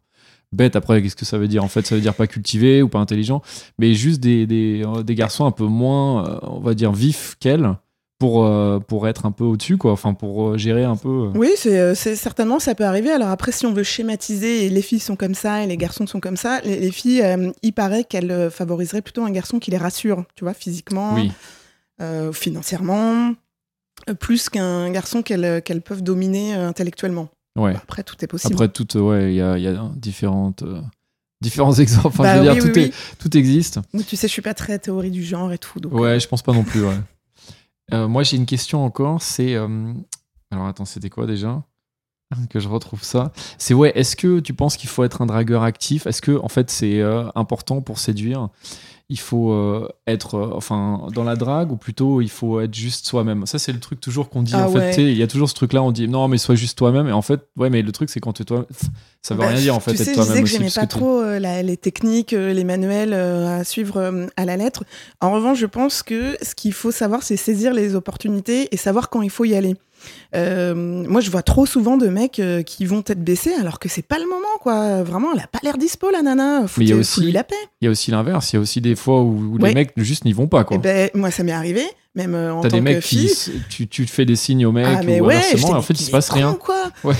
bêtes. 0.56 0.76
Après, 0.76 1.02
qu'est-ce 1.02 1.16
que 1.16 1.26
ça 1.26 1.38
veut 1.38 1.48
dire? 1.48 1.64
En 1.64 1.68
fait, 1.68 1.86
ça 1.86 1.96
veut 1.96 2.02
dire 2.02 2.14
pas 2.16 2.28
cultivés 2.28 2.82
ou 2.82 2.90
pas 2.90 3.00
intelligents, 3.00 3.42
mais 3.78 3.94
juste 3.94 4.20
des, 4.22 4.48
des, 4.48 4.84
euh, 4.86 5.04
des 5.04 5.16
garçons 5.16 5.46
un 5.46 5.52
peu 5.52 5.66
moins, 5.66 6.28
euh, 6.28 6.40
on 6.44 6.60
va 6.60 6.74
dire, 6.74 6.92
vifs 6.92 7.36
qu'elles 7.40 7.70
pour, 8.18 8.46
euh, 8.46 8.80
pour 8.80 9.10
être 9.10 9.26
un 9.26 9.32
peu 9.32 9.44
au-dessus, 9.44 9.78
quoi. 9.78 9.92
Enfin, 9.92 10.14
pour 10.14 10.52
euh, 10.52 10.58
gérer 10.58 10.86
un 10.86 10.96
peu. 10.96 11.10
euh. 11.10 11.32
Oui, 11.38 11.50
c'est 11.58 12.16
certainement, 12.16 12.60
ça 12.60 12.74
peut 12.74 12.86
arriver. 12.86 13.12
Alors 13.12 13.28
après, 13.28 13.52
si 13.52 13.66
on 13.66 13.74
veut 13.74 13.84
schématiser, 13.84 14.66
et 14.66 14.70
les 14.70 14.82
filles 14.82 15.02
sont 15.02 15.18
comme 15.18 15.36
ça 15.36 15.64
et 15.64 15.68
les 15.68 15.76
garçons 15.76 16.08
sont 16.08 16.22
comme 16.22 16.38
ça, 16.38 16.62
les, 16.62 16.80
les 16.80 16.92
filles, 16.92 17.22
il 17.62 17.74
paraît 17.74 18.06
qu'elles 18.06 18.50
favoriseraient 18.50 19.02
plutôt 19.02 19.24
un 19.26 19.32
garçon 19.32 19.60
qui 19.60 19.70
les 19.70 19.78
rassure, 19.78 20.24
tu 20.36 20.46
vois, 20.46 20.54
physiquement, 20.54 21.16
Oui, 21.16 21.32
financièrement, 22.32 23.34
plus 24.20 24.50
qu'un 24.50 24.90
garçon 24.92 25.22
qu'elles 25.22 25.82
peuvent 25.84 26.04
dominer 26.04 26.54
intellectuellement. 26.54 27.28
Ouais. 27.56 27.76
Après, 27.76 28.04
tout 28.04 28.16
est 28.24 28.28
possible. 28.28 28.54
Après, 28.54 28.70
tout, 28.70 28.88
euh, 28.98 29.02
ouais, 29.02 29.34
il 29.34 29.36
y 29.38 29.42
a, 29.42 29.58
il 29.58 29.64
y 29.64 29.68
a 29.68 29.92
différentes. 29.96 30.64
euh, 30.64 30.82
différents 31.42 31.74
exemples. 31.80 32.08
Enfin, 32.08 32.24
Bah 32.24 32.36
je 32.38 32.42
veux 32.42 32.48
oui, 32.50 32.54
dire, 32.56 32.64
oui, 32.66 32.72
tout, 32.72 32.80
oui. 32.80 32.86
Est, 32.86 33.18
tout 33.20 33.38
existe. 33.38 33.80
Mais 33.94 34.04
tu 34.04 34.16
sais, 34.16 34.28
je 34.28 34.34
suis 34.34 34.42
pas 34.42 34.54
très 34.54 34.80
théorie 34.80 35.12
du 35.12 35.24
genre 35.24 35.52
et 35.54 35.58
tout. 35.58 35.80
Donc, 35.80 35.94
Ouais, 35.94 36.20
je 36.20 36.28
pense 36.28 36.42
pas 36.42 36.54
non 36.54 36.64
plus. 36.64 36.86
Ouais. 36.86 36.96
Euh, 37.94 38.08
moi, 38.08 38.24
j'ai 38.24 38.36
une 38.38 38.48
question 38.48 38.84
encore. 38.84 39.22
C'est. 39.22 39.54
euh, 39.54 39.94
Alors, 40.50 40.66
attends, 40.66 40.86
c'était 40.86 41.12
quoi 41.12 41.28
déjà 41.28 41.62
Que 42.50 42.60
je 42.60 42.68
retrouve 42.68 43.04
ça? 43.04 43.32
C'est 43.60 43.76
ouais, 43.76 43.92
est-ce 43.94 44.16
que 44.16 44.40
tu 44.40 44.56
penses 44.56 44.76
qu'il 44.76 44.90
faut 44.90 45.04
être 45.04 45.22
un 45.22 45.28
dragueur 45.28 45.62
actif? 45.62 46.08
Est-ce 46.08 46.20
que, 46.24 46.32
en 46.42 46.48
fait, 46.50 46.72
c'est 46.72 47.00
euh, 47.02 47.28
important 47.36 47.82
pour 47.84 48.00
séduire? 48.00 48.50
Il 49.08 49.20
faut 49.20 49.52
euh, 49.52 49.88
être 50.08 50.34
euh, 50.36 50.50
enfin, 50.54 51.08
dans 51.14 51.24
la 51.24 51.36
drague 51.36 51.72
ou 51.72 51.78
plutôt 51.78 52.22
il 52.22 52.30
faut 52.30 52.60
être 52.60 52.74
juste 52.74 53.06
soi-même 53.06 53.46
Ça, 53.46 53.60
c'est 53.60 53.72
le 53.72 53.80
truc 53.80 54.02
toujours 54.02 54.30
qu'on 54.30 54.42
dit. 54.42 54.54
Ah 54.56 54.68
en 54.68 54.74
ouais. 54.74 54.96
il 54.98 55.16
y 55.16 55.22
a 55.22 55.28
toujours 55.28 55.48
ce 55.48 55.54
truc-là, 55.54 55.84
on 55.84 55.92
dit 55.92 56.08
non, 56.08 56.28
mais 56.28 56.40
sois 56.40 56.56
juste 56.56 56.76
toi-même. 56.76 57.08
Et 57.08 57.12
en 57.12 57.22
fait, 57.22 57.42
ouais, 57.56 57.70
mais 57.70 57.84
le 57.84 57.92
truc, 57.92 58.10
c'est 58.10 58.20
quand 58.20 58.34
tu 58.34 58.42
es 58.42 58.46
toi 58.46 58.66
ça 59.22 59.36
veut 59.36 59.42
Bah, 59.42 59.48
rien 59.50 59.58
dire 59.60 59.76
en 59.76 59.80
fait, 59.80 59.92
Tu 59.92 59.98
sais, 59.98 60.04
être 60.04 60.08
je 60.10 60.14
disais 60.14 60.26
toi-même 60.28 60.44
que 60.44 60.50
j'aimais 60.50 60.72
pas 60.74 60.88
trop 60.88 61.20
euh, 61.22 61.38
la- 61.40 61.62
les 61.62 61.78
techniques, 61.78 62.32
les 62.32 62.64
manuels 62.64 63.14
à 63.14 63.64
suivre 63.64 64.12
à 64.38 64.46
la 64.46 64.58
lettre. 64.58 64.84
En 65.22 65.32
revanche, 65.32 65.60
je 65.60 65.66
pense 65.68 66.02
que 66.02 66.36
ce 66.42 66.56
qu'il 66.56 66.74
faut 66.74 66.92
savoir, 66.92 67.22
c'est 67.22 67.38
saisir 67.38 67.74
les 67.76 67.94
opportunités 67.96 68.70
et 68.72 68.78
savoir 68.78 69.10
quand 69.12 69.22
il 69.22 69.30
faut 69.30 69.46
y 69.46 69.54
aller. 69.56 69.76
Euh, 70.36 70.74
moi, 70.76 71.22
je 71.22 71.30
vois 71.32 71.42
trop 71.44 71.66
souvent 71.66 71.98
de 71.98 72.08
mecs 72.08 72.40
euh, 72.40 72.62
qui 72.64 72.86
vont 72.86 73.02
tête 73.02 73.24
baissée 73.24 73.54
alors 73.60 73.80
que 73.80 73.88
c'est 73.90 74.02
pas 74.02 74.18
le 74.20 74.26
moment, 74.26 74.46
quoi. 74.62 75.04
Vraiment, 75.04 75.30
elle 75.34 75.40
a 75.42 75.48
pas 75.48 75.60
l'air 75.64 75.78
dispo, 75.78 76.10
la 76.12 76.22
nana. 76.22 76.68
Faut 76.68 76.82
Mais 76.82 76.86
il 76.88 76.90
y 76.90 76.94
a 76.94 76.96
aussi- 76.98 77.32
la 77.32 77.44
paix. 77.44 77.56
Il 77.82 77.86
y 77.86 77.88
a 77.88 77.92
aussi 77.92 78.12
l'inverse. 78.12 78.52
Il 78.52 78.56
y 78.56 78.60
a 78.60 78.62
aussi 78.62 78.82
des 78.82 78.96
fois 78.96 79.22
où, 79.22 79.56
où 79.56 79.60
Ouais. 79.60 79.70
les 79.70 79.76
mecs 79.76 79.92
juste 79.98 80.26
n'y 80.26 80.34
vont 80.34 80.48
pas. 80.48 80.64
Quoi. 80.64 80.76
Et 80.78 80.80
ben, 80.80 81.10
moi, 81.14 81.32
ça 81.32 81.44
m'est 81.44 81.52
arrivé, 81.52 81.84
même 82.16 82.36
euh, 82.36 82.54
en 82.54 82.62
T'as 82.62 82.70
des 82.70 82.82
mecs 82.82 83.02
fille. 83.04 83.30
qui. 83.30 83.52
Tu, 83.70 83.88
tu 83.88 84.06
te 84.06 84.12
fais 84.12 84.26
des 84.26 84.36
signes 84.36 84.66
aux 84.66 84.72
mecs 84.72 84.86
Ah 84.88 85.02
ou 85.04 85.26
ouais, 85.26 85.36
inversement, 85.36 85.70
et 85.70 85.78
en 85.78 85.82
fait, 85.82 85.94
il 85.94 86.04
se 86.04 86.12
passe 86.12 86.30
rien. 86.30 86.54
quoi. 86.60 86.92
Ouais. 87.04 87.16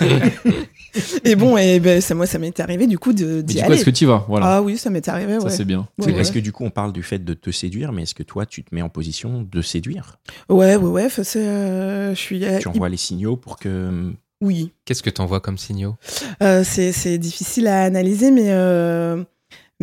et 1.24 1.34
bon, 1.34 1.56
et 1.56 1.80
ben, 1.80 2.00
ça, 2.00 2.14
moi, 2.14 2.26
ça 2.26 2.38
m'est 2.38 2.58
arrivé 2.60 2.86
du 2.86 2.98
coup 2.98 3.12
de, 3.12 3.40
d'y 3.40 3.54
du 3.54 3.60
coup, 3.60 3.66
aller. 3.66 3.74
est-ce 3.76 3.84
que 3.84 3.90
tu 3.90 4.04
y 4.04 4.06
vas? 4.06 4.24
Voilà. 4.28 4.46
Ah 4.56 4.62
oui, 4.62 4.76
ça 4.78 4.90
m'est 4.90 5.06
arrivé, 5.08 5.40
Ça, 5.40 5.50
c'est 5.50 5.64
bien. 5.64 5.88
Ouais, 5.98 6.12
Est-ce 6.12 6.30
ouais. 6.30 6.34
que 6.36 6.38
du 6.40 6.52
coup 6.52 6.64
on 6.64 6.70
parle 6.70 6.92
du 6.92 7.02
fait 7.02 7.18
de 7.24 7.34
te 7.34 7.50
séduire, 7.50 7.92
mais 7.92 8.02
est-ce 8.02 8.14
que 8.14 8.22
toi 8.22 8.46
tu 8.46 8.62
te 8.64 8.74
mets 8.74 8.82
en 8.82 8.88
position 8.88 9.42
de 9.50 9.62
séduire? 9.62 10.18
Ouais, 10.48 10.76
ouais, 10.76 11.06
ouais. 11.06 11.08
euh, 11.36 12.10
je 12.14 12.18
suis. 12.20 12.44
euh, 12.44 12.58
Tu 12.58 12.68
envoies 12.68 12.88
les 12.88 12.96
signaux 12.96 13.36
pour 13.36 13.58
que. 13.58 14.12
Oui. 14.40 14.72
Qu'est-ce 14.84 15.02
que 15.02 15.10
t'envoies 15.10 15.40
comme 15.40 15.56
signaux? 15.58 15.94
Euh, 16.42 16.62
c'est, 16.64 16.92
c'est 16.92 17.18
difficile 17.18 17.66
à 17.66 17.82
analyser, 17.84 18.30
mais. 18.30 18.50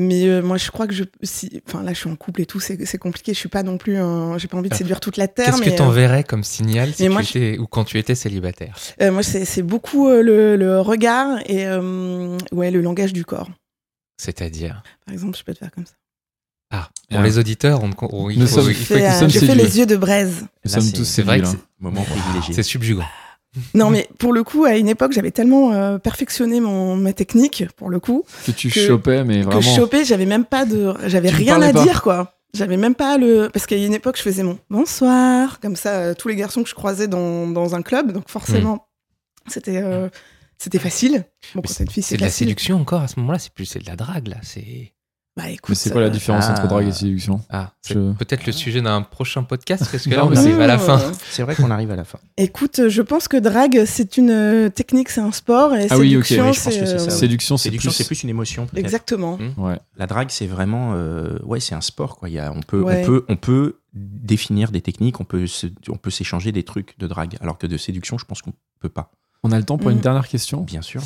Euh, 0.02 0.08
Mais 0.08 0.26
euh, 0.28 0.42
moi, 0.42 0.58
je 0.58 0.72
crois 0.72 0.88
que 0.88 0.94
je. 0.94 1.04
Si... 1.24 1.62
Enfin, 1.68 1.84
là, 1.84 1.94
je 1.94 2.00
suis 2.00 2.10
en 2.10 2.16
couple 2.16 2.42
et 2.42 2.46
tout, 2.46 2.60
c'est, 2.60 2.86
c'est 2.86 2.98
compliqué. 2.98 3.34
Je 3.34 3.40
suis 3.40 3.50
pas 3.50 3.64
non 3.64 3.78
plus. 3.78 3.98
un- 3.98 4.38
J'ai 4.38 4.48
pas 4.48 4.58
envie 4.58 4.70
de 4.70 4.74
Ah. 4.74 4.78
séduire 4.78 5.00
toute 5.00 5.18
la 5.18 5.28
terre. 5.28 5.46
Qu'est-ce 5.56 5.62
que 5.62 5.70
t'enverrais 5.78 6.24
comme 6.24 6.44
signal 6.44 6.92
si 6.94 7.04
tu 7.04 7.10
moi, 7.10 7.22
je- 7.22 7.30
étais, 7.38 7.58
ou 7.60 7.68
quand 7.68 7.84
tu 7.84 7.98
étais 7.98 8.16
célibataire? 8.16 8.76
Euh, 9.02 9.08
euh, 9.08 9.12
moi, 9.12 9.24
c'est, 9.24 9.46
c'est 9.46 9.62
beaucoup 9.64 10.08
euh, 10.10 10.22
le, 10.22 10.56
le 10.56 10.80
regard 10.80 11.40
et 11.46 11.66
euh, 11.66 12.38
ouais, 12.52 12.72
le 12.72 12.82
langage 12.82 13.14
du 13.14 13.26
corps. 13.26 13.50
C'est-à-dire? 14.18 14.84
Par 15.06 15.14
exemple, 15.14 15.38
je 15.38 15.44
peux 15.44 15.54
te 15.54 15.60
faire 15.60 15.72
comme 15.72 15.86
ça. 15.86 15.94
Ah, 16.74 16.90
pour 17.10 17.20
Ah. 17.20 17.24
les 17.24 17.38
auditeurs, 17.38 17.82
on, 17.84 17.90
on- 18.02 18.30
il 18.30 18.40
Nous 18.40 18.48
faut, 18.48 18.62
sommes- 18.62 18.70
il 18.70 18.76
faut 18.76 18.94
fais, 18.94 19.02
que 19.02 19.06
nous 19.06 19.06
euh, 19.16 19.20
sommes 19.20 19.30
je 19.30 19.40
fais 19.40 19.56
les 19.56 19.78
yeux 19.78 19.86
de 19.86 19.98
braise. 19.98 20.42
Nous 20.42 20.48
Là, 20.66 20.72
sommes 20.72 20.82
c'est- 20.84 20.94
tous 20.98 21.06
c'est 21.06 21.22
vrai 21.24 21.40
que 21.40 21.46
là. 21.46 21.52
Moment 21.80 22.04
privilégié. 22.04 22.54
C'est 22.54 22.64
subjugant. 22.64 23.04
Non, 23.74 23.90
mais 23.90 24.08
pour 24.18 24.32
le 24.34 24.44
coup, 24.44 24.64
à 24.66 24.78
une 24.78 24.88
époque, 24.90 25.12
j'avais 25.12 25.32
tellement 25.32 25.74
euh, 25.74 25.98
perfectionné 25.98 26.60
mon, 26.62 26.96
ma 26.96 27.14
technique, 27.14 27.66
pour 27.76 27.90
le 27.90 28.00
coup, 28.00 28.24
Que 28.46 28.52
tu 28.52 28.70
que- 28.70 28.80
chopais, 28.80 29.24
mais 29.24 29.40
que 29.42 29.46
vraiment. 29.46 29.62
je 29.62 29.70
chopais, 29.76 30.06
j'avais 30.06 30.26
même 30.26 30.46
pas 30.46 30.66
de, 30.66 30.94
j'avais 31.08 31.30
rien 31.30 31.62
à 31.62 31.74
pas. 31.74 31.84
dire, 31.84 32.02
quoi. 32.02 32.34
J'avais 32.54 32.78
même 32.78 32.96
pas 32.96 33.18
le, 33.18 33.50
parce 33.52 33.66
qu'à 33.66 33.78
une 33.78 33.94
époque, 33.94 34.18
je 34.18 34.24
faisais 34.24 34.44
mon 34.44 34.58
bonsoir, 34.70 35.60
comme 35.62 35.76
ça, 35.78 35.90
euh, 36.00 36.14
tous 36.14 36.28
les 36.28 36.36
garçons 36.36 36.64
que 36.64 36.70
je 36.70 36.76
croisais 36.76 37.08
dans, 37.08 37.48
dans 37.48 37.76
un 37.76 37.82
club, 37.82 38.12
donc 38.12 38.30
forcément, 38.30 38.88
c'était, 39.48 39.78
euh, 39.82 40.10
c'était 40.58 40.80
facile. 40.80 41.24
Bon, 41.56 41.62
C'est 41.66 41.86
de 42.18 42.22
la 42.22 42.30
séduction 42.30 42.80
encore 42.80 43.02
à 43.02 43.08
ce 43.08 43.20
moment-là, 43.22 43.40
c'est 43.40 43.54
plus 43.54 43.66
c'est 43.66 43.80
de 43.80 43.88
la 43.88 43.96
drague 43.96 44.28
là. 44.28 44.36
C'est 44.44 44.94
Bah 45.38 45.50
écoute. 45.50 45.70
Mais 45.70 45.76
c'est 45.76 45.91
quoi 45.91 46.02
la 46.02 46.08
euh, 46.08 46.10
différence 46.10 46.44
ah. 46.50 46.52
entre 46.52 46.67
drague 46.67 46.88
et 46.88 46.91
séduction 46.91 47.39
ah, 47.50 47.72
c'est 47.82 47.94
Je- 47.94 48.12
peut-être 48.13 48.46
le 48.46 48.52
sujet 48.52 48.82
d'un 48.82 49.02
prochain 49.02 49.44
podcast 49.44 49.88
parce 49.89 50.04
que 50.04 50.10
là 50.10 50.26
on 50.26 50.36
arrive 50.36 50.60
à 50.60 50.67
la 50.67 50.78
fin. 50.78 51.00
euh, 51.00 51.12
C'est 51.30 51.44
vrai 51.44 51.56
qu'on 51.56 51.72
arrive 51.72 51.89
à 51.89 51.96
la 51.96 52.04
fin. 52.04 52.20
Écoute, 52.36 52.89
je 52.89 53.02
pense 53.02 53.30
que 53.30 53.38
drague, 53.38 53.86
c'est 53.86 54.17
une 54.17 54.30
euh, 54.30 54.70
technique, 54.70 55.08
c'est 55.10 55.22
un 55.22 55.32
sport, 55.32 55.74
et 55.74 55.88
Ah 55.89 55.98
oui, 55.98 56.17
ok, 56.17 56.26
séduction, 56.26 56.48
oui, 56.48 56.54
je 56.54 56.62
pense 56.63 56.65
que 56.78 56.86
c'est 56.86 56.94
euh, 56.96 56.98
ça, 57.00 57.06
oui. 57.06 57.12
Séduction, 57.12 57.56
c'est 57.58 57.63
Séduction, 57.70 57.89
plus. 57.91 57.96
c'est 57.96 58.04
plus 58.08 58.24
une 58.24 58.30
émotion. 58.30 58.67
Exactement. 58.76 59.38
Ouais. 59.58 59.80
La 59.96 60.06
drague, 60.06 60.30
c'est 60.32 60.48
vraiment, 60.48 60.96
euh, 60.96 61.39
ouais, 61.44 61.62
c'est 61.62 61.76
un 61.76 61.82
sport 61.82 62.17
quoi. 62.17 62.28
Il 62.28 62.34
y 62.34 62.39
a, 62.39 62.52
on 62.52 62.60
peut, 62.62 62.82
Ouais. 62.82 63.02
on 63.04 63.06
peut, 63.06 63.26
on 63.30 63.36
peut 63.38 63.78
définir 63.94 64.72
des 64.72 64.82
techniques, 64.82 65.22
on 65.22 65.26
peut, 65.26 65.48
se- 65.48 65.67
on 65.89 65.96
peut 65.98 66.12
s'échanger 66.12 66.52
des 66.52 66.63
trucs 66.63 66.98
de 67.00 67.08
drague, 67.08 67.38
alors 67.39 67.58
que 67.58 67.67
de 67.67 67.78
séduction, 67.78 68.17
je 68.17 68.26
pense 68.26 68.41
qu'on 68.41 68.54
peut 68.82 68.89
pas. 68.89 69.12
On 69.44 69.52
a 69.54 69.58
le 69.58 69.63
temps 69.63 69.78
pour 69.78 69.89
une 69.91 69.96
Mhm. 69.98 70.02
dernière 70.04 70.28
question? 70.28 70.62
Bien 70.62 70.82
sûr. 70.82 71.02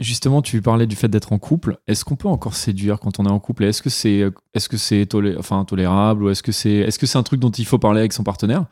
Justement, 0.00 0.42
tu 0.42 0.60
parlais 0.62 0.86
du 0.86 0.96
fait 0.96 1.08
d'être 1.08 1.32
en 1.32 1.38
couple. 1.38 1.76
Est-ce 1.86 2.04
qu'on 2.04 2.16
peut 2.16 2.28
encore 2.28 2.54
séduire 2.54 2.98
quand 2.98 3.20
on 3.20 3.26
est 3.26 3.30
en 3.30 3.38
couple? 3.38 3.64
Est-ce 3.64 3.82
que 3.82 3.90
c'est 3.90 4.24
est-ce 4.54 4.68
que 4.68 4.76
c'est 4.76 5.04
tolé- 5.04 5.36
enfin, 5.38 5.64
tolérable 5.64 6.24
ou 6.24 6.30
est-ce 6.30 6.42
que 6.42 6.50
c'est 6.50 6.70
est-ce 6.72 6.98
que 6.98 7.06
c'est 7.06 7.18
un 7.18 7.22
truc 7.22 7.38
dont 7.40 7.50
il 7.50 7.64
faut 7.66 7.78
parler 7.78 8.00
avec 8.00 8.12
son 8.12 8.24
partenaire? 8.24 8.64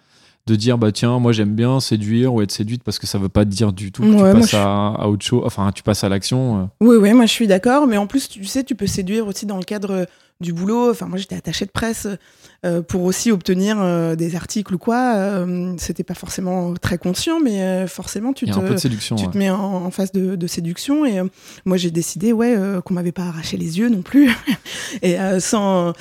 De 0.47 0.57
dire 0.57 0.79
bah 0.79 0.91
tiens 0.91 1.19
moi 1.19 1.33
j'aime 1.33 1.55
bien 1.55 1.79
séduire 1.81 2.33
ou 2.33 2.41
être 2.41 2.51
séduite 2.51 2.83
parce 2.83 2.99
que 2.99 3.07
ça 3.07 3.19
veut 3.19 3.29
pas 3.29 3.45
dire 3.45 3.73
du 3.75 3.93
tout 3.93 4.03
que 4.03 4.09
Ouais, 4.09 4.33
tu 4.33 4.39
passes 4.41 4.51
je- 4.53 4.57
à, 4.57 4.89
à 4.99 5.07
autre 5.09 5.25
chose 5.25 5.43
enfin 5.45 5.71
tu 5.71 5.83
passes 5.83 6.03
à 6.03 6.09
l'action 6.09 6.63
euh. 6.63 6.65
Oui, 6.81 6.97
oui, 6.97 7.13
moi 7.13 7.27
je 7.27 7.33
suis 7.33 7.47
d'accord. 7.47 7.87
Mais 7.87 7.99
en 7.99 8.07
plus, 8.07 8.29
tu 8.29 8.43
sais, 8.47 8.65
tu 8.65 8.75
peux 8.75 8.87
séduire 8.87 9.27
aussi 9.27 9.45
dans 9.45 9.59
le 9.59 9.63
cadre 9.65 10.07
du 10.41 10.53
boulot. 10.53 10.91
Enfin, 10.91 11.07
moi 11.07 11.19
j'étais 11.19 11.37
attachée 11.37 11.67
de 11.67 11.71
presse 11.71 12.07
euh, 12.65 12.83
pour 12.83 13.03
aussi 13.05 13.31
obtenir 13.31 13.77
euh, 13.81 14.17
des 14.17 14.37
articles 14.37 14.75
ou 14.75 14.79
quoi. 14.79 15.15
Euh, 15.17 15.75
C'était 15.79 16.05
pas 16.05 16.15
forcément 16.15 16.75
très 16.75 16.99
conscient, 16.99 17.41
mais 17.41 17.63
euh, 17.63 17.87
forcément, 17.87 18.33
tu 18.33 18.47
te. 18.47 18.59
tu 19.17 19.25
ouais. 19.27 19.31
te 19.33 19.39
mets 19.39 19.51
en, 19.51 19.59
en 19.87 19.91
phase 19.91 20.13
de, 20.13 20.37
de 20.37 20.47
séduction 20.47 21.05
et 21.05 21.21
moi 21.65 21.77
j'ai 21.77 21.91
décidé 21.91 22.33
ouais 22.33 22.57
qu'on 22.85 22.95
m'avait 22.95 23.13
pas 23.13 23.25
arraché 23.25 23.57
les 23.57 23.79
yeux 23.79 23.89
non 23.89 24.03
plus 24.03 24.31
et 25.03 25.17
sans, 25.41 25.93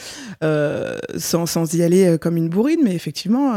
sans 0.42 1.46
sans 1.46 1.74
y 1.74 1.84
aller 1.84 2.18
comme 2.20 2.38
une 2.38 2.50
bourrine 2.50 2.80
mais 2.84 2.96
effectivement 2.96 3.50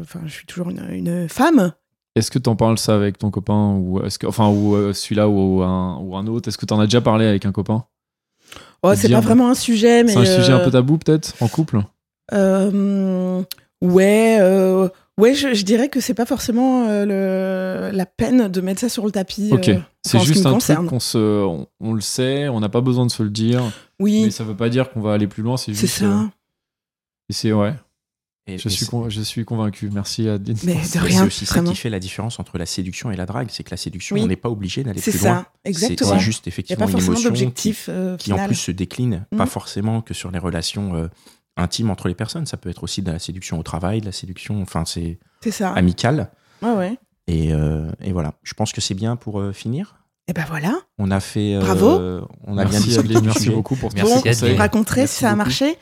enfin 0.00 0.20
je 0.26 0.32
suis 0.32 0.46
toujours 0.46 0.70
une, 0.70 0.86
une 0.90 1.28
femme 1.28 1.72
Est-ce 2.14 2.30
que 2.30 2.38
tu 2.38 2.48
en 2.48 2.56
parles 2.56 2.78
ça 2.78 2.94
avec 2.94 3.18
ton 3.18 3.30
copain 3.30 3.74
ou 3.76 4.02
est-ce 4.02 4.18
que 4.18 4.26
enfin 4.26 4.48
ou 4.48 4.92
celui-là 4.92 5.28
ou 5.28 5.62
un 5.62 5.98
ou 5.98 6.16
un 6.16 6.26
autre? 6.26 6.48
Est-ce 6.48 6.58
que 6.58 6.66
tu 6.66 6.74
en 6.74 6.80
as 6.80 6.86
déjà 6.86 7.00
parlé 7.00 7.26
avec 7.26 7.44
un 7.46 7.52
copain? 7.52 7.84
Oh, 8.82 8.94
c'est 8.94 9.08
pas 9.10 9.20
vraiment 9.20 9.50
un 9.50 9.54
sujet 9.54 10.04
mais 10.04 10.12
C'est 10.12 10.18
un 10.18 10.24
sujet 10.24 10.52
un 10.52 10.60
euh, 10.60 10.64
peu 10.64 10.70
tabou 10.70 10.98
peut-être 10.98 11.34
en 11.40 11.48
couple 11.48 11.80
Euh, 12.32 13.42
ouais, 13.82 14.38
euh, 14.40 14.88
ouais, 15.18 15.34
je, 15.34 15.54
je 15.54 15.64
dirais 15.64 15.88
que 15.88 16.00
c'est 16.00 16.14
pas 16.14 16.26
forcément 16.26 16.86
euh, 16.88 17.04
le, 17.90 17.96
la 17.96 18.06
peine 18.06 18.48
de 18.48 18.60
mettre 18.60 18.80
ça 18.80 18.88
sur 18.88 19.04
le 19.04 19.12
tapis. 19.12 19.50
Ok. 19.52 19.68
euh, 19.68 19.78
C'est 20.04 20.18
ce 20.18 20.24
juste 20.24 20.46
un 20.46 20.52
concerne. 20.52 20.78
truc 20.78 20.90
qu'on 20.90 21.00
se 21.00 21.18
on, 21.44 21.66
on 21.80 21.92
le 21.94 22.00
sait, 22.00 22.48
on 22.48 22.60
n'a 22.60 22.68
pas 22.68 22.80
besoin 22.80 23.06
de 23.06 23.10
se 23.10 23.22
le 23.22 23.30
dire, 23.30 23.62
Oui, 24.00 24.22
mais 24.24 24.30
ça 24.30 24.44
veut 24.44 24.56
pas 24.56 24.68
dire 24.68 24.90
qu'on 24.90 25.00
va 25.00 25.12
aller 25.12 25.26
plus 25.26 25.42
loin, 25.42 25.56
c'est 25.56 25.72
c'est 25.74 25.80
juste 25.82 25.98
ça. 25.98 26.04
euh, 26.06 26.24
et 27.28 27.32
c'est 27.32 27.52
ouais. 27.52 27.74
Et, 28.48 28.58
Je 28.58 28.68
et 28.68 28.70
suis, 28.70 28.84
c'est- 28.84 28.90
con- 28.90 29.08
je 29.08 29.20
suis 29.22 29.44
convaincu. 29.44 29.90
Merci 29.92 30.28
Adeline. 30.28 30.56
Mais 30.64 30.74
de 30.74 30.80
c'est 30.84 30.98
rien, 31.00 31.26
aussi 31.26 31.46
ça 31.46 31.54
vraiment. 31.54 31.70
qui 31.72 31.76
fait 31.76 31.90
la 31.90 31.98
différence 31.98 32.38
entre 32.38 32.58
la 32.58 32.66
séduction 32.66 33.10
et 33.10 33.16
la 33.16 33.26
drague. 33.26 33.48
C'est 33.50 33.64
que 33.64 33.70
la 33.72 33.76
séduction, 33.76 34.14
Oui. 34.14 34.22
on 34.22 34.26
n'est 34.28 34.36
pas 34.36 34.50
obligé 34.50 34.84
d'aller 34.84 35.00
C'est 35.00 35.10
plus 35.10 35.18
ça, 35.20 35.30
loin. 35.32 35.46
C'est- 35.64 35.70
exactement. 35.70 36.10
C'est 36.12 36.18
juste 36.20 36.46
effectivement 36.46 36.86
pas 36.86 36.90
une 36.92 36.98
forcément 36.98 37.14
émotion 37.16 37.30
qui, 37.32 37.40
d'objectif 37.40 37.86
euh, 37.88 38.16
qui 38.16 38.32
en 38.32 38.46
plus 38.46 38.54
se 38.54 38.70
décline, 38.70 39.26
Mhm. 39.32 39.38
pas 39.38 39.46
forcément 39.46 40.00
que 40.00 40.14
sur 40.14 40.30
les 40.30 40.38
relations 40.38 40.94
euh, 40.94 41.08
intimes 41.56 41.90
entre 41.90 42.06
les 42.06 42.14
personnes. 42.14 42.46
Ça 42.46 42.56
peut 42.56 42.68
être 42.70 42.84
aussi 42.84 43.02
de 43.02 43.10
la 43.10 43.18
séduction 43.18 43.58
au 43.58 43.62
travail, 43.64 44.00
de 44.00 44.06
la 44.06 44.12
séduction, 44.12 44.62
enfin 44.62 44.84
c'est 44.84 45.18
C'est 45.42 45.50
ça. 45.50 45.72
amicale. 45.72 46.30
Ouais, 46.62 46.72
ouais. 46.72 46.98
Et, 47.26 47.52
euh, 47.52 47.90
et 48.00 48.12
voilà. 48.12 48.34
Je 48.44 48.54
pense 48.54 48.72
que 48.72 48.80
c'est 48.80 48.94
bien 48.94 49.16
pour 49.16 49.40
euh, 49.40 49.52
finir. 49.52 49.96
Et 50.28 50.32
ben 50.32 50.44
voilà. 50.48 50.72
On 50.98 51.10
a 51.10 51.18
fait. 51.20 51.54
euh, 51.56 51.60
Bravo. 51.60 51.86
On 52.46 52.58
a 52.58 52.64
bien 52.64 52.78
Merci 52.80 52.98
du 53.02 53.20
merci 53.22 53.50
beaucoup 53.50 53.74
pour 53.76 53.90
Merci 53.94 54.12
bon, 54.42 54.56
raconterai 54.56 55.02
Merci 55.02 55.14
si 55.14 55.20
ça 55.20 55.28
a 55.28 55.30
beaucoup. 55.32 55.38
marché. 55.38 55.76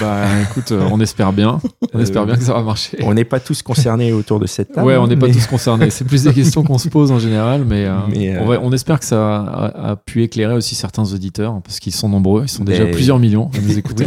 Bah 0.00 0.24
écoute, 0.48 0.72
euh, 0.72 0.88
on 0.90 0.98
espère 0.98 1.34
bien. 1.34 1.60
On 1.92 1.98
Euh, 1.98 2.02
espère 2.02 2.24
bien 2.24 2.36
que 2.36 2.42
ça 2.42 2.54
va 2.54 2.62
marcher. 2.62 2.96
On 3.02 3.12
n'est 3.12 3.26
pas 3.26 3.38
tous 3.38 3.60
concernés 3.62 4.14
autour 4.14 4.40
de 4.40 4.46
cette 4.46 4.72
table. 4.72 4.86
Ouais, 4.86 4.96
on 4.96 5.06
n'est 5.06 5.16
pas 5.16 5.28
tous 5.28 5.46
concernés. 5.46 5.90
C'est 5.90 6.06
plus 6.06 6.22
des 6.22 6.32
questions 6.32 6.64
qu'on 6.64 6.78
se 6.78 6.88
pose 6.88 7.12
en 7.12 7.18
général, 7.18 7.66
mais, 7.66 7.84
euh, 7.84 7.94
Mais, 8.08 8.34
euh, 8.34 8.40
on, 8.40 8.46
va- 8.46 8.60
on 8.62 8.72
espère 8.72 8.98
que 8.98 9.04
ça 9.04 9.42
a, 9.42 9.90
a 9.90 9.96
pu 9.96 10.22
éclairer 10.22 10.54
aussi 10.54 10.74
certains 10.74 11.04
auditeurs, 11.12 11.60
parce 11.62 11.80
qu'ils 11.80 11.94
sont 11.94 12.08
nombreux, 12.08 12.44
ils 12.44 12.48
sont 12.48 12.64
déjà 12.64 12.84
Mais- 12.84 12.92
plusieurs 12.92 13.18
millions 13.18 13.50
à 13.54 13.60
nous 13.60 13.76
écouter. 13.76 14.06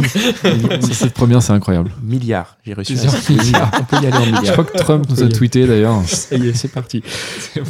Cette 0.90 1.14
première, 1.14 1.42
c'est 1.42 1.52
incroyable. 1.52 1.92
Milliards. 2.02 2.58
J'ai 2.64 2.74
reçu. 2.74 2.94
Milliards. 3.30 3.70
On 3.80 3.84
peut 3.84 4.02
y 4.02 4.06
aller 4.06 4.16
en 4.16 4.24
Je 4.24 4.30
milliards. 4.32 4.52
crois 4.54 4.64
que 4.64 4.78
Trump 4.78 5.06
nous 5.08 5.22
a 5.22 5.28
tweeté 5.28 5.64
d'ailleurs. 5.68 6.02
C'est 6.06 6.72
parti. 6.72 7.04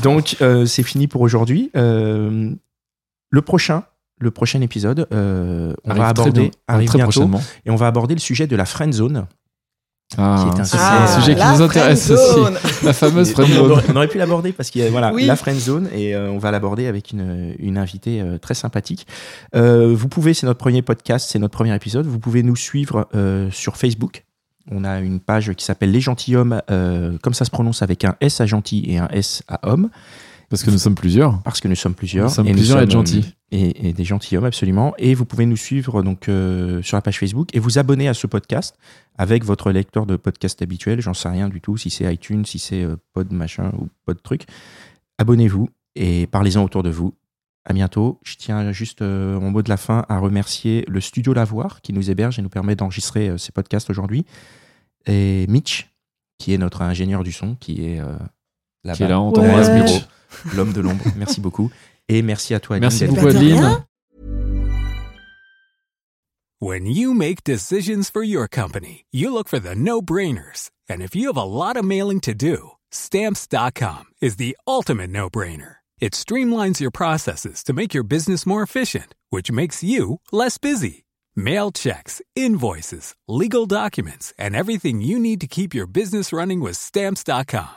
Donc, 0.02 0.36
euh, 0.40 0.64
c'est 0.64 0.82
fini 0.82 1.08
pour 1.08 1.20
aujourd'hui. 1.20 1.70
Euh, 1.76 2.52
le 3.30 3.42
prochain, 3.42 3.82
le 4.18 4.30
prochain 4.30 4.60
épisode, 4.60 5.06
euh, 5.12 5.72
on 5.84 5.90
Arrive 5.90 6.02
va 6.02 6.08
aborder, 6.08 6.50
très 6.66 6.78
bientôt, 6.78 6.98
prochainement. 7.02 7.40
et 7.66 7.70
on 7.70 7.76
va 7.76 7.86
aborder 7.86 8.14
le 8.14 8.20
sujet 8.20 8.46
de 8.46 8.56
la 8.56 8.64
friend 8.64 8.92
zone. 8.92 9.26
Ah, 10.16 10.42
Qui 10.42 10.56
est 10.56 10.60
un 10.62 10.64
ça, 10.64 10.78
sujet- 10.78 10.82
c'est 11.06 11.12
un 11.16 11.20
sujet 11.20 11.34
qui 11.34 11.46
nous 11.58 11.62
intéresse 11.62 12.10
aussi. 12.10 12.40
La 12.82 12.92
fameuse 12.94 13.30
friend 13.32 13.50
on, 13.52 13.54
zone. 13.56 13.70
aurait, 13.72 13.84
on 13.90 13.96
aurait 13.96 14.08
pu 14.08 14.16
l'aborder 14.16 14.52
parce 14.52 14.70
qu'il 14.70 14.82
y 14.82 14.86
a 14.86 14.90
voilà, 14.90 15.12
Oui. 15.12 15.26
la 15.26 15.36
friend 15.36 15.58
zone 15.60 15.88
et 15.94 16.14
euh, 16.14 16.30
on 16.30 16.38
va 16.38 16.50
l'aborder 16.50 16.86
avec 16.86 17.10
une, 17.12 17.54
une 17.58 17.76
invitée 17.76 18.22
euh, 18.22 18.38
très 18.38 18.54
sympathique. 18.54 19.06
Euh, 19.54 19.92
vous 19.94 20.08
pouvez, 20.08 20.32
c'est 20.32 20.46
notre 20.46 20.58
premier 20.60 20.80
podcast, 20.80 21.28
c'est 21.30 21.38
notre 21.38 21.52
premier 21.52 21.74
épisode. 21.74 22.06
Vous 22.06 22.18
pouvez 22.18 22.42
nous 22.42 22.56
suivre 22.56 23.06
euh, 23.14 23.50
sur 23.50 23.76
Facebook. 23.76 24.24
On 24.70 24.82
a 24.84 25.00
une 25.00 25.20
page 25.20 25.52
qui 25.52 25.64
s'appelle 25.64 25.90
Les 25.92 26.00
Gentilhommes, 26.00 26.62
euh, 26.70 27.18
comme 27.22 27.34
ça 27.34 27.44
se 27.44 27.50
prononce 27.50 27.82
avec 27.82 28.04
un 28.04 28.16
S 28.22 28.40
à 28.40 28.46
gentil 28.46 28.84
et 28.88 28.96
un 28.98 29.08
S 29.08 29.42
à 29.46 29.68
homme. 29.70 29.90
Parce 30.50 30.62
que 30.62 30.70
nous 30.70 30.78
sommes 30.78 30.94
plusieurs. 30.94 31.42
parce 31.42 31.60
que 31.60 31.68
nous 31.68 31.74
sommes 31.74 31.94
plusieurs. 31.94 32.28
Nous 32.28 32.34
sommes 32.34 32.46
et 32.48 32.52
plusieurs 32.52 32.78
à 32.78 32.82
être 32.84 32.92
sommes, 32.92 33.06
gentils. 33.06 33.34
euh, 33.52 33.56
Et, 33.56 33.88
et 33.88 33.92
des 33.92 34.04
gentilshommes, 34.04 34.44
absolument. 34.46 34.94
Et 34.96 35.14
vous 35.14 35.26
pouvez 35.26 35.44
nous 35.44 35.56
suivre 35.58 36.02
donc 36.02 36.28
euh, 36.28 36.80
sur 36.82 36.96
la 36.96 37.02
page 37.02 37.18
Facebook 37.18 37.54
et 37.54 37.58
vous 37.58 37.78
abonner 37.78 38.08
à 38.08 38.14
ce 38.14 38.26
podcast 38.26 38.76
avec 39.18 39.44
votre 39.44 39.70
lecteur 39.72 40.06
de 40.06 40.16
podcast 40.16 40.62
habituel. 40.62 41.00
J'en 41.02 41.12
sais 41.12 41.28
rien 41.28 41.48
du 41.50 41.60
tout, 41.60 41.76
si 41.76 41.90
c'est 41.90 42.10
iTunes, 42.12 42.46
si 42.46 42.58
c'est 42.58 42.82
euh, 42.82 42.96
Pod 43.12 43.30
machin 43.32 43.72
ou 43.78 43.88
Pod 44.06 44.22
truc. 44.22 44.44
Abonnez-vous 45.18 45.68
et 45.96 46.26
parlez-en 46.28 46.62
autour 46.64 46.82
de 46.82 46.90
vous. 46.90 47.14
À 47.66 47.74
bientôt. 47.74 48.18
Je 48.24 48.36
tiens 48.36 48.72
juste 48.72 49.02
euh, 49.02 49.36
en 49.36 49.50
mot 49.50 49.60
de 49.60 49.68
la 49.68 49.76
fin 49.76 50.06
à 50.08 50.18
remercier 50.18 50.84
le 50.88 51.02
studio 51.02 51.34
Lavoir 51.34 51.82
qui 51.82 51.92
nous 51.92 52.10
héberge 52.10 52.38
et 52.38 52.42
nous 52.42 52.48
permet 52.48 52.74
d'enregistrer 52.74 53.28
euh, 53.28 53.36
ces 53.36 53.52
podcasts 53.52 53.90
aujourd'hui. 53.90 54.24
Et 55.06 55.44
Mitch, 55.48 55.90
qui 56.38 56.54
est 56.54 56.58
notre 56.58 56.80
ingénieur 56.80 57.22
du 57.24 57.32
son, 57.32 57.54
qui 57.56 57.84
est 57.84 58.00
euh, 58.00 58.16
là-bas. 58.84 58.96
Qui 58.96 59.02
est 59.02 59.08
là, 59.08 59.20
on 59.20 59.28
Ouais. 59.28 59.34
t'embrasse, 59.34 59.70
Miro. 59.70 59.98
L'homme 60.54 60.72
de 60.72 60.80
l'ombre. 60.80 61.04
Merci 61.16 61.40
beaucoup. 61.40 61.70
Et 62.08 62.22
merci 62.22 62.54
à 62.54 62.60
toi, 62.60 62.76
Adeline, 62.76 62.90
Merci 62.90 63.06
beaucoup, 63.06 63.28
Adeline. 63.28 63.84
When 66.60 66.86
you 66.86 67.14
make 67.14 67.44
decisions 67.44 68.10
for 68.10 68.24
your 68.24 68.48
company, 68.48 69.04
you 69.12 69.32
look 69.32 69.46
for 69.48 69.60
the 69.60 69.76
no 69.76 70.02
brainers. 70.02 70.70
And 70.88 71.02
if 71.02 71.14
you 71.14 71.28
have 71.28 71.36
a 71.36 71.44
lot 71.44 71.76
of 71.76 71.84
mailing 71.84 72.18
to 72.22 72.34
do, 72.34 72.72
stamps.com 72.90 74.06
is 74.20 74.36
the 74.36 74.56
ultimate 74.66 75.10
no 75.10 75.30
brainer. 75.30 75.76
It 76.00 76.14
streamlines 76.14 76.80
your 76.80 76.90
processes 76.90 77.62
to 77.64 77.72
make 77.72 77.94
your 77.94 78.02
business 78.02 78.44
more 78.44 78.62
efficient, 78.64 79.14
which 79.30 79.52
makes 79.52 79.84
you 79.84 80.20
less 80.32 80.58
busy. 80.58 81.04
Mail 81.36 81.70
checks, 81.70 82.20
invoices, 82.34 83.14
legal 83.28 83.66
documents, 83.66 84.34
and 84.36 84.56
everything 84.56 85.00
you 85.00 85.20
need 85.20 85.40
to 85.42 85.46
keep 85.46 85.74
your 85.74 85.86
business 85.86 86.32
running 86.32 86.60
with 86.60 86.76
stamps.com. 86.76 87.76